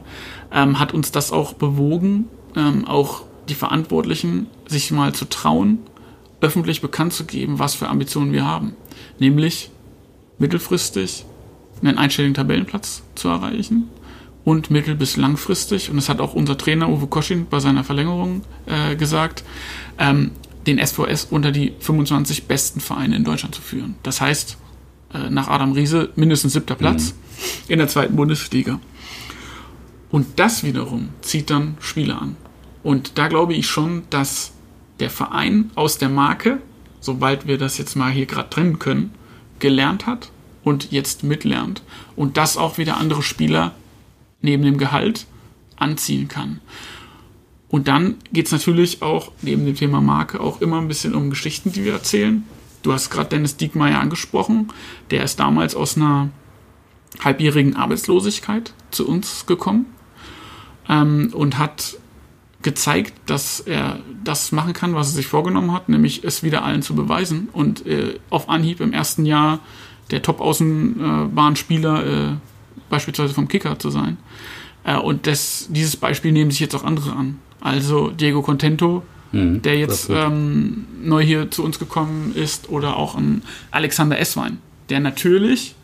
ähm, 0.51 0.79
hat 0.79 0.93
uns 0.93 1.11
das 1.11 1.31
auch 1.31 1.53
bewogen, 1.53 2.25
ähm, 2.55 2.85
auch 2.85 3.23
die 3.47 3.55
Verantwortlichen 3.55 4.47
sich 4.67 4.91
mal 4.91 5.13
zu 5.13 5.25
trauen 5.25 5.79
öffentlich 6.41 6.81
bekannt 6.81 7.13
zu 7.13 7.25
geben, 7.25 7.59
was 7.59 7.75
für 7.75 7.87
Ambitionen 7.87 8.31
wir 8.31 8.45
haben. 8.45 8.73
Nämlich 9.19 9.71
mittelfristig 10.37 11.25
einen 11.81 11.97
einstelligen 11.97 12.33
Tabellenplatz 12.33 13.03
zu 13.15 13.29
erreichen 13.29 13.89
und 14.43 14.71
mittel- 14.71 14.95
bis 14.95 15.17
langfristig, 15.17 15.89
und 15.89 15.97
das 15.97 16.09
hat 16.09 16.19
auch 16.21 16.33
unser 16.33 16.57
Trainer 16.57 16.89
Uwe 16.89 17.07
Koschin 17.07 17.47
bei 17.49 17.59
seiner 17.59 17.83
Verlängerung 17.83 18.41
äh, 18.65 18.95
gesagt, 18.95 19.43
ähm, 19.97 20.31
den 20.67 20.77
SVS 20.77 21.27
unter 21.29 21.51
die 21.51 21.73
25 21.79 22.45
besten 22.45 22.79
Vereine 22.79 23.15
in 23.15 23.23
Deutschland 23.23 23.55
zu 23.55 23.61
führen. 23.61 23.95
Das 24.03 24.21
heißt, 24.21 24.57
äh, 25.13 25.29
nach 25.29 25.47
Adam 25.47 25.71
Riese 25.71 26.09
mindestens 26.15 26.53
siebter 26.53 26.75
Platz 26.75 27.13
mhm. 27.13 27.73
in 27.73 27.79
der 27.79 27.87
zweiten 27.87 28.15
Bundesliga. 28.15 28.79
Und 30.11 30.39
das 30.39 30.63
wiederum 30.63 31.09
zieht 31.21 31.49
dann 31.49 31.77
Spieler 31.79 32.21
an. 32.21 32.35
Und 32.83 33.17
da 33.17 33.27
glaube 33.27 33.53
ich 33.53 33.67
schon, 33.67 34.03
dass 34.09 34.51
der 34.99 35.09
Verein 35.09 35.71
aus 35.75 35.97
der 35.97 36.09
Marke, 36.09 36.59
sobald 36.99 37.47
wir 37.47 37.57
das 37.57 37.77
jetzt 37.77 37.95
mal 37.95 38.11
hier 38.11 38.25
gerade 38.25 38.49
trennen 38.49 38.79
können, 38.79 39.11
gelernt 39.59 40.05
hat 40.05 40.31
und 40.63 40.91
jetzt 40.91 41.23
mitlernt 41.23 41.81
und 42.15 42.37
das 42.37 42.57
auch 42.57 42.77
wieder 42.77 42.97
andere 42.97 43.23
Spieler 43.23 43.73
neben 44.41 44.63
dem 44.63 44.77
Gehalt 44.77 45.25
anziehen 45.77 46.27
kann. 46.27 46.61
Und 47.69 47.87
dann 47.87 48.15
geht 48.33 48.47
es 48.47 48.51
natürlich 48.51 49.01
auch 49.01 49.31
neben 49.41 49.65
dem 49.65 49.75
Thema 49.75 50.01
Marke 50.01 50.39
auch 50.39 50.59
immer 50.59 50.79
ein 50.79 50.87
bisschen 50.87 51.13
um 51.13 51.29
Geschichten, 51.29 51.71
die 51.71 51.85
wir 51.85 51.93
erzählen. 51.93 52.43
Du 52.81 52.93
hast 52.93 53.09
gerade 53.09 53.29
Dennis 53.29 53.57
Diekmeyer 53.57 53.99
angesprochen. 53.99 54.69
Der 55.11 55.23
ist 55.23 55.39
damals 55.39 55.75
aus 55.75 55.95
einer 55.95 56.29
halbjährigen 57.23 57.75
Arbeitslosigkeit 57.75 58.73
zu 58.91 59.07
uns 59.07 59.45
gekommen 59.45 59.85
ähm, 60.87 61.29
und 61.33 61.57
hat 61.57 61.97
gezeigt, 62.61 63.13
dass 63.25 63.61
er 63.61 63.99
das 64.23 64.51
machen 64.51 64.73
kann, 64.73 64.93
was 64.93 65.07
er 65.09 65.13
sich 65.13 65.27
vorgenommen 65.27 65.71
hat, 65.71 65.87
nämlich 65.87 66.23
es 66.23 66.43
wieder 66.43 66.63
allen 66.63 66.81
zu 66.81 66.93
beweisen 66.93 67.47
und 67.53 67.85
äh, 67.87 68.19
auf 68.29 68.49
Anhieb 68.49 68.81
im 68.81 68.91
ersten 68.91 69.25
Jahr 69.25 69.59
der 70.11 70.21
Top-Außenbahnspieler 70.21 72.05
äh, 72.05 72.35
beispielsweise 72.89 73.33
vom 73.33 73.47
Kicker 73.47 73.79
zu 73.79 73.89
sein. 73.89 74.17
Äh, 74.83 74.97
und 74.97 75.25
das, 75.25 75.67
dieses 75.69 75.95
Beispiel 75.95 76.31
nehmen 76.31 76.51
sich 76.51 76.59
jetzt 76.59 76.75
auch 76.75 76.83
andere 76.83 77.13
an. 77.13 77.39
Also 77.61 78.09
Diego 78.09 78.41
Contento, 78.41 79.03
mhm, 79.31 79.61
der 79.61 79.77
jetzt 79.77 80.09
ähm, 80.09 80.85
neu 81.01 81.23
hier 81.23 81.51
zu 81.51 81.63
uns 81.63 81.79
gekommen 81.79 82.33
ist, 82.35 82.69
oder 82.69 82.97
auch 82.97 83.15
ein 83.15 83.41
Alexander 83.71 84.19
Esswein, 84.19 84.59
der 84.89 84.99
natürlich 84.99 85.75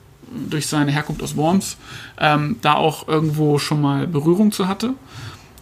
durch 0.50 0.68
seine 0.68 0.92
Herkunft 0.92 1.22
aus 1.24 1.38
Worms 1.38 1.78
ähm, 2.20 2.58
da 2.62 2.74
auch 2.74 3.08
irgendwo 3.08 3.60
schon 3.60 3.82
mal 3.82 4.08
Berührung 4.08 4.52
zu 4.52 4.68
hatte 4.68 4.94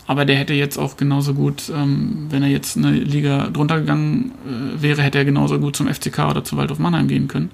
aber 0.05 0.25
der 0.25 0.35
hätte 0.35 0.53
jetzt 0.53 0.77
auch 0.77 0.97
genauso 0.97 1.33
gut, 1.33 1.71
ähm, 1.73 2.27
wenn 2.29 2.43
er 2.43 2.49
jetzt 2.49 2.77
eine 2.77 2.91
Liga 2.91 3.49
drunter 3.49 3.79
gegangen 3.79 4.31
äh, 4.45 4.81
wäre, 4.81 5.01
hätte 5.01 5.17
er 5.17 5.25
genauso 5.25 5.59
gut 5.59 5.75
zum 5.75 5.87
FCK 5.87 6.19
oder 6.29 6.43
zu 6.43 6.57
Waldorf 6.57 6.79
Mannheim 6.79 7.07
gehen 7.07 7.27
können. 7.27 7.51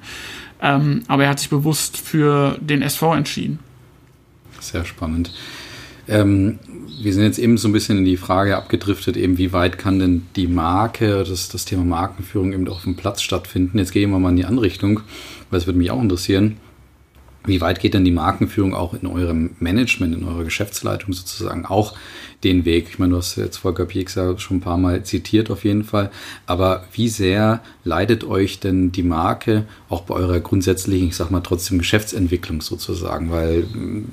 Ähm, 0.62 1.04
aber 1.08 1.24
er 1.24 1.30
hat 1.30 1.39
sich 1.39 1.50
bewusst 1.50 1.97
für 1.97 2.58
den 2.60 2.82
SV 2.82 3.16
entschieden. 3.16 3.60
Sehr 4.60 4.84
spannend. 4.84 5.32
Ähm, 6.08 6.60
wir 7.02 7.14
sind 7.14 7.24
jetzt 7.24 7.39
eben 7.39 7.58
so 7.58 7.70
ein 7.70 7.72
bisschen 7.72 8.00
in 8.00 8.06
die 8.06 8.18
Frage 8.18 8.58
abgedriftet, 8.58 9.16
eben 9.16 9.38
wie 9.38 9.54
weit 9.54 9.78
kann 9.78 10.00
denn 10.00 10.26
die 10.36 10.47
Marke, 10.47 11.24
das, 11.24 11.50
das 11.50 11.66
Thema 11.66 11.86
Markenführung 11.86 12.52
eben 12.52 12.68
auf 12.68 12.84
dem 12.84 12.95
Platz 12.95 13.22
stattfinden. 13.22 13.78
Jetzt 13.78 13.91
gehen 13.91 14.10
wir 14.10 14.20
mal 14.20 14.32
in 14.32 14.36
die 14.36 14.45
andere 14.45 14.66
Richtung, 14.66 15.02
weil 15.50 15.60
es 15.60 15.68
würde 15.68 15.80
mich 15.80 15.91
auch 15.91 16.02
interessieren. 16.02 16.58
Wie 17.46 17.62
weit 17.62 17.80
geht 17.80 17.94
denn 17.94 18.04
die 18.04 18.12
Markenführung 18.12 18.74
auch 18.74 18.94
in 18.94 19.08
eurem 19.08 19.52
Management, 19.60 20.14
in 20.14 20.26
eurer 20.26 20.44
Geschäftsleitung 20.44 21.14
sozusagen 21.14 21.66
auch 21.66 21.96
den 22.44 22.66
Weg? 22.66 22.88
Ich 22.90 23.00
meine, 23.00 23.12
du 23.12 23.18
hast 23.18 23.38
jetzt 23.38 23.58
Volker 23.58 23.86
Pieks 23.86 24.16
ja 24.16 24.38
schon 24.38 24.58
ein 24.58 24.62
paar 24.62 24.78
Mal 24.78 25.04
zitiert 25.04 25.50
auf 25.50 25.64
jeden 25.64 25.86
Fall. 25.86 26.12
Aber 26.46 26.84
wie 26.92 27.08
sehr 27.08 27.62
leidet 27.86 28.26
euch 28.26 28.60
denn 28.60 28.92
die 28.92 29.04
Marke 29.04 29.66
auch 29.88 30.02
bei 30.02 30.16
eurer 30.16 30.42
grundsätzlichen, 30.42 31.08
ich 31.08 31.16
sag 31.16 31.32
mal 31.32 31.40
trotzdem 31.40 31.78
Geschäftsentwicklung 31.78 32.62
sozusagen? 32.62 33.32
Weil 33.32 33.66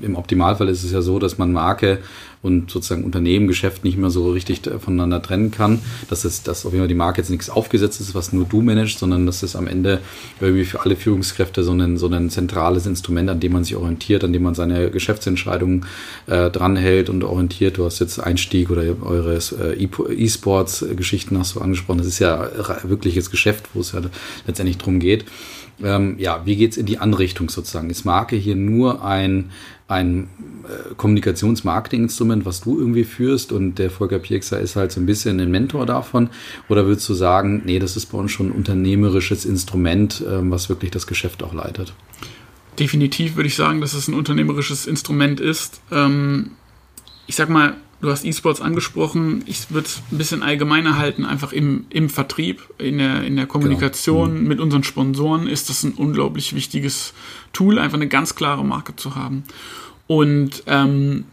im 0.03 0.15
Optimalfall 0.15 0.69
ist 0.69 0.85
es 0.85 0.93
ja 0.93 1.03
so, 1.03 1.19
dass 1.19 1.37
man 1.37 1.53
Marke 1.53 1.99
und 2.47 2.71
sozusagen 2.71 3.05
Unternehmen, 3.05 3.49
Geschäft 3.49 3.85
nicht 3.85 3.99
mehr 3.99 4.11
so 4.11 4.31
richtig 4.31 4.63
voneinander 4.79 5.21
trennen 5.21 5.51
kann. 5.51 5.81
Dass 6.09 6.25
es, 6.25 6.43
dass 6.43 6.65
auf 6.65 6.73
jeden 6.73 6.83
Fall 6.83 6.89
die 6.89 6.95
Marke 6.95 7.21
jetzt 7.21 7.31
nichts 7.31 7.51
aufgesetzt 7.51 8.01
ist, 8.01 8.15
was 8.15 8.33
nur 8.33 8.47
du 8.47 8.63
managst, 8.63 8.99
sondern 8.99 9.27
dass 9.27 9.43
es 9.43 9.57
am 9.57 9.67
Ende 9.67 10.01
irgendwie 10.41 10.65
für 10.65 10.81
alle 10.81 10.97
Führungskräfte 10.97 11.63
so 11.63 11.73
ein, 11.73 11.99
so 11.99 12.07
ein 12.07 12.31
zentrales 12.31 12.87
Instrument, 12.87 13.29
an 13.29 13.41
dem 13.41 13.53
man 13.53 13.65
sich 13.65 13.77
orientiert, 13.77 14.25
an 14.25 14.33
dem 14.33 14.43
man 14.43 14.55
seine 14.55 14.91
Geschäftsentscheidungen 14.91 15.85
äh, 16.27 16.51
dranhält 16.51 17.11
und 17.11 17.25
orientiert. 17.25 17.77
Du 17.77 17.85
hast 17.85 17.99
jetzt 17.99 18.19
Einstieg 18.19 18.71
oder 18.71 18.83
eure 19.03 19.37
äh, 19.37 19.89
E-Sports-Geschichten 20.15 21.39
hast 21.39 21.57
du 21.57 21.61
angesprochen. 21.61 21.99
Das 21.99 22.07
ist 22.07 22.21
ja 22.21 22.49
wirkliches 22.85 23.31
Geschäft, 23.31 23.69
wo 23.75 23.81
es 23.81 23.93
ja 23.93 24.01
letztendlich 24.47 24.79
drum 24.79 25.01
geht. 25.01 25.25
Ähm, 25.83 26.17
ja, 26.19 26.43
wie 26.47 26.57
geht's 26.57 26.77
in 26.77 26.87
die 26.87 26.99
Anrichtung 26.99 27.51
sozusagen? 27.51 27.91
Ist 27.91 28.05
Marke 28.05 28.37
hier 28.37 28.57
nur 28.57 29.05
ein, 29.05 29.51
ein 29.89 30.29
äh, 30.65 30.95
Kommunikationsmarketinginstrument, 30.97 32.45
was 32.45 32.61
du 32.61 32.79
irgendwie 32.79 33.05
führst 33.05 33.53
und 33.53 33.77
der 33.77 33.91
Volker 33.91 34.19
Piekser 34.19 34.61
ist 34.61 34.75
halt 34.75 34.91
so 34.91 35.01
ein 35.01 35.07
bisschen 35.07 35.39
ein 35.39 35.51
Mentor 35.51 35.87
davon? 35.87 36.31
Oder 36.69 36.87
würdest 36.87 37.09
du 37.09 37.15
sagen, 37.15 37.63
nee, 37.65 37.79
das 37.79 37.97
ist 37.97 38.07
bei 38.07 38.19
uns 38.19 38.33
schon 38.33 38.49
ein 38.49 38.53
unternehmerisches 38.53 39.45
Instrument, 39.45 40.21
äh, 40.23 40.51
was 40.51 40.69
wirklich 40.69 40.91
das 40.91 41.07
Geschäft 41.07 41.43
auch 41.43 41.55
leitet? 41.55 41.95
Definitiv 42.79 43.37
würde 43.37 43.47
ich 43.47 43.55
sagen, 43.55 43.81
dass 43.81 43.95
es 43.95 44.09
ein 44.09 44.15
unternehmerisches 44.15 44.87
Instrument 44.87 45.41
ist. 45.41 45.81
Ähm, 45.93 46.51
ich 47.27 47.37
sag 47.37 47.49
mal, 47.49 47.77
Du 48.01 48.11
hast 48.11 48.25
E-Sports 48.25 48.61
angesprochen. 48.61 49.43
Ich 49.47 49.71
würde 49.71 49.87
es 49.87 50.03
ein 50.13 50.19
bisschen 50.19 50.43
allgemeiner 50.43 50.99
halten, 50.99 51.25
einfach 51.25 51.53
im, 51.53 51.87
im 51.89 52.11
Vertrieb, 52.11 52.63
in 52.79 52.99
der, 52.99 53.25
in 53.25 53.37
der 53.37 53.47
Kommunikation 53.47 54.29
genau. 54.29 54.41
mhm. 54.41 54.49
mit 54.49 54.61
unseren 54.61 54.85
Sponsoren 54.85 55.47
ist 55.47 55.71
das 55.71 55.83
ein 55.83 55.93
unglaublich 55.93 56.55
wichtiges 56.55 57.15
Tool, 57.53 57.79
einfach 57.79 57.97
eine 57.97 58.09
ganz 58.09 58.35
klare 58.35 58.65
Marke 58.65 58.95
zu 58.97 59.15
haben. 59.15 59.45
Und 60.07 60.63
ähm, 60.67 61.25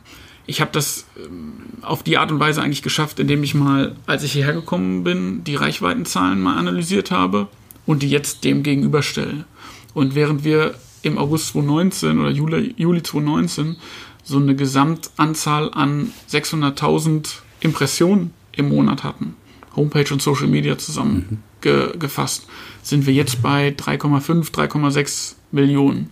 ich 0.45 0.61
habe 0.61 0.72
das 0.72 1.05
ähm, 1.18 1.53
auf 1.82 2.01
die 2.01 2.18
Art 2.18 2.32
und 2.32 2.39
Weise 2.39 2.61
eigentlich 2.61 2.82
geschafft, 2.82 3.20
indem 3.20 3.43
ich 3.43 3.53
mal, 3.55 3.95
als 4.05 4.24
ich 4.24 4.32
hierher 4.32 4.53
gekommen 4.53 5.03
bin, 5.03 5.43
die 5.43 5.55
Reichweitenzahlen 5.55 6.39
mal 6.41 6.57
analysiert 6.57 7.11
habe 7.11 7.49
und 7.86 8.03
die 8.03 8.09
jetzt 8.09 8.45
dem 8.45 8.64
gegenüberstelle. 8.64 9.45
Und 9.93 10.16
während 10.16 10.45
wir 10.45 10.76
im 11.01 11.18
August 11.18 11.49
2019 11.49 12.20
oder 12.20 12.30
Juli, 12.30 12.74
Juli 12.78 13.03
2019 13.03 13.76
so 14.24 14.38
eine 14.38 14.55
Gesamtanzahl 14.55 15.71
an 15.74 16.11
600.000 16.30 17.28
Impressionen 17.59 18.34
im 18.51 18.69
Monat 18.69 19.03
hatten, 19.03 19.36
Homepage 19.76 20.11
und 20.13 20.21
Social 20.21 20.47
Media 20.47 20.78
zusammengefasst, 20.78 22.47
mhm. 22.47 22.51
sind 22.84 23.05
wir 23.05 23.13
jetzt 23.13 23.41
bei 23.41 23.69
3,5, 23.69 24.51
3,6 24.51 25.34
Millionen. 25.51 26.09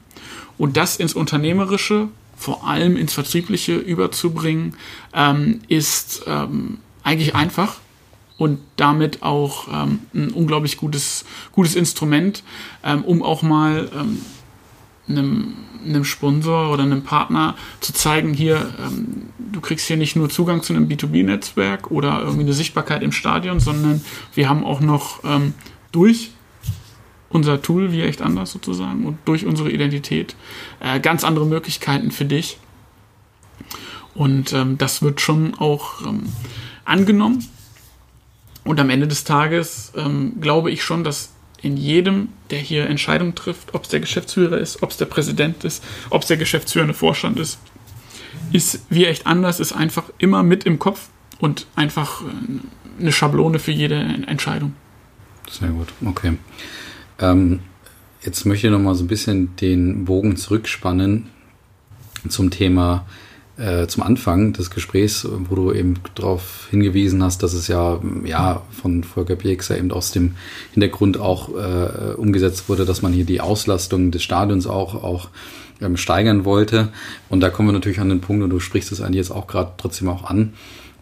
Und 0.58 0.78
das 0.78 0.98
ins 0.98 1.14
Unternehmerische, 1.14 2.10
vor 2.36 2.68
allem 2.68 2.98
ins 2.98 3.14
Vertriebliche 3.14 3.76
überzubringen, 3.76 4.76
ähm, 5.14 5.62
ist 5.68 6.24
ähm, 6.28 6.80
eigentlich 7.04 7.36
einfach 7.36 7.78
und 8.38 8.60
damit 8.76 9.22
auch 9.22 9.68
ähm, 9.72 10.00
ein 10.14 10.32
unglaublich 10.32 10.78
gutes, 10.78 11.26
gutes 11.52 11.76
Instrument, 11.76 12.44
ähm, 12.84 13.04
um 13.04 13.22
auch 13.22 13.44
mal 13.44 13.90
ähm, 13.94 14.22
einem 15.18 15.54
einem 15.86 16.04
Sponsor 16.04 16.72
oder 16.72 16.84
einem 16.84 17.04
Partner 17.04 17.56
zu 17.80 17.94
zeigen, 17.94 18.34
hier, 18.34 18.74
ähm, 18.80 19.30
du 19.52 19.62
kriegst 19.62 19.88
hier 19.88 19.98
nicht 19.98 20.16
nur 20.16 20.30
Zugang 20.30 20.62
zu 20.64 20.74
einem 20.74 20.88
B2B-Netzwerk 20.88 21.92
oder 21.92 22.22
irgendwie 22.22 22.44
eine 22.44 22.54
Sichtbarkeit 22.54 23.04
im 23.04 23.12
Stadion, 23.12 23.60
sondern 23.60 24.04
wir 24.34 24.50
haben 24.50 24.64
auch 24.64 24.80
noch 24.80 25.24
ähm, 25.24 25.54
durch 25.92 26.32
unser 27.30 27.62
Tool, 27.62 27.92
wie 27.92 28.02
echt 28.02 28.22
anders 28.22 28.52
sozusagen, 28.52 29.06
und 29.06 29.18
durch 29.26 29.46
unsere 29.46 29.72
Identität 29.72 30.36
äh, 30.80 31.00
ganz 31.00 31.24
andere 31.24 31.46
Möglichkeiten 31.46 32.12
für 32.12 32.26
dich. 32.26 32.58
Und 34.14 34.52
ähm, 34.52 34.78
das 34.78 35.02
wird 35.02 35.22
schon 35.22 35.56
auch 35.56 36.06
ähm, 36.06 36.24
angenommen. 36.84 37.48
Und 38.64 38.80
am 38.80 38.90
Ende 38.90 39.08
des 39.08 39.24
Tages 39.24 39.94
ähm, 39.96 40.42
glaube 40.42 40.70
ich 40.72 40.84
schon, 40.84 41.04
dass 41.04 41.32
in 41.62 41.78
jedem, 41.78 42.30
der 42.50 42.60
hier 42.60 42.88
Entscheidungen 42.88 43.36
trifft, 43.36 43.74
ob 43.74 43.84
es 43.84 43.90
der 43.90 44.00
Geschäftsführer 44.00 44.58
ist, 44.58 44.82
ob 44.82 44.92
es 44.92 44.98
der 44.98 45.06
Präsident 45.06 45.64
ist, 45.64 45.84
ob 46.10 46.24
es 46.24 46.28
der 46.28 46.38
geschäftsführende 46.38 46.94
Vorstand 46.94 47.40
ist, 47.40 47.60
ist 48.52 48.86
wie 48.90 49.06
echt 49.06 49.28
anders, 49.28 49.60
ist 49.60 49.74
einfach 49.74 50.06
immer 50.18 50.44
mit 50.44 50.66
im 50.66 50.80
Kopf 50.80 51.10
und 51.40 51.68
einfach 51.76 52.22
äh, 52.22 53.00
eine 53.00 53.12
Schablone 53.12 53.60
für 53.60 53.72
jede 53.72 53.96
Entscheidung. 53.96 54.74
Sehr 55.50 55.70
gut, 55.70 55.88
okay. 56.06 56.34
Ähm, 57.20 57.60
jetzt 58.24 58.46
möchte 58.46 58.68
ich 58.68 58.74
noch 58.74 58.80
mal 58.80 58.96
so 58.96 59.04
ein 59.04 59.08
bisschen 59.08 59.56
den 59.58 60.06
Bogen 60.06 60.38
zurückspannen 60.38 61.28
zum 62.28 62.52
Thema 62.52 63.06
äh, 63.58 63.88
zum 63.88 64.04
Anfang 64.04 64.54
des 64.54 64.70
Gesprächs, 64.70 65.28
wo 65.30 65.56
du 65.56 65.74
eben 65.74 65.96
darauf 66.16 66.68
hingewiesen 66.70 67.22
hast, 67.24 67.44
dass 67.44 67.54
es 67.54 67.68
ja, 67.68 68.00
ja 68.24 68.62
von 68.72 69.04
Volker 69.04 69.36
Piekser 69.36 69.78
eben 69.78 69.92
aus 69.92 70.12
dem 70.12 70.36
Hintergrund 70.72 71.20
auch 71.20 71.50
äh, 71.50 72.14
umgesetzt 72.14 72.70
wurde, 72.70 72.86
dass 72.86 73.02
man 73.02 73.14
hier 73.14 73.26
die 73.26 73.42
Auslastung 73.42 74.12
des 74.12 74.24
Stadions 74.24 74.68
auch, 74.68 75.04
auch 75.04 75.30
ähm, 75.82 75.98
steigern 75.98 76.46
wollte. 76.46 76.90
Und 77.30 77.42
da 77.42 77.50
kommen 77.50 77.70
wir 77.70 77.74
natürlich 77.74 78.00
an 78.00 78.10
den 78.10 78.22
Punkt, 78.22 78.44
und 78.44 78.50
du 78.50 78.60
sprichst 78.60 78.92
es 78.92 79.02
eigentlich 79.02 79.18
jetzt 79.18 79.32
auch 79.32 79.48
gerade 79.48 79.74
trotzdem 79.78 80.08
auch 80.10 80.24
an, 80.24 80.54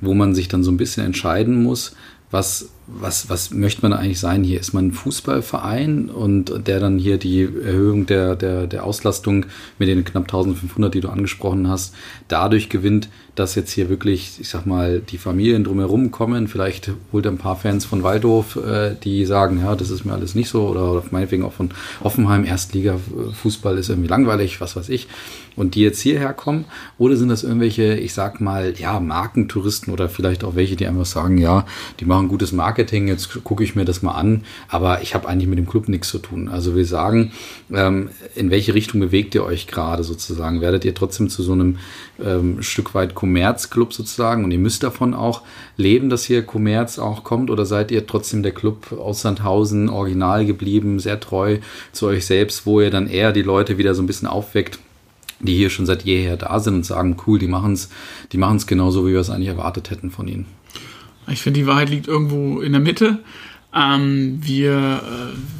wo 0.02 0.14
man 0.14 0.34
sich 0.34 0.48
dann 0.48 0.64
so 0.64 0.72
ein 0.72 0.78
bisschen 0.78 1.06
entscheiden 1.06 1.62
muss, 1.62 1.96
was, 2.32 2.70
was, 2.92 3.30
was 3.30 3.52
möchte 3.52 3.82
man 3.82 3.94
eigentlich 3.94 4.20
sein 4.20 4.44
hier? 4.44 4.60
Ist 4.60 4.74
man 4.74 4.88
ein 4.88 4.92
Fußballverein 4.92 6.10
und 6.10 6.68
der 6.68 6.80
dann 6.80 6.98
hier 6.98 7.18
die 7.18 7.44
Erhöhung 7.44 8.06
der, 8.06 8.36
der, 8.36 8.68
der 8.68 8.84
Auslastung 8.84 9.46
mit 9.78 9.88
den 9.88 10.04
knapp 10.04 10.24
1500, 10.24 10.94
die 10.94 11.02
du 11.02 11.10
angesprochen 11.10 11.68
hast, 11.70 11.94
dadurch 12.28 12.70
gewinnt, 12.70 13.10
dass 13.40 13.56
jetzt 13.56 13.72
hier 13.72 13.88
wirklich, 13.88 14.40
ich 14.40 14.50
sag 14.50 14.66
mal, 14.66 15.00
die 15.00 15.18
Familien 15.18 15.64
drumherum 15.64 16.12
kommen. 16.12 16.50
Vielleicht 16.50 16.92
holt 17.14 17.26
er 17.26 17.32
ein 17.32 17.38
paar 17.38 17.56
Fans 17.56 17.86
von 17.86 18.04
Waldhof, 18.04 18.58
äh, 18.58 18.96
die 19.02 19.26
sagen, 19.26 19.62
ja, 19.64 19.76
das 19.76 19.92
ist 19.92 20.04
mir 20.04 20.12
alles 20.12 20.36
nicht 20.36 20.50
so. 20.50 20.68
Oder 20.68 21.04
meinetwegen 21.12 21.44
auch 21.44 21.54
von 21.54 21.70
Offenheim, 22.02 22.44
Erstliga-Fußball 22.44 23.78
ist 23.78 23.90
irgendwie 23.90 24.10
langweilig, 24.10 24.60
was 24.60 24.76
weiß 24.76 24.90
ich. 24.90 25.08
Und 25.56 25.76
die 25.76 25.82
jetzt 25.82 26.02
hierher 26.02 26.34
kommen. 26.34 26.66
Oder 26.98 27.16
sind 27.16 27.30
das 27.30 27.44
irgendwelche, 27.44 27.96
ich 27.96 28.14
sag 28.14 28.42
mal, 28.42 28.74
ja, 28.78 29.00
Markentouristen 29.00 29.94
oder 29.94 30.10
vielleicht 30.10 30.44
auch 30.44 30.56
welche, 30.56 30.76
die 30.76 30.88
einfach 30.88 31.06
sagen, 31.06 31.38
ja, 31.38 31.66
die 32.02 32.06
machen 32.06 32.28
gutes 32.28 32.52
Marketing, 32.52 32.79
jetzt 33.08 33.44
gucke 33.44 33.64
ich 33.64 33.76
mir 33.76 33.86
das 33.86 34.02
mal 34.02 34.14
an. 34.14 34.44
Aber 34.68 35.02
ich 35.02 35.16
habe 35.16 35.28
eigentlich 35.28 35.50
mit 35.50 35.58
dem 35.58 35.68
Club 35.68 35.90
nichts 35.90 36.10
zu 36.10 36.20
tun. 36.20 36.48
Also 36.50 36.76
wir 36.76 36.86
sagen, 36.86 37.32
ähm, 37.72 38.10
in 38.36 38.52
welche 38.52 38.74
Richtung 38.74 39.00
bewegt 39.00 39.36
ihr 39.36 39.44
euch 39.44 39.68
gerade 39.68 40.04
sozusagen? 40.04 40.62
Werdet 40.62 40.86
ihr 40.86 40.94
trotzdem 40.94 41.30
zu 41.30 41.44
so 41.44 41.54
einem 41.54 41.78
ähm, 42.24 42.62
Stück 42.62 42.94
weit 42.94 43.16
Kommerzclub 43.16 43.94
sozusagen 43.94 44.44
und 44.44 44.52
ihr 44.52 44.60
müsst 44.60 44.84
davon 44.84 45.14
auch 45.14 45.42
leben, 45.78 46.10
dass 46.10 46.26
hier 46.26 46.44
Kommerz 46.44 47.00
auch 47.00 47.24
kommt 47.24 47.50
oder 47.50 47.66
seid 47.66 47.92
ihr 47.92 48.06
trotzdem 48.06 48.44
der 48.44 48.52
Club 48.52 48.92
aus 48.92 49.22
Sandhausen 49.22 49.90
original 49.90 50.46
geblieben, 50.46 51.00
sehr 51.00 51.20
treu 51.20 51.60
zu 51.92 52.08
euch 52.08 52.26
selbst, 52.26 52.66
wo 52.66 52.82
ihr 52.82 52.92
dann 52.92 53.08
eher 53.08 53.32
die 53.32 53.42
Leute 53.42 53.78
wieder 53.78 53.96
so 53.96 54.04
ein 54.04 54.08
bisschen 54.08 54.28
aufweckt, 54.28 54.80
die 55.40 55.56
hier 55.56 55.70
schon 55.70 55.86
seit 55.86 56.04
jeher 56.04 56.38
da 56.38 56.60
sind 56.60 56.76
und 56.76 56.86
sagen, 56.86 57.18
cool, 57.26 57.40
die 57.40 57.48
machen 57.48 57.74
es 57.74 57.90
die 58.32 58.38
machen's 58.38 58.68
genauso, 58.68 59.08
wie 59.08 59.14
wir 59.14 59.20
es 59.20 59.30
eigentlich 59.30 59.50
erwartet 59.50 59.90
hätten 59.90 60.12
von 60.12 60.28
ihnen. 60.28 60.46
Ich 61.32 61.42
finde, 61.42 61.60
die 61.60 61.68
Wahrheit 61.68 61.90
liegt 61.90 62.08
irgendwo 62.08 62.62
in 62.62 62.72
der 62.72 62.82
Mitte. 62.82 63.20
Ähm, 63.74 64.40
wir 64.42 65.02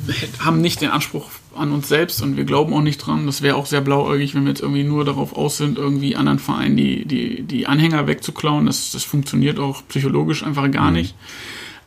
äh, 0.08 0.44
haben 0.44 0.62
nicht 0.62 0.82
den 0.82 0.90
Anspruch 0.90 1.30
an 1.56 1.72
uns 1.72 1.88
selbst 1.88 2.22
und 2.22 2.38
wir 2.38 2.46
glauben 2.46 2.74
auch 2.74 2.82
nicht 2.82 2.98
dran. 2.98 3.26
Das 3.26 3.42
wäre 3.42 3.56
auch 3.56 3.66
sehr 3.66 3.82
blauäugig, 3.82 4.34
wenn 4.34 4.44
wir 4.44 4.50
jetzt 4.50 4.62
irgendwie 4.62 4.84
nur 4.84 5.06
darauf 5.06 5.36
aus 5.36 5.58
sind, 5.58 5.78
irgendwie 5.78 6.16
anderen 6.16 6.40
Vereinen 6.40 6.78
die, 6.78 7.06
die, 7.06 7.44
die 7.44 7.68
Anhänger 7.68 8.08
wegzuklauen. 8.08 8.66
Das, 8.66 8.92
das 8.92 9.04
funktioniert 9.04 9.60
auch 9.60 9.84
psychologisch 9.90 10.44
einfach 10.44 10.70
gar 10.72 10.88
mhm. 10.88 10.98
nicht. 10.98 11.16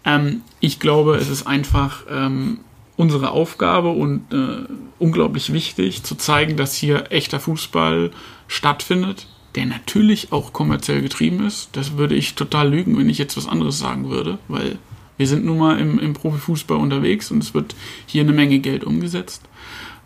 Ähm, 0.04 0.42
ich 0.60 0.78
glaube, 0.78 1.16
es 1.16 1.28
ist 1.28 1.46
einfach 1.46 2.04
ähm, 2.10 2.60
unsere 2.96 3.30
Aufgabe 3.30 3.88
und 3.88 4.32
äh, 4.32 4.66
unglaublich 4.98 5.52
wichtig 5.52 6.02
zu 6.02 6.14
zeigen, 6.14 6.56
dass 6.56 6.74
hier 6.74 7.06
echter 7.10 7.40
Fußball 7.40 8.10
stattfindet, 8.46 9.26
der 9.54 9.66
natürlich 9.66 10.32
auch 10.32 10.52
kommerziell 10.52 11.02
getrieben 11.02 11.44
ist. 11.46 11.70
Das 11.72 11.96
würde 11.96 12.14
ich 12.14 12.34
total 12.34 12.70
lügen, 12.70 12.96
wenn 12.98 13.10
ich 13.10 13.18
jetzt 13.18 13.36
was 13.36 13.46
anderes 13.46 13.78
sagen 13.78 14.08
würde, 14.08 14.38
weil 14.48 14.78
wir 15.16 15.26
sind 15.26 15.44
nun 15.44 15.58
mal 15.58 15.78
im, 15.78 15.98
im 15.98 16.14
Profifußball 16.14 16.78
unterwegs 16.78 17.30
und 17.30 17.42
es 17.42 17.54
wird 17.54 17.74
hier 18.06 18.22
eine 18.22 18.32
Menge 18.32 18.58
Geld 18.58 18.84
umgesetzt. 18.84 19.42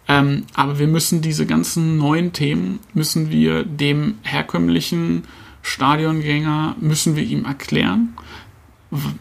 Ähm, 0.09 0.44
aber 0.55 0.78
wir 0.78 0.86
müssen 0.86 1.20
diese 1.20 1.47
ganzen 1.47 1.97
neuen 1.97 2.32
Themen, 2.32 2.80
müssen 2.94 3.30
wir 3.30 3.64
dem 3.64 4.18
herkömmlichen 4.22 5.24
Stadiongänger, 5.62 6.76
müssen 6.80 7.16
wir 7.16 7.24
ihm 7.24 7.44
erklären, 7.44 8.14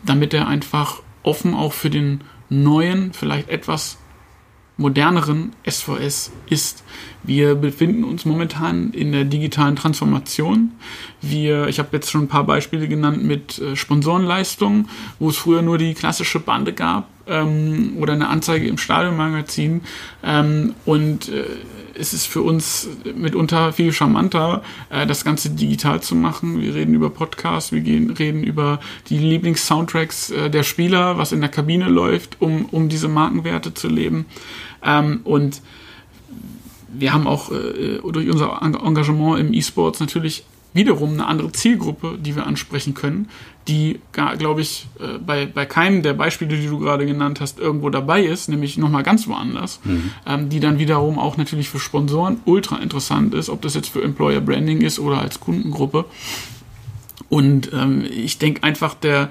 damit 0.06 0.34
er 0.34 0.48
einfach 0.48 1.02
offen 1.24 1.54
auch 1.56 1.74
für 1.74 1.90
den 1.90 2.22
neuen, 2.50 3.14
vielleicht 3.14 3.50
etwas 3.50 3.98
moderneren 4.78 5.54
SVS 5.68 6.32
ist. 6.50 6.84
Wir 7.24 7.56
befinden 7.56 8.04
uns 8.04 8.26
momentan 8.26 8.92
in 8.92 9.12
der 9.12 9.24
digitalen 9.24 9.76
Transformation. 9.76 10.72
Wir, 11.22 11.68
ich 11.68 11.80
habe 11.80 11.90
jetzt 11.94 12.12
schon 12.12 12.24
ein 12.24 12.28
paar 12.28 12.44
Beispiele 12.44 12.88
genannt 12.88 13.24
mit 13.24 13.60
äh, 13.60 13.76
Sponsorenleistungen, 13.76 14.90
wo 15.20 15.30
es 15.30 15.38
früher 15.38 15.62
nur 15.62 15.78
die 15.78 15.94
klassische 15.94 16.40
Bande 16.40 16.74
gab 16.74 17.08
ähm, 17.28 17.98
oder 18.00 18.14
eine 18.14 18.30
Anzeige 18.30 18.68
im 18.68 18.78
Stadionmagazin. 18.78 19.82
Ähm, 20.24 20.76
und 20.86 21.30
äh, 21.30 21.46
es 21.98 22.14
ist 22.14 22.26
für 22.26 22.42
uns 22.42 22.90
mitunter 23.16 23.74
viel 23.74 23.94
charmanter, 23.94 24.64
äh, 24.90 25.06
das 25.08 25.24
Ganze 25.24 25.50
digital 25.50 26.02
zu 26.02 26.16
machen. 26.16 26.62
Wir 26.62 26.76
reden 26.76 26.94
über 26.94 27.10
Podcasts, 27.10 27.72
wir 27.72 27.82
gehen, 27.82 28.12
reden 28.12 28.44
über 28.44 28.80
die 29.10 29.18
Lieblings-Soundtracks 29.18 30.32
äh, 30.32 30.50
der 30.50 30.64
Spieler, 30.64 31.18
was 31.18 31.32
in 31.32 31.42
der 31.42 31.50
Kabine 31.50 31.90
läuft, 31.90 32.42
um, 32.42 32.66
um 32.66 32.90
diese 32.90 33.08
Markenwerte 33.08 33.74
zu 33.74 33.88
leben. 33.88 34.26
Ähm, 34.84 35.22
und 35.24 35.62
wir 36.88 37.14
haben 37.14 37.28
auch 37.28 37.52
äh, 37.52 38.00
durch 38.12 38.30
unser 38.30 38.62
Engagement 38.62 39.40
im 39.40 39.54
E-Sports 39.54 40.00
natürlich 40.00 40.46
wiederum 40.76 41.14
eine 41.14 41.26
andere 41.26 41.52
Zielgruppe, 41.54 42.20
die 42.20 42.36
wir 42.36 42.46
ansprechen 42.46 42.94
können, 42.94 43.30
die, 43.68 44.00
glaube 44.12 44.62
ich, 44.62 44.88
äh, 45.00 45.18
bei, 45.18 45.46
bei 45.46 45.66
keinem 45.66 46.04
der 46.04 46.14
Beispiele, 46.14 46.58
die 46.58 46.68
du 46.68 46.80
gerade 46.80 47.06
genannt 47.06 47.40
hast, 47.42 47.60
irgendwo 47.60 47.90
dabei 47.90 48.24
ist, 48.24 48.50
nämlich 48.50 48.78
nochmal 48.78 49.02
ganz 49.02 49.28
woanders, 49.28 49.80
mhm. 49.86 50.12
ähm, 50.28 50.50
die 50.50 50.60
dann 50.60 50.78
wiederum 50.78 51.18
auch 51.18 51.38
natürlich 51.38 51.70
für 51.70 51.80
Sponsoren 51.80 52.42
ultra 52.46 52.78
interessant 52.78 53.34
ist, 53.34 53.50
ob 53.50 53.62
das 53.62 53.74
jetzt 53.74 53.90
für 53.90 54.04
Employer 54.04 54.42
Branding 54.42 54.82
ist 54.82 55.00
oder 55.00 55.20
als 55.20 55.40
Kundengruppe. 55.40 56.06
Und 57.30 57.72
ähm, 57.74 58.06
ich 58.12 58.38
denke 58.38 58.62
einfach, 58.64 58.94
der, 58.94 59.30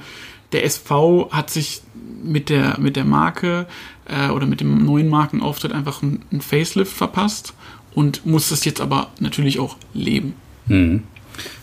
der 0.53 0.65
SV 0.65 1.29
hat 1.31 1.51
sich 1.51 1.83
mit 2.25 2.49
der, 2.49 2.81
mit 2.81 2.97
der 2.97 3.05
Marke 3.05 3.67
äh, 4.07 4.31
oder 4.31 4.47
mit 4.47 4.61
dem 4.61 4.85
neuen 4.85 5.09
Markenauftritt 5.09 5.73
einfach 5.73 6.03
ein 6.03 6.41
Facelift 6.41 6.93
verpasst 6.93 7.53
und 7.95 8.25
muss 8.25 8.49
das 8.49 8.65
jetzt 8.65 8.81
aber 8.81 9.09
natürlich 9.21 9.61
auch 9.61 9.77
leben. 9.93 10.35
Mhm. 10.67 11.03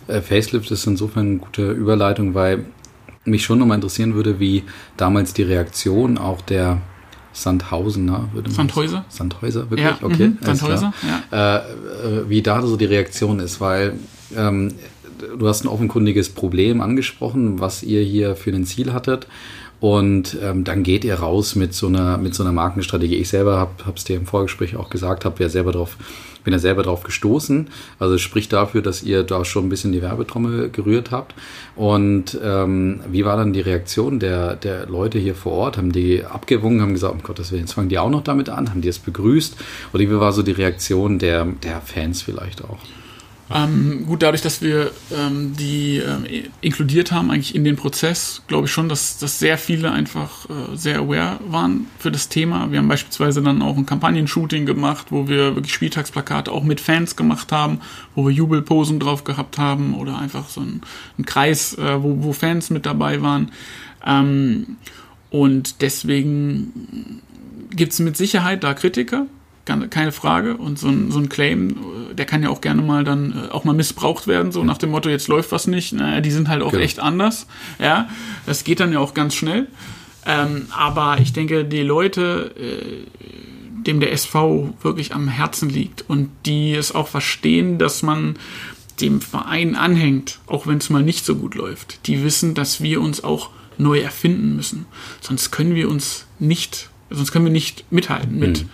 Äh, 0.08 0.22
Facelift 0.22 0.72
ist 0.72 0.86
insofern 0.88 1.28
eine 1.28 1.38
gute 1.38 1.72
Überleitung, 1.72 2.34
weil 2.34 2.66
mich 3.26 3.44
schon 3.44 3.60
nochmal 3.60 3.76
interessieren 3.76 4.16
würde, 4.16 4.40
wie 4.40 4.64
damals 4.98 5.34
die 5.34 5.44
Reaktion 5.44 6.18
auch 6.18 6.42
der 6.42 6.82
Sandhausener, 7.34 8.30
würde 8.34 8.50
man 8.50 8.56
Sandhäuser? 8.56 9.06
Sandhäuser, 9.10 9.70
wirklich? 9.70 9.88
Ja, 9.88 9.98
okay. 10.02 10.30
Mhm, 10.30 10.38
Sandhäuser, 10.42 10.94
ja. 11.32 11.58
Äh, 11.58 11.60
äh, 11.60 12.30
wie 12.30 12.42
da 12.42 12.62
so 12.62 12.76
die 12.76 12.86
Reaktion 12.86 13.40
ist, 13.40 13.62
weil 13.62 13.94
ähm, 14.36 14.74
du 15.38 15.48
hast 15.48 15.64
ein 15.64 15.68
offenkundiges 15.68 16.30
Problem 16.30 16.82
angesprochen, 16.82 17.60
was 17.60 17.84
ihr 17.84 18.02
hier 18.02 18.36
für 18.36 18.52
ein 18.52 18.66
Ziel 18.66 18.92
hattet. 18.94 19.28
Und 19.80 20.38
ähm, 20.44 20.64
dann 20.64 20.84
geht 20.84 21.04
ihr 21.04 21.16
raus 21.16 21.56
mit 21.56 21.74
so 21.74 21.88
einer, 21.88 22.20
mit 22.20 22.36
so 22.36 22.44
einer 22.44 22.52
Markenstrategie. 22.52 23.16
Ich 23.16 23.30
selber 23.30 23.58
habe 23.58 23.94
es 23.96 24.04
dir 24.04 24.16
im 24.16 24.28
Vorgespräch 24.28 24.76
auch 24.76 24.92
gesagt, 24.92 25.26
habe 25.26 25.42
ja 25.42 25.50
selber 25.50 25.72
drauf, 26.42 26.44
bin 26.44 26.54
ja 26.54 26.60
selber 26.60 26.84
drauf 26.84 27.04
gestoßen. 27.04 27.68
Also 28.00 28.18
spricht 28.18 28.52
dafür, 28.52 28.82
dass 28.82 29.04
ihr 29.04 29.24
da 29.24 29.46
schon 29.46 29.66
ein 29.66 29.70
bisschen 29.70 29.92
die 29.92 30.02
Werbetrommel 30.02 30.70
gerührt 30.70 31.12
habt. 31.12 31.34
Und 31.76 32.38
ähm, 32.44 33.02
wie 33.10 33.26
war 33.26 33.38
dann 33.38 33.54
die 33.54 33.62
Reaktion 33.62 34.20
der, 34.20 34.56
der 34.56 34.88
Leute 34.88 35.20
hier 35.20 35.36
vor 35.36 35.54
Ort? 35.54 35.78
Haben 35.78 35.92
die 35.92 36.24
abgewungen, 36.24 36.82
haben 36.82 36.94
gesagt, 36.94 37.14
um 37.14 37.24
Gottes 37.24 37.52
Willen, 37.52 37.62
jetzt 37.62 37.74
fangen 37.74 37.90
die 37.90 38.00
auch 38.00 38.10
noch 38.10 38.24
damit 38.24 38.50
an? 38.50 38.70
Haben 38.70 38.82
die 38.82 38.90
es 38.90 39.00
begrüßt? 39.00 39.56
Oder 39.94 40.04
wie 40.04 40.20
war 40.20 40.34
so 40.34 40.44
die 40.44 40.52
Reaktion 40.52 41.20
der, 41.20 41.46
der 41.64 41.82
Fans 41.82 42.22
vielleicht 42.22 42.64
auch? 42.64 42.80
Ähm, 43.54 44.06
gut, 44.06 44.24
dadurch, 44.24 44.42
dass 44.42 44.62
wir 44.62 44.92
ähm, 45.12 45.56
die 45.58 45.98
ähm, 45.98 46.26
inkludiert 46.62 47.12
haben, 47.12 47.32
eigentlich 47.32 47.56
in 47.56 47.64
den 47.64 47.76
Prozess, 47.76 48.42
glaube 48.48 48.68
ich 48.68 48.72
schon, 48.72 48.88
dass, 48.90 49.18
dass 49.18 49.40
sehr 49.40 49.58
viele 49.58 49.92
einfach 49.92 50.50
äh, 50.50 50.76
sehr 50.76 51.00
aware 51.00 51.40
waren 51.48 51.88
für 52.00 52.12
das 52.12 52.30
Thema. 52.30 52.72
Wir 52.72 52.80
haben 52.80 52.88
beispielsweise 52.88 53.42
dann 53.42 53.62
auch 53.62 53.78
ein 53.78 53.86
Kampagnen-Shooting 53.86 54.66
gemacht, 54.66 55.08
wo 55.10 55.28
wir 55.28 55.56
wirklich 55.56 55.74
Spieltagsplakate 55.74 56.52
auch 56.52 56.64
mit 56.64 56.80
Fans 56.80 57.16
gemacht 57.16 57.52
haben, 57.52 57.82
wo 58.16 58.26
wir 58.26 58.34
Jubelposen 58.34 59.00
drauf 59.00 59.24
gehabt 59.24 59.58
haben 59.58 59.96
oder 59.96 60.18
einfach 60.18 60.50
so 60.50 60.62
ein, 60.62 60.82
ein 61.18 61.26
Kreis, 61.26 61.78
äh, 61.78 62.02
wo, 62.02 62.24
wo 62.24 62.34
Fans 62.34 62.70
mit 62.70 62.86
dabei 62.86 63.22
waren. 63.22 63.52
Ähm, 64.06 64.78
und 65.30 65.82
deswegen 65.82 67.22
gibt 67.72 67.94
es 67.94 68.00
mit 68.00 68.18
Sicherheit 68.18 68.64
da 68.64 68.74
Kritiker, 68.74 69.28
keine 69.66 70.12
Frage. 70.12 70.58
Und 70.58 70.80
so 70.80 70.88
ein, 70.88 71.12
so 71.12 71.20
ein 71.20 71.30
Claim, 71.30 71.76
der 72.14 72.26
kann 72.26 72.44
ja 72.44 72.50
auch 72.50 72.62
gerne 72.62 72.82
mal 72.82 73.04
dann 73.04 73.34
äh, 73.34 73.52
auch 73.52 73.64
mal 73.64 73.74
missbraucht 73.74 74.28
werden, 74.28 74.52
so 74.52 74.64
nach 74.64 74.78
dem 74.78 74.92
Motto, 74.92 75.10
jetzt 75.10 75.28
läuft 75.28 75.52
was 75.52 75.68
nicht. 75.68 75.94
Naja, 75.94 76.22
die 76.22 76.32
sind 76.32 76.50
halt 76.50 76.62
auch 76.62 76.72
genau. 76.72 76.84
echt 76.84 77.00
anders. 77.00 77.48
Ja, 77.80 78.10
das 78.46 78.64
geht 78.64 78.80
dann 78.80 78.94
ja 78.94 79.00
auch 79.00 79.14
ganz 79.14 79.36
schnell. 79.36 79.68
Ähm, 80.26 80.68
aber 80.72 81.18
ich 81.20 81.34
denke, 81.34 81.66
die 81.66 81.82
Leute, 81.82 82.54
äh, 82.58 83.84
dem 83.84 84.00
der 84.00 84.12
SV 84.12 84.74
wirklich 84.82 85.16
am 85.16 85.28
Herzen 85.28 85.70
liegt 85.70 86.08
und 86.08 86.30
die 86.46 86.74
es 86.74 86.94
auch 86.94 87.08
verstehen, 87.08 87.80
dass 87.80 88.04
man 88.04 88.36
dem 89.00 89.22
Verein 89.22 89.76
anhängt, 89.76 90.40
auch 90.46 90.68
wenn 90.68 90.78
es 90.78 90.92
mal 90.92 91.02
nicht 91.02 91.26
so 91.26 91.36
gut 91.36 91.56
läuft, 91.56 92.06
die 92.06 92.24
wissen, 92.24 92.54
dass 92.54 92.82
wir 92.82 93.02
uns 93.02 93.24
auch 93.24 93.50
neu 93.80 94.00
erfinden 94.00 94.56
müssen. 94.56 94.86
Sonst 95.22 95.50
können 95.50 95.74
wir 95.74 95.90
uns 95.90 96.28
nicht, 96.38 96.92
sonst 97.10 97.32
können 97.32 97.46
wir 97.46 97.52
nicht 97.52 97.92
mithalten 97.92 98.38
mit. 98.38 98.64
Mhm 98.64 98.70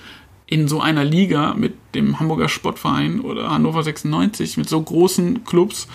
in 0.48 0.70
so 0.70 0.80
einer 0.80 1.04
Liga 1.04 1.54
mit 1.56 1.74
dem 1.94 2.20
Hamburger 2.20 2.48
Sportverein 2.48 3.20
oder 3.20 3.52
Hannover 3.52 3.84
96, 3.84 4.58
mit 4.58 4.70
so 4.70 4.82
großen 4.82 5.44
Clubs. 5.44 5.88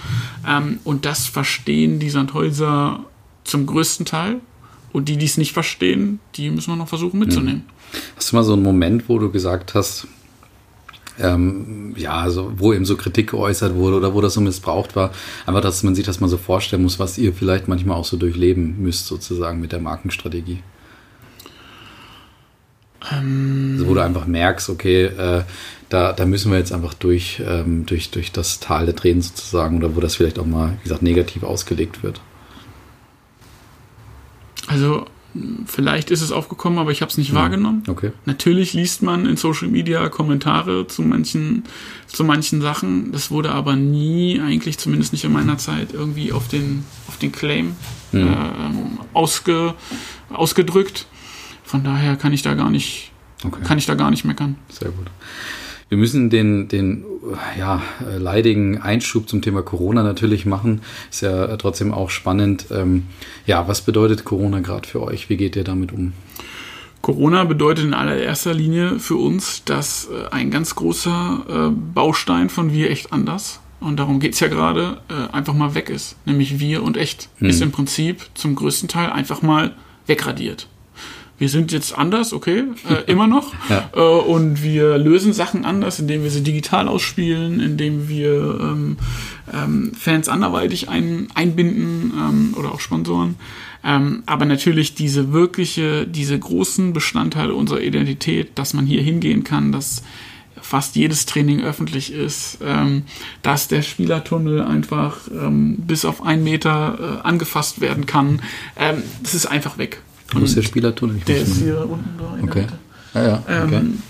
Ähm, 0.46 0.78
und 0.84 1.06
das 1.06 1.26
verstehen 1.26 1.98
die 1.98 2.10
Sandhäuser 2.10 3.00
zum 3.44 3.66
größten 3.66 4.06
Teil. 4.06 4.40
Und 4.92 5.08
die, 5.08 5.16
die 5.16 5.24
es 5.24 5.38
nicht 5.38 5.52
verstehen, 5.52 6.20
die 6.34 6.50
müssen 6.50 6.70
wir 6.70 6.76
noch 6.76 6.88
versuchen 6.88 7.18
mitzunehmen. 7.18 7.64
Hast 8.14 8.30
du 8.30 8.36
mal 8.36 8.44
so 8.44 8.52
einen 8.52 8.62
Moment, 8.62 9.08
wo 9.08 9.18
du 9.18 9.30
gesagt 9.30 9.74
hast, 9.74 10.06
ähm, 11.18 11.94
ja, 11.96 12.12
also 12.12 12.52
wo 12.56 12.74
eben 12.74 12.84
so 12.84 12.96
Kritik 12.96 13.30
geäußert 13.30 13.74
wurde 13.74 13.96
oder 13.96 14.12
wo 14.12 14.20
das 14.20 14.34
so 14.34 14.42
missbraucht 14.42 14.94
war, 14.94 15.12
einfach, 15.46 15.62
dass 15.62 15.82
man 15.82 15.94
sich 15.94 16.04
das 16.04 16.20
mal 16.20 16.28
so 16.28 16.36
vorstellen 16.36 16.82
muss, 16.82 16.98
was 16.98 17.16
ihr 17.16 17.32
vielleicht 17.32 17.68
manchmal 17.68 17.96
auch 17.96 18.04
so 18.04 18.18
durchleben 18.18 18.82
müsst, 18.82 19.06
sozusagen 19.06 19.60
mit 19.60 19.72
der 19.72 19.80
Markenstrategie? 19.80 20.58
Ähm 23.10 23.72
also 23.74 23.88
wo 23.88 23.94
du 23.94 24.02
einfach 24.02 24.26
merkst, 24.26 24.68
okay, 24.70 25.04
äh, 25.04 25.42
da, 25.88 26.12
da 26.12 26.24
müssen 26.26 26.50
wir 26.50 26.58
jetzt 26.58 26.72
einfach 26.72 26.94
durch, 26.94 27.42
ähm, 27.46 27.84
durch, 27.86 28.10
durch 28.10 28.32
das 28.32 28.60
Tal 28.60 28.86
der 28.86 28.96
Tränen 28.96 29.22
sozusagen 29.22 29.76
oder 29.76 29.94
wo 29.94 30.00
das 30.00 30.16
vielleicht 30.16 30.38
auch 30.38 30.46
mal, 30.46 30.78
wie 30.78 30.84
gesagt, 30.84 31.02
negativ 31.02 31.42
ausgelegt 31.42 32.02
wird. 32.02 32.20
Also 34.66 35.06
vielleicht 35.66 36.10
ist 36.10 36.20
es 36.20 36.30
aufgekommen, 36.30 36.78
aber 36.78 36.90
ich 36.90 37.00
habe 37.00 37.10
es 37.10 37.18
nicht 37.18 37.28
ja. 37.28 37.34
Mhm. 37.34 37.38
wahrgenommen. 37.38 37.82
Okay. 37.88 38.12
Natürlich 38.26 38.74
liest 38.74 39.02
man 39.02 39.26
in 39.26 39.36
Social 39.36 39.68
Media 39.68 40.08
Kommentare 40.08 40.86
zu 40.86 41.02
manchen, 41.02 41.64
zu 42.06 42.24
manchen 42.24 42.60
Sachen. 42.60 43.12
Das 43.12 43.30
wurde 43.30 43.52
aber 43.52 43.76
nie, 43.76 44.40
eigentlich 44.40 44.78
zumindest 44.78 45.12
nicht 45.12 45.24
in 45.24 45.32
meiner 45.32 45.58
Zeit, 45.58 45.92
irgendwie 45.92 46.32
auf 46.32 46.48
den, 46.48 46.84
auf 47.08 47.16
den 47.18 47.32
Claim 47.32 47.76
mhm. 48.12 48.28
äh, 48.28 48.34
ausge, 49.14 49.74
ausgedrückt. 50.30 51.06
Von 51.72 51.84
daher 51.84 52.16
kann 52.16 52.34
ich 52.34 52.42
da 52.42 52.52
gar 52.52 52.68
nicht, 52.68 53.12
okay. 53.42 53.62
kann 53.64 53.78
ich 53.78 53.86
da 53.86 53.94
gar 53.94 54.10
nicht 54.10 54.26
meckern. 54.26 54.56
Sehr 54.68 54.90
gut. 54.90 55.06
Wir 55.88 55.96
müssen 55.96 56.28
den, 56.28 56.68
den 56.68 57.02
ja, 57.58 57.80
leidigen 58.18 58.82
Einschub 58.82 59.26
zum 59.26 59.40
Thema 59.40 59.62
Corona 59.62 60.02
natürlich 60.02 60.44
machen. 60.44 60.82
Ist 61.10 61.22
ja 61.22 61.56
trotzdem 61.56 61.90
auch 61.90 62.10
spannend. 62.10 62.66
Ähm, 62.70 63.04
ja, 63.46 63.68
was 63.68 63.80
bedeutet 63.80 64.26
Corona 64.26 64.60
gerade 64.60 64.86
für 64.86 65.00
euch? 65.00 65.30
Wie 65.30 65.38
geht 65.38 65.56
ihr 65.56 65.64
damit 65.64 65.92
um? 65.92 66.12
Corona 67.00 67.44
bedeutet 67.44 67.86
in 67.86 67.94
allererster 67.94 68.52
Linie 68.52 68.98
für 68.98 69.16
uns, 69.16 69.64
dass 69.64 70.10
äh, 70.10 70.28
ein 70.30 70.50
ganz 70.50 70.74
großer 70.74 71.46
äh, 71.48 71.70
Baustein 71.94 72.50
von 72.50 72.70
Wir 72.70 72.90
echt 72.90 73.14
anders, 73.14 73.60
und 73.80 73.98
darum 73.98 74.20
geht 74.20 74.34
es 74.34 74.40
ja 74.40 74.48
gerade, 74.48 75.00
äh, 75.08 75.34
einfach 75.34 75.54
mal 75.54 75.74
weg 75.74 75.88
ist. 75.88 76.16
Nämlich 76.26 76.60
Wir 76.60 76.82
und 76.82 76.98
echt 76.98 77.30
hm. 77.38 77.48
ist 77.48 77.62
im 77.62 77.72
Prinzip 77.72 78.26
zum 78.34 78.56
größten 78.56 78.90
Teil 78.90 79.08
einfach 79.08 79.40
mal 79.40 79.74
wegradiert 80.06 80.68
wir 81.42 81.48
sind 81.48 81.72
jetzt 81.72 81.98
anders, 81.98 82.32
okay, 82.32 82.62
äh, 82.88 83.10
immer 83.10 83.26
noch. 83.26 83.52
ja. 83.68 83.90
äh, 83.96 84.00
und 84.00 84.62
wir 84.62 84.96
lösen 84.96 85.32
Sachen 85.32 85.64
anders, 85.64 85.98
indem 85.98 86.22
wir 86.22 86.30
sie 86.30 86.44
digital 86.44 86.86
ausspielen, 86.86 87.58
indem 87.58 88.08
wir 88.08 88.60
ähm, 88.60 88.96
ähm, 89.52 89.90
Fans 89.98 90.28
anderweitig 90.28 90.88
ein, 90.88 91.26
einbinden 91.34 92.12
ähm, 92.16 92.54
oder 92.56 92.70
auch 92.70 92.78
Sponsoren. 92.78 93.34
Ähm, 93.82 94.22
aber 94.24 94.44
natürlich 94.44 94.94
diese 94.94 95.32
wirkliche, 95.32 96.06
diese 96.06 96.38
großen 96.38 96.92
Bestandteile 96.92 97.54
unserer 97.54 97.80
Identität, 97.80 98.52
dass 98.54 98.72
man 98.72 98.86
hier 98.86 99.02
hingehen 99.02 99.42
kann, 99.42 99.72
dass 99.72 100.04
fast 100.60 100.94
jedes 100.94 101.26
Training 101.26 101.60
öffentlich 101.60 102.12
ist, 102.12 102.58
ähm, 102.64 103.02
dass 103.42 103.66
der 103.66 103.82
Spielertunnel 103.82 104.62
einfach 104.62 105.16
ähm, 105.28 105.74
bis 105.78 106.04
auf 106.04 106.22
einen 106.22 106.44
Meter 106.44 107.20
äh, 107.24 107.26
angefasst 107.26 107.80
werden 107.80 108.06
kann. 108.06 108.42
Ähm, 108.78 109.02
das 109.24 109.34
ist 109.34 109.46
einfach 109.46 109.76
weg. 109.76 110.02
Ist 110.40 110.56
der 110.56 110.62
Spielertunnel? 110.62 111.20
der 111.26 111.42
ist 111.42 111.58
hier 111.58 111.88
unten 111.88 112.18
da 112.18 112.36
in 112.36 112.48
okay. 112.48 112.66
der. 113.14 113.22
Ja, 113.22 113.28
ja, 113.28 113.64
okay. 113.64 113.76
Ähm, 113.76 114.02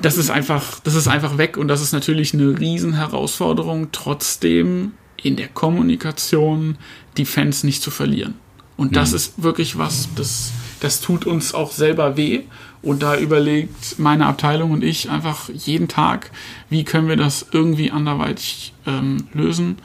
das 0.00 0.16
ist 0.16 0.30
einfach, 0.30 0.78
das 0.80 0.94
ist 0.94 1.08
einfach 1.08 1.36
weg 1.38 1.56
und 1.56 1.68
das 1.68 1.82
ist 1.82 1.92
natürlich 1.92 2.32
eine 2.32 2.58
Riesenherausforderung, 2.58 3.88
trotzdem 3.92 4.92
in 5.16 5.36
der 5.36 5.48
Kommunikation 5.48 6.76
die 7.16 7.24
Fans 7.24 7.64
nicht 7.64 7.82
zu 7.82 7.90
verlieren. 7.90 8.34
Und 8.76 8.96
das 8.96 9.10
mhm. 9.10 9.16
ist 9.16 9.42
wirklich 9.42 9.78
was, 9.78 10.08
das, 10.14 10.52
das 10.80 11.00
tut 11.00 11.26
uns 11.26 11.54
auch 11.54 11.72
selber 11.72 12.16
weh. 12.16 12.42
Und 12.82 13.02
da 13.02 13.18
überlegt 13.18 13.98
meine 13.98 14.24
Abteilung 14.24 14.70
und 14.70 14.82
ich 14.82 15.10
einfach 15.10 15.50
jeden 15.50 15.86
Tag, 15.86 16.30
wie 16.70 16.84
können 16.84 17.08
wir 17.08 17.16
das 17.16 17.44
irgendwie 17.52 17.90
anderweitig 17.90 18.72
ähm, 18.86 19.28
lösen. 19.34 19.76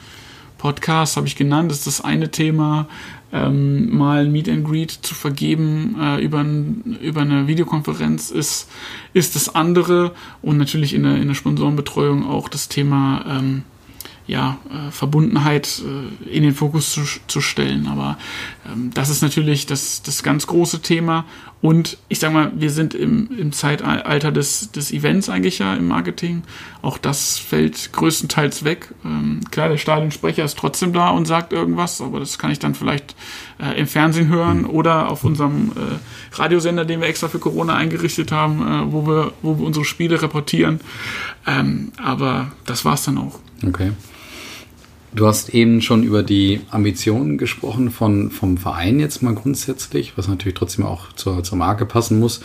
Podcast 0.56 1.18
habe 1.18 1.26
ich 1.26 1.36
genannt, 1.36 1.70
das 1.70 1.78
ist 1.78 1.86
das 1.86 2.00
eine 2.00 2.30
Thema 2.30 2.88
ähm, 3.32 3.96
mal 3.96 4.24
ein 4.24 4.32
Meet 4.32 4.48
and 4.48 4.64
Greet 4.64 4.90
zu 4.90 5.14
vergeben 5.14 5.96
äh, 6.00 6.22
über, 6.22 6.38
ein, 6.38 6.98
über 7.02 7.22
eine 7.22 7.46
Videokonferenz 7.46 8.30
ist, 8.30 8.68
ist 9.12 9.34
das 9.34 9.54
andere. 9.54 10.12
Und 10.42 10.58
natürlich 10.58 10.94
in 10.94 11.02
der, 11.02 11.16
in 11.16 11.28
der 11.28 11.34
Sponsorenbetreuung 11.34 12.26
auch 12.26 12.48
das 12.48 12.68
Thema 12.68 13.24
ähm, 13.28 13.62
ja, 14.26 14.58
äh, 14.70 14.90
Verbundenheit 14.90 15.82
äh, 15.84 16.28
in 16.28 16.42
den 16.42 16.54
Fokus 16.54 16.92
zu, 16.92 17.02
zu 17.26 17.40
stellen. 17.40 17.86
Aber 17.86 18.18
ähm, 18.66 18.90
das 18.92 19.08
ist 19.08 19.22
natürlich 19.22 19.66
das, 19.66 20.02
das 20.02 20.22
ganz 20.22 20.46
große 20.46 20.82
Thema. 20.82 21.24
Und 21.62 21.98
ich 22.08 22.18
sag 22.18 22.32
mal, 22.32 22.52
wir 22.54 22.70
sind 22.70 22.94
im, 22.94 23.28
im 23.38 23.52
Zeitalter 23.52 24.30
des, 24.30 24.72
des 24.72 24.92
Events 24.92 25.28
eigentlich 25.28 25.58
ja 25.58 25.74
im 25.74 25.88
Marketing. 25.88 26.42
Auch 26.82 26.98
das 26.98 27.38
fällt 27.38 27.92
größtenteils 27.92 28.64
weg. 28.64 28.92
Ähm, 29.04 29.40
klar, 29.50 29.68
der 29.68 29.78
Stadionsprecher 29.78 30.44
ist 30.44 30.58
trotzdem 30.58 30.92
da 30.92 31.10
und 31.10 31.26
sagt 31.26 31.52
irgendwas, 31.52 32.00
aber 32.00 32.20
das 32.20 32.38
kann 32.38 32.50
ich 32.50 32.58
dann 32.58 32.74
vielleicht 32.74 33.14
äh, 33.58 33.78
im 33.78 33.86
Fernsehen 33.86 34.28
hören 34.28 34.62
mhm. 34.62 34.70
oder 34.70 35.08
auf 35.08 35.24
unserem 35.24 35.72
äh, 35.76 36.36
Radiosender, 36.36 36.84
den 36.84 37.00
wir 37.00 37.08
extra 37.08 37.28
für 37.28 37.38
Corona 37.38 37.74
eingerichtet 37.74 38.32
haben, 38.32 38.60
äh, 38.60 38.92
wo, 38.92 39.06
wir, 39.06 39.32
wo 39.42 39.58
wir 39.58 39.66
unsere 39.66 39.84
Spiele 39.84 40.20
reportieren. 40.20 40.80
Ähm, 41.46 41.92
aber 41.96 42.52
das 42.66 42.84
war's 42.84 43.04
dann 43.04 43.18
auch. 43.18 43.38
Okay. 43.66 43.92
Du 45.16 45.26
hast 45.26 45.48
eben 45.54 45.80
schon 45.80 46.02
über 46.02 46.22
die 46.22 46.60
Ambitionen 46.70 47.38
gesprochen 47.38 47.90
von, 47.90 48.30
vom 48.30 48.58
Verein 48.58 49.00
jetzt 49.00 49.22
mal 49.22 49.34
grundsätzlich, 49.34 50.18
was 50.18 50.28
natürlich 50.28 50.58
trotzdem 50.58 50.84
auch 50.84 51.10
zur, 51.14 51.42
zur 51.42 51.56
Marke 51.56 51.86
passen 51.86 52.18
muss, 52.18 52.42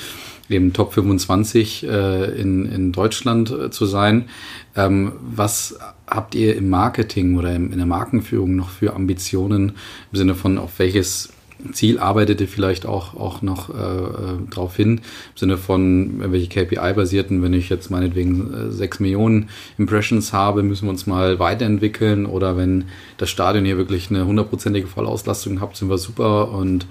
eben 0.48 0.72
Top 0.72 0.94
25 0.94 1.84
äh, 1.84 2.32
in, 2.40 2.66
in 2.66 2.94
Deutschland 2.94 3.52
äh, 3.52 3.72
zu 3.72 3.86
sein. 3.86 4.30
Ähm, 4.74 5.12
was 5.20 5.80
habt 6.08 6.34
ihr 6.34 6.56
im 6.56 6.70
Marketing 6.70 7.38
oder 7.38 7.54
im, 7.54 7.74
in 7.74 7.78
der 7.78 7.88
Markenführung 7.88 8.56
noch 8.56 8.70
für 8.70 8.94
Ambitionen 8.96 9.74
im 10.14 10.18
Sinne 10.18 10.36
von, 10.36 10.58
auf 10.58 10.80
welches 10.80 11.34
Ziel 11.74 11.99
arbeitet 11.99 12.41
ihr 12.41 12.47
vielleicht 12.47 12.86
auch, 12.86 13.16
auch 13.16 13.41
noch 13.41 13.70
äh, 13.70 13.74
äh 13.74 14.38
darauf 14.49 14.76
hin, 14.76 14.97
im 14.97 15.01
Sinne 15.36 15.57
von 15.57 16.32
welche 16.32 16.47
KPI-basierten, 16.47 17.41
wenn 17.41 17.53
ich 17.53 17.70
jetzt 17.70 17.89
meinetwegen 17.89 18.53
äh, 18.53 18.72
6 18.72 18.99
Millionen 18.99 19.49
Impressions 19.78 20.34
habe, 20.34 20.64
müssen 20.64 20.86
wir 20.86 20.91
uns 20.91 21.07
mal 21.07 21.39
weiterentwickeln 21.39 22.26
oder 22.26 22.57
wenn 22.57 22.86
das 23.18 23.30
Stadion 23.30 23.66
hier 23.66 23.78
wirklich 23.78 24.09
eine 24.09 24.26
hundertprozentige 24.26 24.88
Vollauslastung 24.88 25.62
habt, 25.62 25.78
sind 25.78 25.89
wir 25.89 25.97
super 25.97 26.51
und 26.51 26.86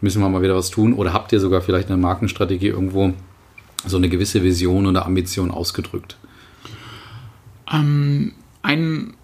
müssen 0.00 0.20
wir 0.20 0.28
mal 0.28 0.42
wieder 0.42 0.56
was 0.56 0.70
tun 0.70 0.92
oder 0.92 1.12
habt 1.12 1.32
ihr 1.32 1.40
sogar 1.40 1.60
vielleicht 1.60 1.88
eine 1.88 1.96
Markenstrategie 1.96 2.68
irgendwo 2.68 3.12
so 3.86 3.96
eine 3.96 4.08
gewisse 4.08 4.42
Vision 4.42 4.86
oder 4.86 5.06
Ambition 5.06 5.50
ausgedrückt? 5.50 6.16
Ähm, 7.72 8.32
ein 8.62 9.14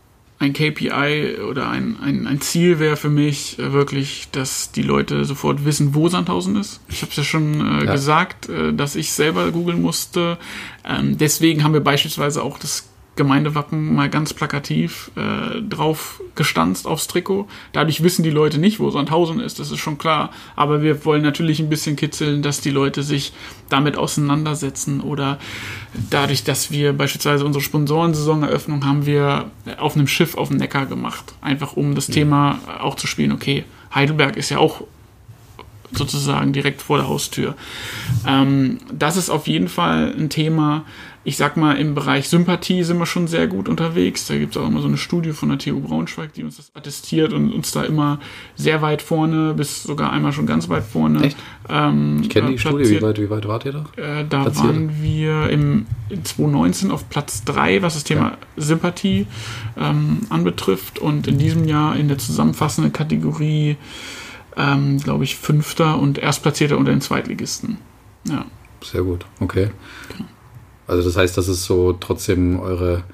ein 0.42 0.52
KPI 0.52 1.40
oder 1.48 1.68
ein, 1.68 1.96
ein, 2.02 2.26
ein 2.26 2.40
Ziel 2.40 2.78
wäre 2.80 2.96
für 2.96 3.08
mich 3.08 3.58
äh, 3.58 3.72
wirklich, 3.72 4.28
dass 4.32 4.72
die 4.72 4.82
Leute 4.82 5.24
sofort 5.24 5.64
wissen, 5.64 5.94
wo 5.94 6.08
Sandhausen 6.08 6.56
ist. 6.56 6.80
Ich 6.88 7.02
habe 7.02 7.10
es 7.10 7.16
ja 7.16 7.22
schon 7.22 7.60
äh, 7.60 7.84
ja. 7.84 7.92
gesagt, 7.92 8.48
äh, 8.48 8.72
dass 8.72 8.96
ich 8.96 9.12
selber 9.12 9.50
googeln 9.52 9.80
musste. 9.80 10.38
Ähm, 10.84 11.16
deswegen 11.16 11.62
haben 11.62 11.72
wir 11.72 11.80
beispielsweise 11.80 12.42
auch 12.42 12.58
das 12.58 12.88
Gemeindewappen 13.14 13.94
mal 13.94 14.08
ganz 14.08 14.32
plakativ 14.32 15.10
äh, 15.16 15.60
drauf 15.60 16.22
gestanzt 16.34 16.86
aufs 16.86 17.08
Trikot. 17.08 17.46
Dadurch 17.72 18.02
wissen 18.02 18.22
die 18.22 18.30
Leute 18.30 18.58
nicht, 18.58 18.80
wo 18.80 18.88
Sandhausen 18.90 19.38
ist, 19.38 19.58
das 19.58 19.70
ist 19.70 19.80
schon 19.80 19.98
klar. 19.98 20.30
Aber 20.56 20.80
wir 20.80 21.04
wollen 21.04 21.22
natürlich 21.22 21.60
ein 21.60 21.68
bisschen 21.68 21.96
kitzeln, 21.96 22.40
dass 22.40 22.62
die 22.62 22.70
Leute 22.70 23.02
sich 23.02 23.34
damit 23.68 23.98
auseinandersetzen 23.98 25.02
oder 25.02 25.38
dadurch, 26.08 26.44
dass 26.44 26.70
wir 26.70 26.94
beispielsweise 26.94 27.44
unsere 27.44 27.62
Sponsorensaisoneröffnung 27.62 28.86
haben 28.86 29.04
wir 29.04 29.50
auf 29.78 29.94
einem 29.94 30.08
Schiff 30.08 30.36
auf 30.38 30.48
dem 30.48 30.56
Neckar 30.56 30.86
gemacht. 30.86 31.34
Einfach 31.42 31.74
um 31.76 31.94
das 31.94 32.08
mhm. 32.08 32.12
Thema 32.12 32.58
auch 32.80 32.94
zu 32.94 33.06
spielen, 33.06 33.32
okay, 33.32 33.64
Heidelberg 33.94 34.38
ist 34.38 34.48
ja 34.48 34.56
auch 34.56 34.84
sozusagen 35.92 36.52
direkt 36.52 36.82
vor 36.82 36.98
der 36.98 37.08
Haustür. 37.08 37.54
Ähm, 38.26 38.78
das 38.90 39.16
ist 39.16 39.30
auf 39.30 39.46
jeden 39.46 39.68
Fall 39.68 40.14
ein 40.18 40.30
Thema, 40.30 40.84
ich 41.24 41.36
sag 41.36 41.56
mal, 41.56 41.74
im 41.74 41.94
Bereich 41.94 42.28
Sympathie 42.28 42.82
sind 42.82 42.98
wir 42.98 43.06
schon 43.06 43.28
sehr 43.28 43.46
gut 43.46 43.68
unterwegs. 43.68 44.26
Da 44.26 44.36
gibt 44.36 44.56
es 44.56 44.60
auch 44.60 44.66
immer 44.66 44.80
so 44.80 44.88
eine 44.88 44.96
Studie 44.96 45.32
von 45.32 45.50
der 45.50 45.58
TU 45.58 45.80
Braunschweig, 45.80 46.32
die 46.32 46.42
uns 46.42 46.56
das 46.56 46.72
attestiert 46.74 47.32
und 47.32 47.52
uns 47.52 47.70
da 47.70 47.84
immer 47.84 48.18
sehr 48.56 48.82
weit 48.82 49.02
vorne, 49.02 49.54
bis 49.54 49.84
sogar 49.84 50.12
einmal 50.12 50.32
schon 50.32 50.46
ganz 50.46 50.68
weit 50.68 50.82
vorne. 50.82 51.22
Echt? 51.22 51.36
Ähm, 51.68 52.20
ich 52.22 52.28
kenne 52.28 52.48
die 52.48 52.54
äh, 52.54 52.58
Studie, 52.58 52.90
wie 52.90 53.02
weit, 53.02 53.20
wie 53.20 53.30
weit 53.30 53.46
wart 53.46 53.64
ihr 53.64 53.72
da? 53.72 53.84
Äh, 53.96 54.24
da 54.28 54.42
platziert? 54.42 54.66
waren 54.66 54.90
wir 55.00 55.48
im, 55.50 55.86
in 56.08 56.24
2019 56.24 56.90
auf 56.90 57.08
Platz 57.08 57.44
3, 57.44 57.82
was 57.82 57.94
das 57.94 58.02
Thema 58.02 58.30
ja. 58.30 58.38
Sympathie 58.56 59.26
ähm, 59.76 60.22
anbetrifft 60.28 60.98
und 60.98 61.28
in 61.28 61.38
diesem 61.38 61.68
Jahr 61.68 61.94
in 61.94 62.08
der 62.08 62.18
zusammenfassenden 62.18 62.92
Kategorie, 62.92 63.76
ähm, 64.56 64.98
glaube 64.98 65.22
ich, 65.22 65.36
Fünfter 65.36 66.00
und 66.00 66.18
Erstplatzierter 66.18 66.76
unter 66.76 66.90
den 66.90 67.00
Zweitligisten. 67.00 67.78
Ja. 68.28 68.44
Sehr 68.84 69.02
gut, 69.02 69.24
okay. 69.38 69.70
Also 70.86 71.02
das 71.02 71.16
heißt, 71.16 71.36
das 71.36 71.48
ist 71.48 71.64
so 71.64 71.92
trotzdem 71.92 72.58
eure, 72.60 73.04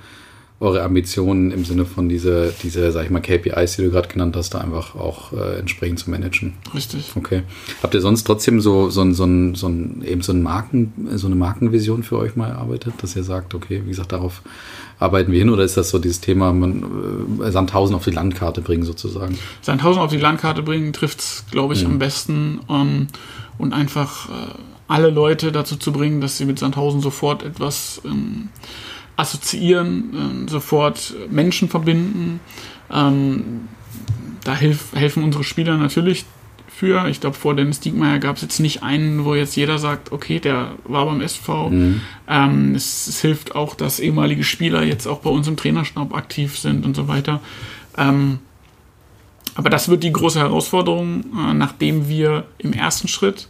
eure 0.61 0.83
Ambitionen 0.83 1.53
im 1.53 1.65
Sinne 1.65 1.85
von 1.85 2.09
diese, 2.09 2.53
diese, 2.63 2.91
sag 2.91 3.05
ich 3.05 3.11
mal, 3.11 3.21
KPIs, 3.21 3.77
die 3.77 3.83
du 3.83 3.91
gerade 3.91 4.09
genannt 4.09 4.35
hast, 4.37 4.55
da 4.55 4.59
einfach 4.59 4.97
auch 4.97 5.33
äh, 5.33 5.59
entsprechend 5.59 6.01
zu 6.01 6.11
managen. 6.11 6.55
Richtig. 6.75 7.13
Okay. 7.15 7.43
Habt 7.83 7.95
ihr 7.95 8.01
sonst 8.01 8.25
trotzdem 8.25 8.61
so, 8.61 8.91
so, 8.91 9.11
so, 9.13 9.25
ein, 9.25 9.55
so, 9.55 9.69
ein, 9.69 10.03
eben 10.03 10.23
so, 10.23 10.33
ein 10.33 10.43
Marken, 10.43 10.93
so 11.15 11.27
eine 11.27 11.37
Markenvision 11.37 12.03
für 12.03 12.19
euch 12.19 12.35
mal 12.35 12.49
erarbeitet, 12.49 12.95
dass 13.03 13.15
ihr 13.15 13.23
sagt, 13.23 13.55
okay, 13.55 13.83
wie 13.85 13.91
gesagt, 13.91 14.13
darauf 14.13 14.43
arbeiten 14.99 15.31
wir 15.31 15.39
hin 15.39 15.51
oder 15.51 15.63
ist 15.63 15.77
das 15.77 15.91
so 15.91 16.01
dieses 16.01 16.21
Thema, 16.21 16.53
man 16.53 17.41
äh, 17.41 17.53
Sandhausen 17.53 17.95
auf 17.95 18.05
die 18.05 18.11
Landkarte 18.11 18.61
bringen 18.61 18.83
sozusagen? 18.83 19.39
Sandhausen 19.63 20.03
auf 20.03 20.11
die 20.11 20.19
Landkarte 20.19 20.63
bringen 20.63 20.93
trifft 20.93 21.21
es, 21.21 21.45
glaube 21.51 21.75
ich, 21.75 21.85
mhm. 21.85 21.93
am 21.93 21.99
besten 22.01 22.61
ähm, 22.69 23.07
und 23.59 23.73
einfach 23.73 24.29
äh, 24.29 24.33
alle 24.89 25.11
Leute 25.11 25.53
dazu 25.53 25.77
zu 25.77 25.93
bringen, 25.93 26.21
dass 26.21 26.39
sie 26.39 26.47
mit 26.47 26.59
Sandhausen 26.59 27.01
sofort 27.01 27.43
etwas 27.43 28.01
ähm, 28.05 28.49
assoziieren, 29.17 30.11
ähm, 30.15 30.49
sofort 30.49 31.15
Menschen 31.31 31.69
verbinden. 31.69 32.41
Ähm, 32.91 33.69
da 34.45 34.57
hilf, 34.57 34.93
helfen 34.95 35.23
unsere 35.23 35.45
Spieler 35.45 35.77
natürlich 35.77 36.25
für. 36.69 37.07
Ich 37.09 37.21
glaube, 37.21 37.37
vor 37.37 37.55
Dennis 37.55 37.81
Diekmeyer 37.81 38.19
gab 38.19 38.37
es 38.37 38.43
jetzt 38.43 38.61
nicht 38.61 38.83
einen, 38.83 39.25
wo 39.25 39.35
jetzt 39.35 39.57
jeder 39.57 39.79
sagt, 39.79 40.13
okay, 40.13 40.39
der 40.39 40.73
war 40.85 41.05
beim 41.07 41.21
SV. 41.21 41.71
Mhm. 41.71 42.01
Ähm, 42.29 42.75
es, 42.75 43.09
es, 43.09 43.21
hilft 43.21 43.55
auch, 43.55 43.75
dass 43.75 44.01
ehemalige 44.01 44.45
Spieler 44.45 44.85
jetzt 44.85 45.07
auch 45.07 45.19
bei 45.19 45.31
uns 45.31 45.49
im 45.49 45.57
Trainerstab 45.57 46.15
aktiv 46.15 46.57
sind 46.57 46.87
und 46.87 46.95
so 46.95 47.09
weiter. 47.09 47.41
Ähm, 47.97 48.39
aber 49.57 49.71
das 49.71 49.89
wird 49.89 50.05
die 50.05 50.13
große 50.13 50.39
Herausforderung, 50.39 51.25
äh, 51.37 51.53
nachdem 51.53 52.09
wir 52.09 52.45
im 52.59 52.73
ersten 52.73 53.09
Schritt 53.09 53.49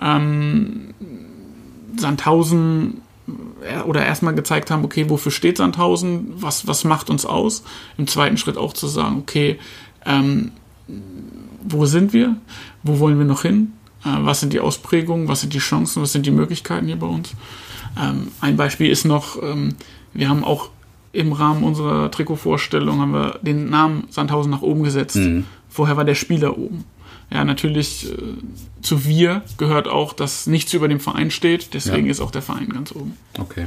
ähm, 0.00 0.94
Sandhausen 1.96 3.00
äh, 3.62 3.80
oder 3.82 4.04
erstmal 4.04 4.34
gezeigt 4.34 4.70
haben, 4.70 4.84
okay, 4.84 5.08
wofür 5.08 5.32
steht 5.32 5.56
Sandhausen, 5.58 6.34
was, 6.36 6.66
was 6.66 6.84
macht 6.84 7.10
uns 7.10 7.26
aus? 7.26 7.64
Im 7.96 8.06
zweiten 8.06 8.36
Schritt 8.36 8.56
auch 8.56 8.72
zu 8.72 8.86
sagen, 8.86 9.18
okay, 9.18 9.58
ähm, 10.04 10.52
wo 11.68 11.86
sind 11.86 12.12
wir? 12.12 12.36
Wo 12.82 12.98
wollen 13.00 13.18
wir 13.18 13.26
noch 13.26 13.42
hin? 13.42 13.72
Äh, 14.04 14.08
was 14.20 14.40
sind 14.40 14.52
die 14.52 14.60
Ausprägungen? 14.60 15.28
Was 15.28 15.40
sind 15.40 15.54
die 15.54 15.58
Chancen? 15.58 16.02
Was 16.02 16.12
sind 16.12 16.26
die 16.26 16.30
Möglichkeiten 16.30 16.86
hier 16.86 16.98
bei 16.98 17.06
uns? 17.06 17.32
Ähm, 18.00 18.28
ein 18.40 18.56
Beispiel 18.56 18.90
ist 18.90 19.04
noch, 19.04 19.42
ähm, 19.42 19.74
wir 20.12 20.28
haben 20.28 20.44
auch 20.44 20.70
im 21.12 21.32
Rahmen 21.32 21.64
unserer 21.64 22.10
Trikotvorstellung 22.10 23.00
haben 23.00 23.12
wir 23.12 23.38
den 23.40 23.70
Namen 23.70 24.04
Sandhausen 24.10 24.50
nach 24.50 24.60
oben 24.60 24.82
gesetzt. 24.82 25.16
Mhm. 25.16 25.44
Vorher 25.70 25.96
war 25.96 26.04
der 26.04 26.14
Spieler 26.14 26.58
oben 26.58 26.84
ja, 27.30 27.44
natürlich 27.44 28.10
äh, 28.10 28.16
zu 28.82 29.04
wir 29.04 29.42
gehört 29.58 29.88
auch, 29.88 30.12
dass 30.12 30.46
nichts 30.46 30.72
über 30.72 30.88
dem 30.88 31.00
Verein 31.00 31.30
steht. 31.30 31.74
Deswegen 31.74 32.06
ja. 32.06 32.12
ist 32.12 32.20
auch 32.20 32.30
der 32.30 32.42
Verein 32.42 32.68
ganz 32.68 32.92
oben. 32.92 33.16
Okay. 33.38 33.66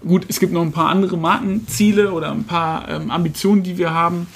Gut, 0.00 0.24
es 0.28 0.40
gibt 0.40 0.52
noch 0.52 0.62
ein 0.62 0.72
paar 0.72 0.88
andere 0.88 1.16
Markenziele 1.18 2.12
oder 2.12 2.30
ein 2.30 2.44
paar 2.44 2.88
ähm, 2.88 3.10
Ambitionen, 3.10 3.62
die 3.62 3.76
wir 3.76 3.92
haben. 3.92 4.26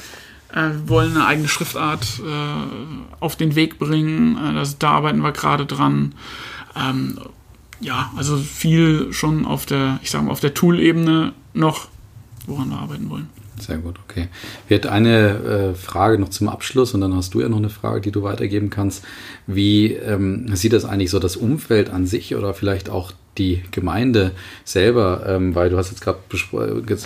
Äh, 0.52 0.70
wir 0.70 0.88
wollen 0.88 1.16
eine 1.16 1.26
eigene 1.26 1.48
Schriftart 1.48 2.20
äh, 2.20 3.20
auf 3.20 3.36
den 3.36 3.54
Weg 3.54 3.78
bringen. 3.78 4.36
Äh, 4.36 4.54
das, 4.54 4.78
da 4.78 4.90
arbeiten 4.90 5.20
wir 5.20 5.32
gerade 5.32 5.64
dran. 5.64 6.14
Ähm, 6.76 7.18
ja, 7.80 8.12
also 8.16 8.36
viel 8.36 9.12
schon 9.12 9.46
auf 9.46 9.64
der, 9.64 9.98
ich 10.02 10.10
sag 10.10 10.24
mal, 10.24 10.30
auf 10.30 10.40
der 10.40 10.52
Tool-Ebene 10.52 11.32
noch, 11.54 11.88
woran 12.46 12.68
wir 12.68 12.78
arbeiten 12.78 13.08
wollen. 13.08 13.30
Sehr 13.61 13.78
gut, 13.78 13.96
okay. 14.09 14.28
Wir 14.66 14.76
hätten 14.76 14.88
eine 14.88 15.28
äh, 15.28 15.74
Frage 15.74 16.18
noch 16.18 16.28
zum 16.28 16.48
Abschluss 16.48 16.94
und 16.94 17.00
dann 17.00 17.14
hast 17.14 17.34
du 17.34 17.40
ja 17.40 17.48
noch 17.48 17.59
eine 17.59 17.70
Frage, 17.70 18.00
die 18.00 18.11
du 18.11 18.22
weitergeben 18.22 18.70
kannst. 18.70 19.04
Wie 19.46 19.92
ähm, 19.94 20.54
sieht 20.54 20.72
das 20.72 20.84
eigentlich 20.84 21.11
so 21.11 21.18
das 21.18 21.36
Umfeld 21.36 21.90
an 21.90 22.06
sich 22.06 22.34
oder 22.34 22.54
vielleicht 22.54 22.88
auch 22.88 23.12
die 23.39 23.62
Gemeinde 23.70 24.32
selber, 24.64 25.24
ähm, 25.26 25.55
weil 25.55 25.70
du 25.70 25.78
hast 25.78 25.91
jetzt 25.91 26.01
gerade 26.01 26.18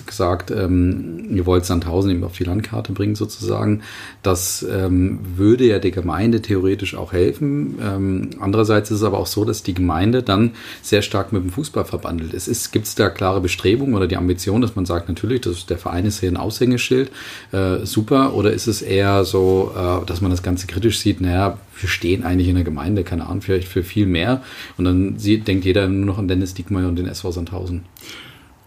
gesagt, 0.06 0.50
ähm, 0.50 1.26
ihr 1.30 1.46
wollt 1.46 1.64
Sandhausen 1.64 2.10
eben 2.10 2.24
auf 2.24 2.36
die 2.36 2.44
Landkarte 2.44 2.92
bringen 2.92 3.14
sozusagen. 3.14 3.82
Das 4.22 4.66
ähm, 4.68 5.20
würde 5.36 5.64
ja 5.64 5.78
der 5.78 5.90
Gemeinde 5.90 6.42
theoretisch 6.42 6.94
auch 6.94 7.12
helfen. 7.12 7.78
Ähm, 7.82 8.30
andererseits 8.40 8.90
ist 8.90 8.98
es 8.98 9.04
aber 9.04 9.18
auch 9.18 9.26
so, 9.26 9.44
dass 9.44 9.62
die 9.62 9.74
Gemeinde 9.74 10.22
dann 10.22 10.52
sehr 10.82 11.02
stark 11.02 11.32
mit 11.32 11.42
dem 11.42 11.50
Fußball 11.50 11.84
verbandelt 11.84 12.34
ist. 12.34 12.72
Gibt 12.72 12.86
es 12.86 12.94
da 12.94 13.08
klare 13.10 13.40
Bestrebungen 13.40 13.94
oder 13.94 14.06
die 14.06 14.16
Ambition, 14.16 14.60
dass 14.60 14.76
man 14.76 14.86
sagt, 14.86 15.08
natürlich, 15.08 15.42
das, 15.42 15.66
der 15.66 15.78
Verein 15.78 16.06
ist 16.06 16.20
hier 16.20 16.30
ein 16.30 16.36
Aushängeschild, 16.36 17.10
äh, 17.52 17.84
super, 17.84 18.34
oder 18.34 18.52
ist 18.52 18.66
es 18.66 18.82
eher 18.82 19.24
so, 19.24 19.72
äh, 19.76 20.06
dass 20.06 20.20
man 20.20 20.30
das 20.30 20.42
Ganze 20.42 20.66
kritisch 20.66 20.98
sieht, 20.98 21.20
naja, 21.20 21.58
wir 21.78 21.88
stehen 21.88 22.24
eigentlich 22.24 22.48
in 22.48 22.54
der 22.54 22.64
Gemeinde, 22.64 23.04
keine 23.04 23.26
Ahnung, 23.26 23.42
vielleicht 23.42 23.68
für 23.68 23.82
viel 23.82 24.06
mehr. 24.06 24.42
Und 24.76 24.84
dann 24.84 25.18
sieht, 25.18 25.48
denkt 25.48 25.64
jeder 25.64 25.88
nur 25.88 26.06
noch 26.06 26.18
an 26.18 26.28
Dennis 26.28 26.54
Diekmeyer 26.54 26.88
und 26.88 26.96
den 26.96 27.06
SV 27.06 27.32
Sandhausen. 27.32 27.84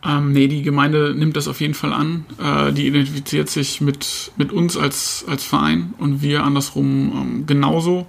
Ähm, 0.06 0.34
nee, 0.34 0.48
die 0.48 0.62
Gemeinde 0.62 1.16
nimmt 1.16 1.36
das 1.36 1.48
auf 1.48 1.62
jeden 1.62 1.74
Fall 1.74 1.92
an. 1.92 2.26
Äh, 2.42 2.72
die 2.74 2.88
identifiziert 2.88 3.50
sich 3.50 3.82
mit, 3.82 4.32
mit 4.38 4.52
uns 4.52 4.78
als, 4.78 5.26
als 5.28 5.44
Verein 5.44 5.94
und 5.98 6.22
wir 6.22 6.44
andersrum 6.44 7.12
ähm, 7.16 7.46
genauso. 7.48 8.06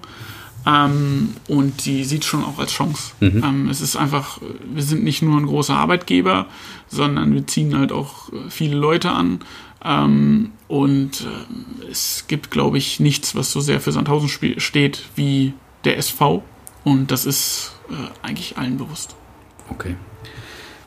Ähm, 0.67 1.35
und 1.47 1.87
die 1.87 2.05
sieht 2.05 2.25
schon 2.25 2.45
auch 2.45 2.59
als 2.59 2.73
Chance. 2.73 3.13
Mhm. 3.21 3.43
Ähm, 3.45 3.69
es 3.71 3.81
ist 3.81 3.97
einfach, 3.97 4.41
wir 4.75 4.83
sind 4.83 5.05
nicht 5.05 5.23
nur 5.23 5.39
ein 5.39 5.47
großer 5.47 5.75
Arbeitgeber, 5.75 6.47
sondern 6.89 7.33
wir 7.33 7.47
ziehen 7.47 7.79
halt 7.79 7.93
auch 7.93 8.33
äh, 8.33 8.51
viele 8.51 8.77
Leute 8.77 9.11
an. 9.11 9.41
Ähm, 9.85 10.51
und 10.67 11.21
äh, 11.21 11.89
es 11.91 12.25
gibt, 12.27 12.51
glaube 12.51 12.79
ich, 12.79 12.99
nichts, 12.99 13.37
was 13.37 13.53
so 13.53 13.61
sehr 13.61 13.81
für 13.81 13.93
Sandhausen 13.93 14.29
steht 14.59 15.05
wie 15.15 15.55
der 15.85 15.99
SV. 15.99 16.43
Und 16.83 17.13
das 17.13 17.27
ist 17.27 17.77
äh, 17.89 18.27
eigentlich 18.27 18.59
allen 18.59 18.77
bewusst. 18.77 19.15
Okay. 19.71 19.95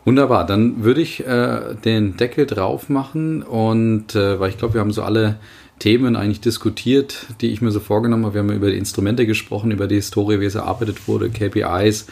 Wunderbar, 0.06 0.46
dann 0.46 0.84
würde 0.84 1.02
ich 1.02 1.26
äh, 1.26 1.76
den 1.86 2.18
Deckel 2.18 2.46
drauf 2.46 2.90
machen 2.90 3.44
und 3.44 4.16
äh, 4.16 4.40
weil 4.40 4.50
ich 4.50 4.58
glaube, 4.58 4.76
wir 4.76 4.82
haben 4.82 4.94
so 4.94 5.04
alle 5.04 5.40
Themen 5.80 6.16
eigentlich 6.16 6.42
diskutiert, 6.42 7.26
die 7.42 7.48
ich 7.48 7.62
mir 7.62 7.72
so 7.72 7.80
vorgenommen 7.80 8.26
habe. 8.26 8.36
Wir 8.36 8.42
haben 8.42 8.52
über 8.52 8.70
die 8.70 8.78
Instrumente 8.78 9.26
gesprochen, 9.26 9.72
über 9.72 9.88
die 9.88 9.96
Historie, 9.96 10.40
wie 10.40 10.46
es 10.46 10.56
erarbeitet 10.56 11.08
wurde, 11.08 11.30
KPIs, 11.30 12.08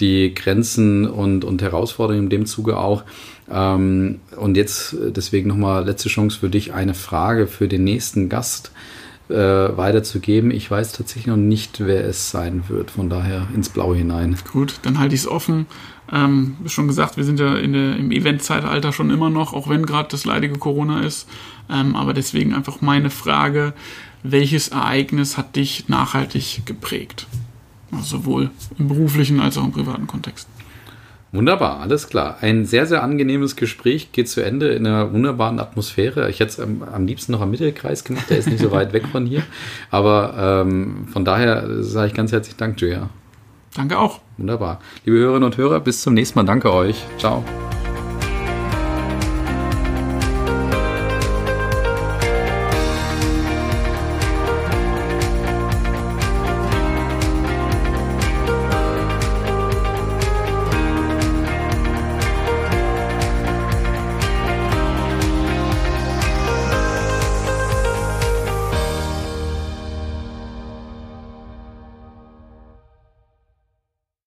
die 0.00 0.34
Grenzen 0.34 1.08
und, 1.08 1.44
und 1.44 1.62
Herausforderungen 1.62 2.24
in 2.24 2.30
dem 2.30 2.46
Zuge 2.46 2.76
auch. 2.76 3.04
Ähm, 3.50 4.20
und 4.36 4.56
jetzt 4.56 4.96
deswegen 5.00 5.48
nochmal 5.48 5.84
letzte 5.84 6.08
Chance 6.08 6.38
für 6.38 6.50
dich, 6.50 6.74
eine 6.74 6.94
Frage 6.94 7.46
für 7.46 7.68
den 7.68 7.84
nächsten 7.84 8.28
Gast 8.28 8.72
äh, 9.28 9.34
weiterzugeben. 9.34 10.50
Ich 10.50 10.70
weiß 10.70 10.92
tatsächlich 10.92 11.26
noch 11.26 11.36
nicht, 11.36 11.84
wer 11.84 12.04
es 12.04 12.30
sein 12.30 12.64
wird, 12.68 12.90
von 12.90 13.08
daher 13.08 13.48
ins 13.54 13.68
Blaue 13.68 13.96
hinein. 13.96 14.36
Gut, 14.52 14.80
dann 14.82 14.98
halte 14.98 15.14
ich 15.14 15.22
es 15.22 15.28
offen. 15.28 15.66
Ähm, 16.12 16.56
schon 16.66 16.88
gesagt, 16.88 17.16
wir 17.16 17.24
sind 17.24 17.40
ja 17.40 17.54
der, 17.54 17.96
im 17.96 18.10
Event-Zeitalter 18.10 18.92
schon 18.92 19.10
immer 19.10 19.30
noch, 19.30 19.54
auch 19.54 19.68
wenn 19.68 19.86
gerade 19.86 20.08
das 20.10 20.24
leidige 20.24 20.58
Corona 20.58 21.00
ist. 21.00 21.28
Ähm, 21.70 21.96
aber 21.96 22.12
deswegen 22.12 22.54
einfach 22.54 22.80
meine 22.80 23.10
Frage, 23.10 23.72
welches 24.22 24.68
Ereignis 24.68 25.36
hat 25.36 25.56
dich 25.56 25.88
nachhaltig 25.88 26.62
geprägt? 26.66 27.26
Also 27.90 28.18
sowohl 28.18 28.50
im 28.78 28.88
beruflichen 28.88 29.40
als 29.40 29.56
auch 29.56 29.64
im 29.64 29.72
privaten 29.72 30.06
Kontext. 30.06 30.48
Wunderbar, 31.32 31.80
alles 31.80 32.08
klar. 32.08 32.36
Ein 32.42 32.66
sehr, 32.66 32.84
sehr 32.84 33.02
angenehmes 33.02 33.56
Gespräch 33.56 34.12
geht 34.12 34.28
zu 34.28 34.42
Ende 34.42 34.68
in 34.72 34.86
einer 34.86 35.14
wunderbaren 35.14 35.58
Atmosphäre. 35.58 36.28
Ich 36.28 36.40
hätte 36.40 36.50
es 36.50 36.60
am, 36.60 36.82
am 36.82 37.06
liebsten 37.06 37.32
noch 37.32 37.40
am 37.40 37.50
Mittelkreis 37.50 38.04
gemacht, 38.04 38.28
der 38.28 38.36
ist 38.36 38.48
nicht 38.48 38.60
so 38.60 38.70
weit 38.70 38.92
weg 38.92 39.08
von 39.08 39.24
hier. 39.24 39.42
Aber 39.90 40.62
ähm, 40.66 41.08
von 41.10 41.24
daher 41.24 41.82
sage 41.82 42.08
ich 42.08 42.14
ganz 42.14 42.32
herzlichen 42.32 42.58
Dank, 42.58 42.78
Julia. 42.80 43.08
Danke 43.74 43.98
auch. 43.98 44.20
Wunderbar. 44.36 44.80
Liebe 45.06 45.16
Hörerinnen 45.16 45.44
und 45.44 45.56
Hörer, 45.56 45.80
bis 45.80 46.02
zum 46.02 46.12
nächsten 46.12 46.38
Mal. 46.38 46.44
Danke 46.44 46.70
euch. 46.70 47.02
Ciao. 47.16 47.42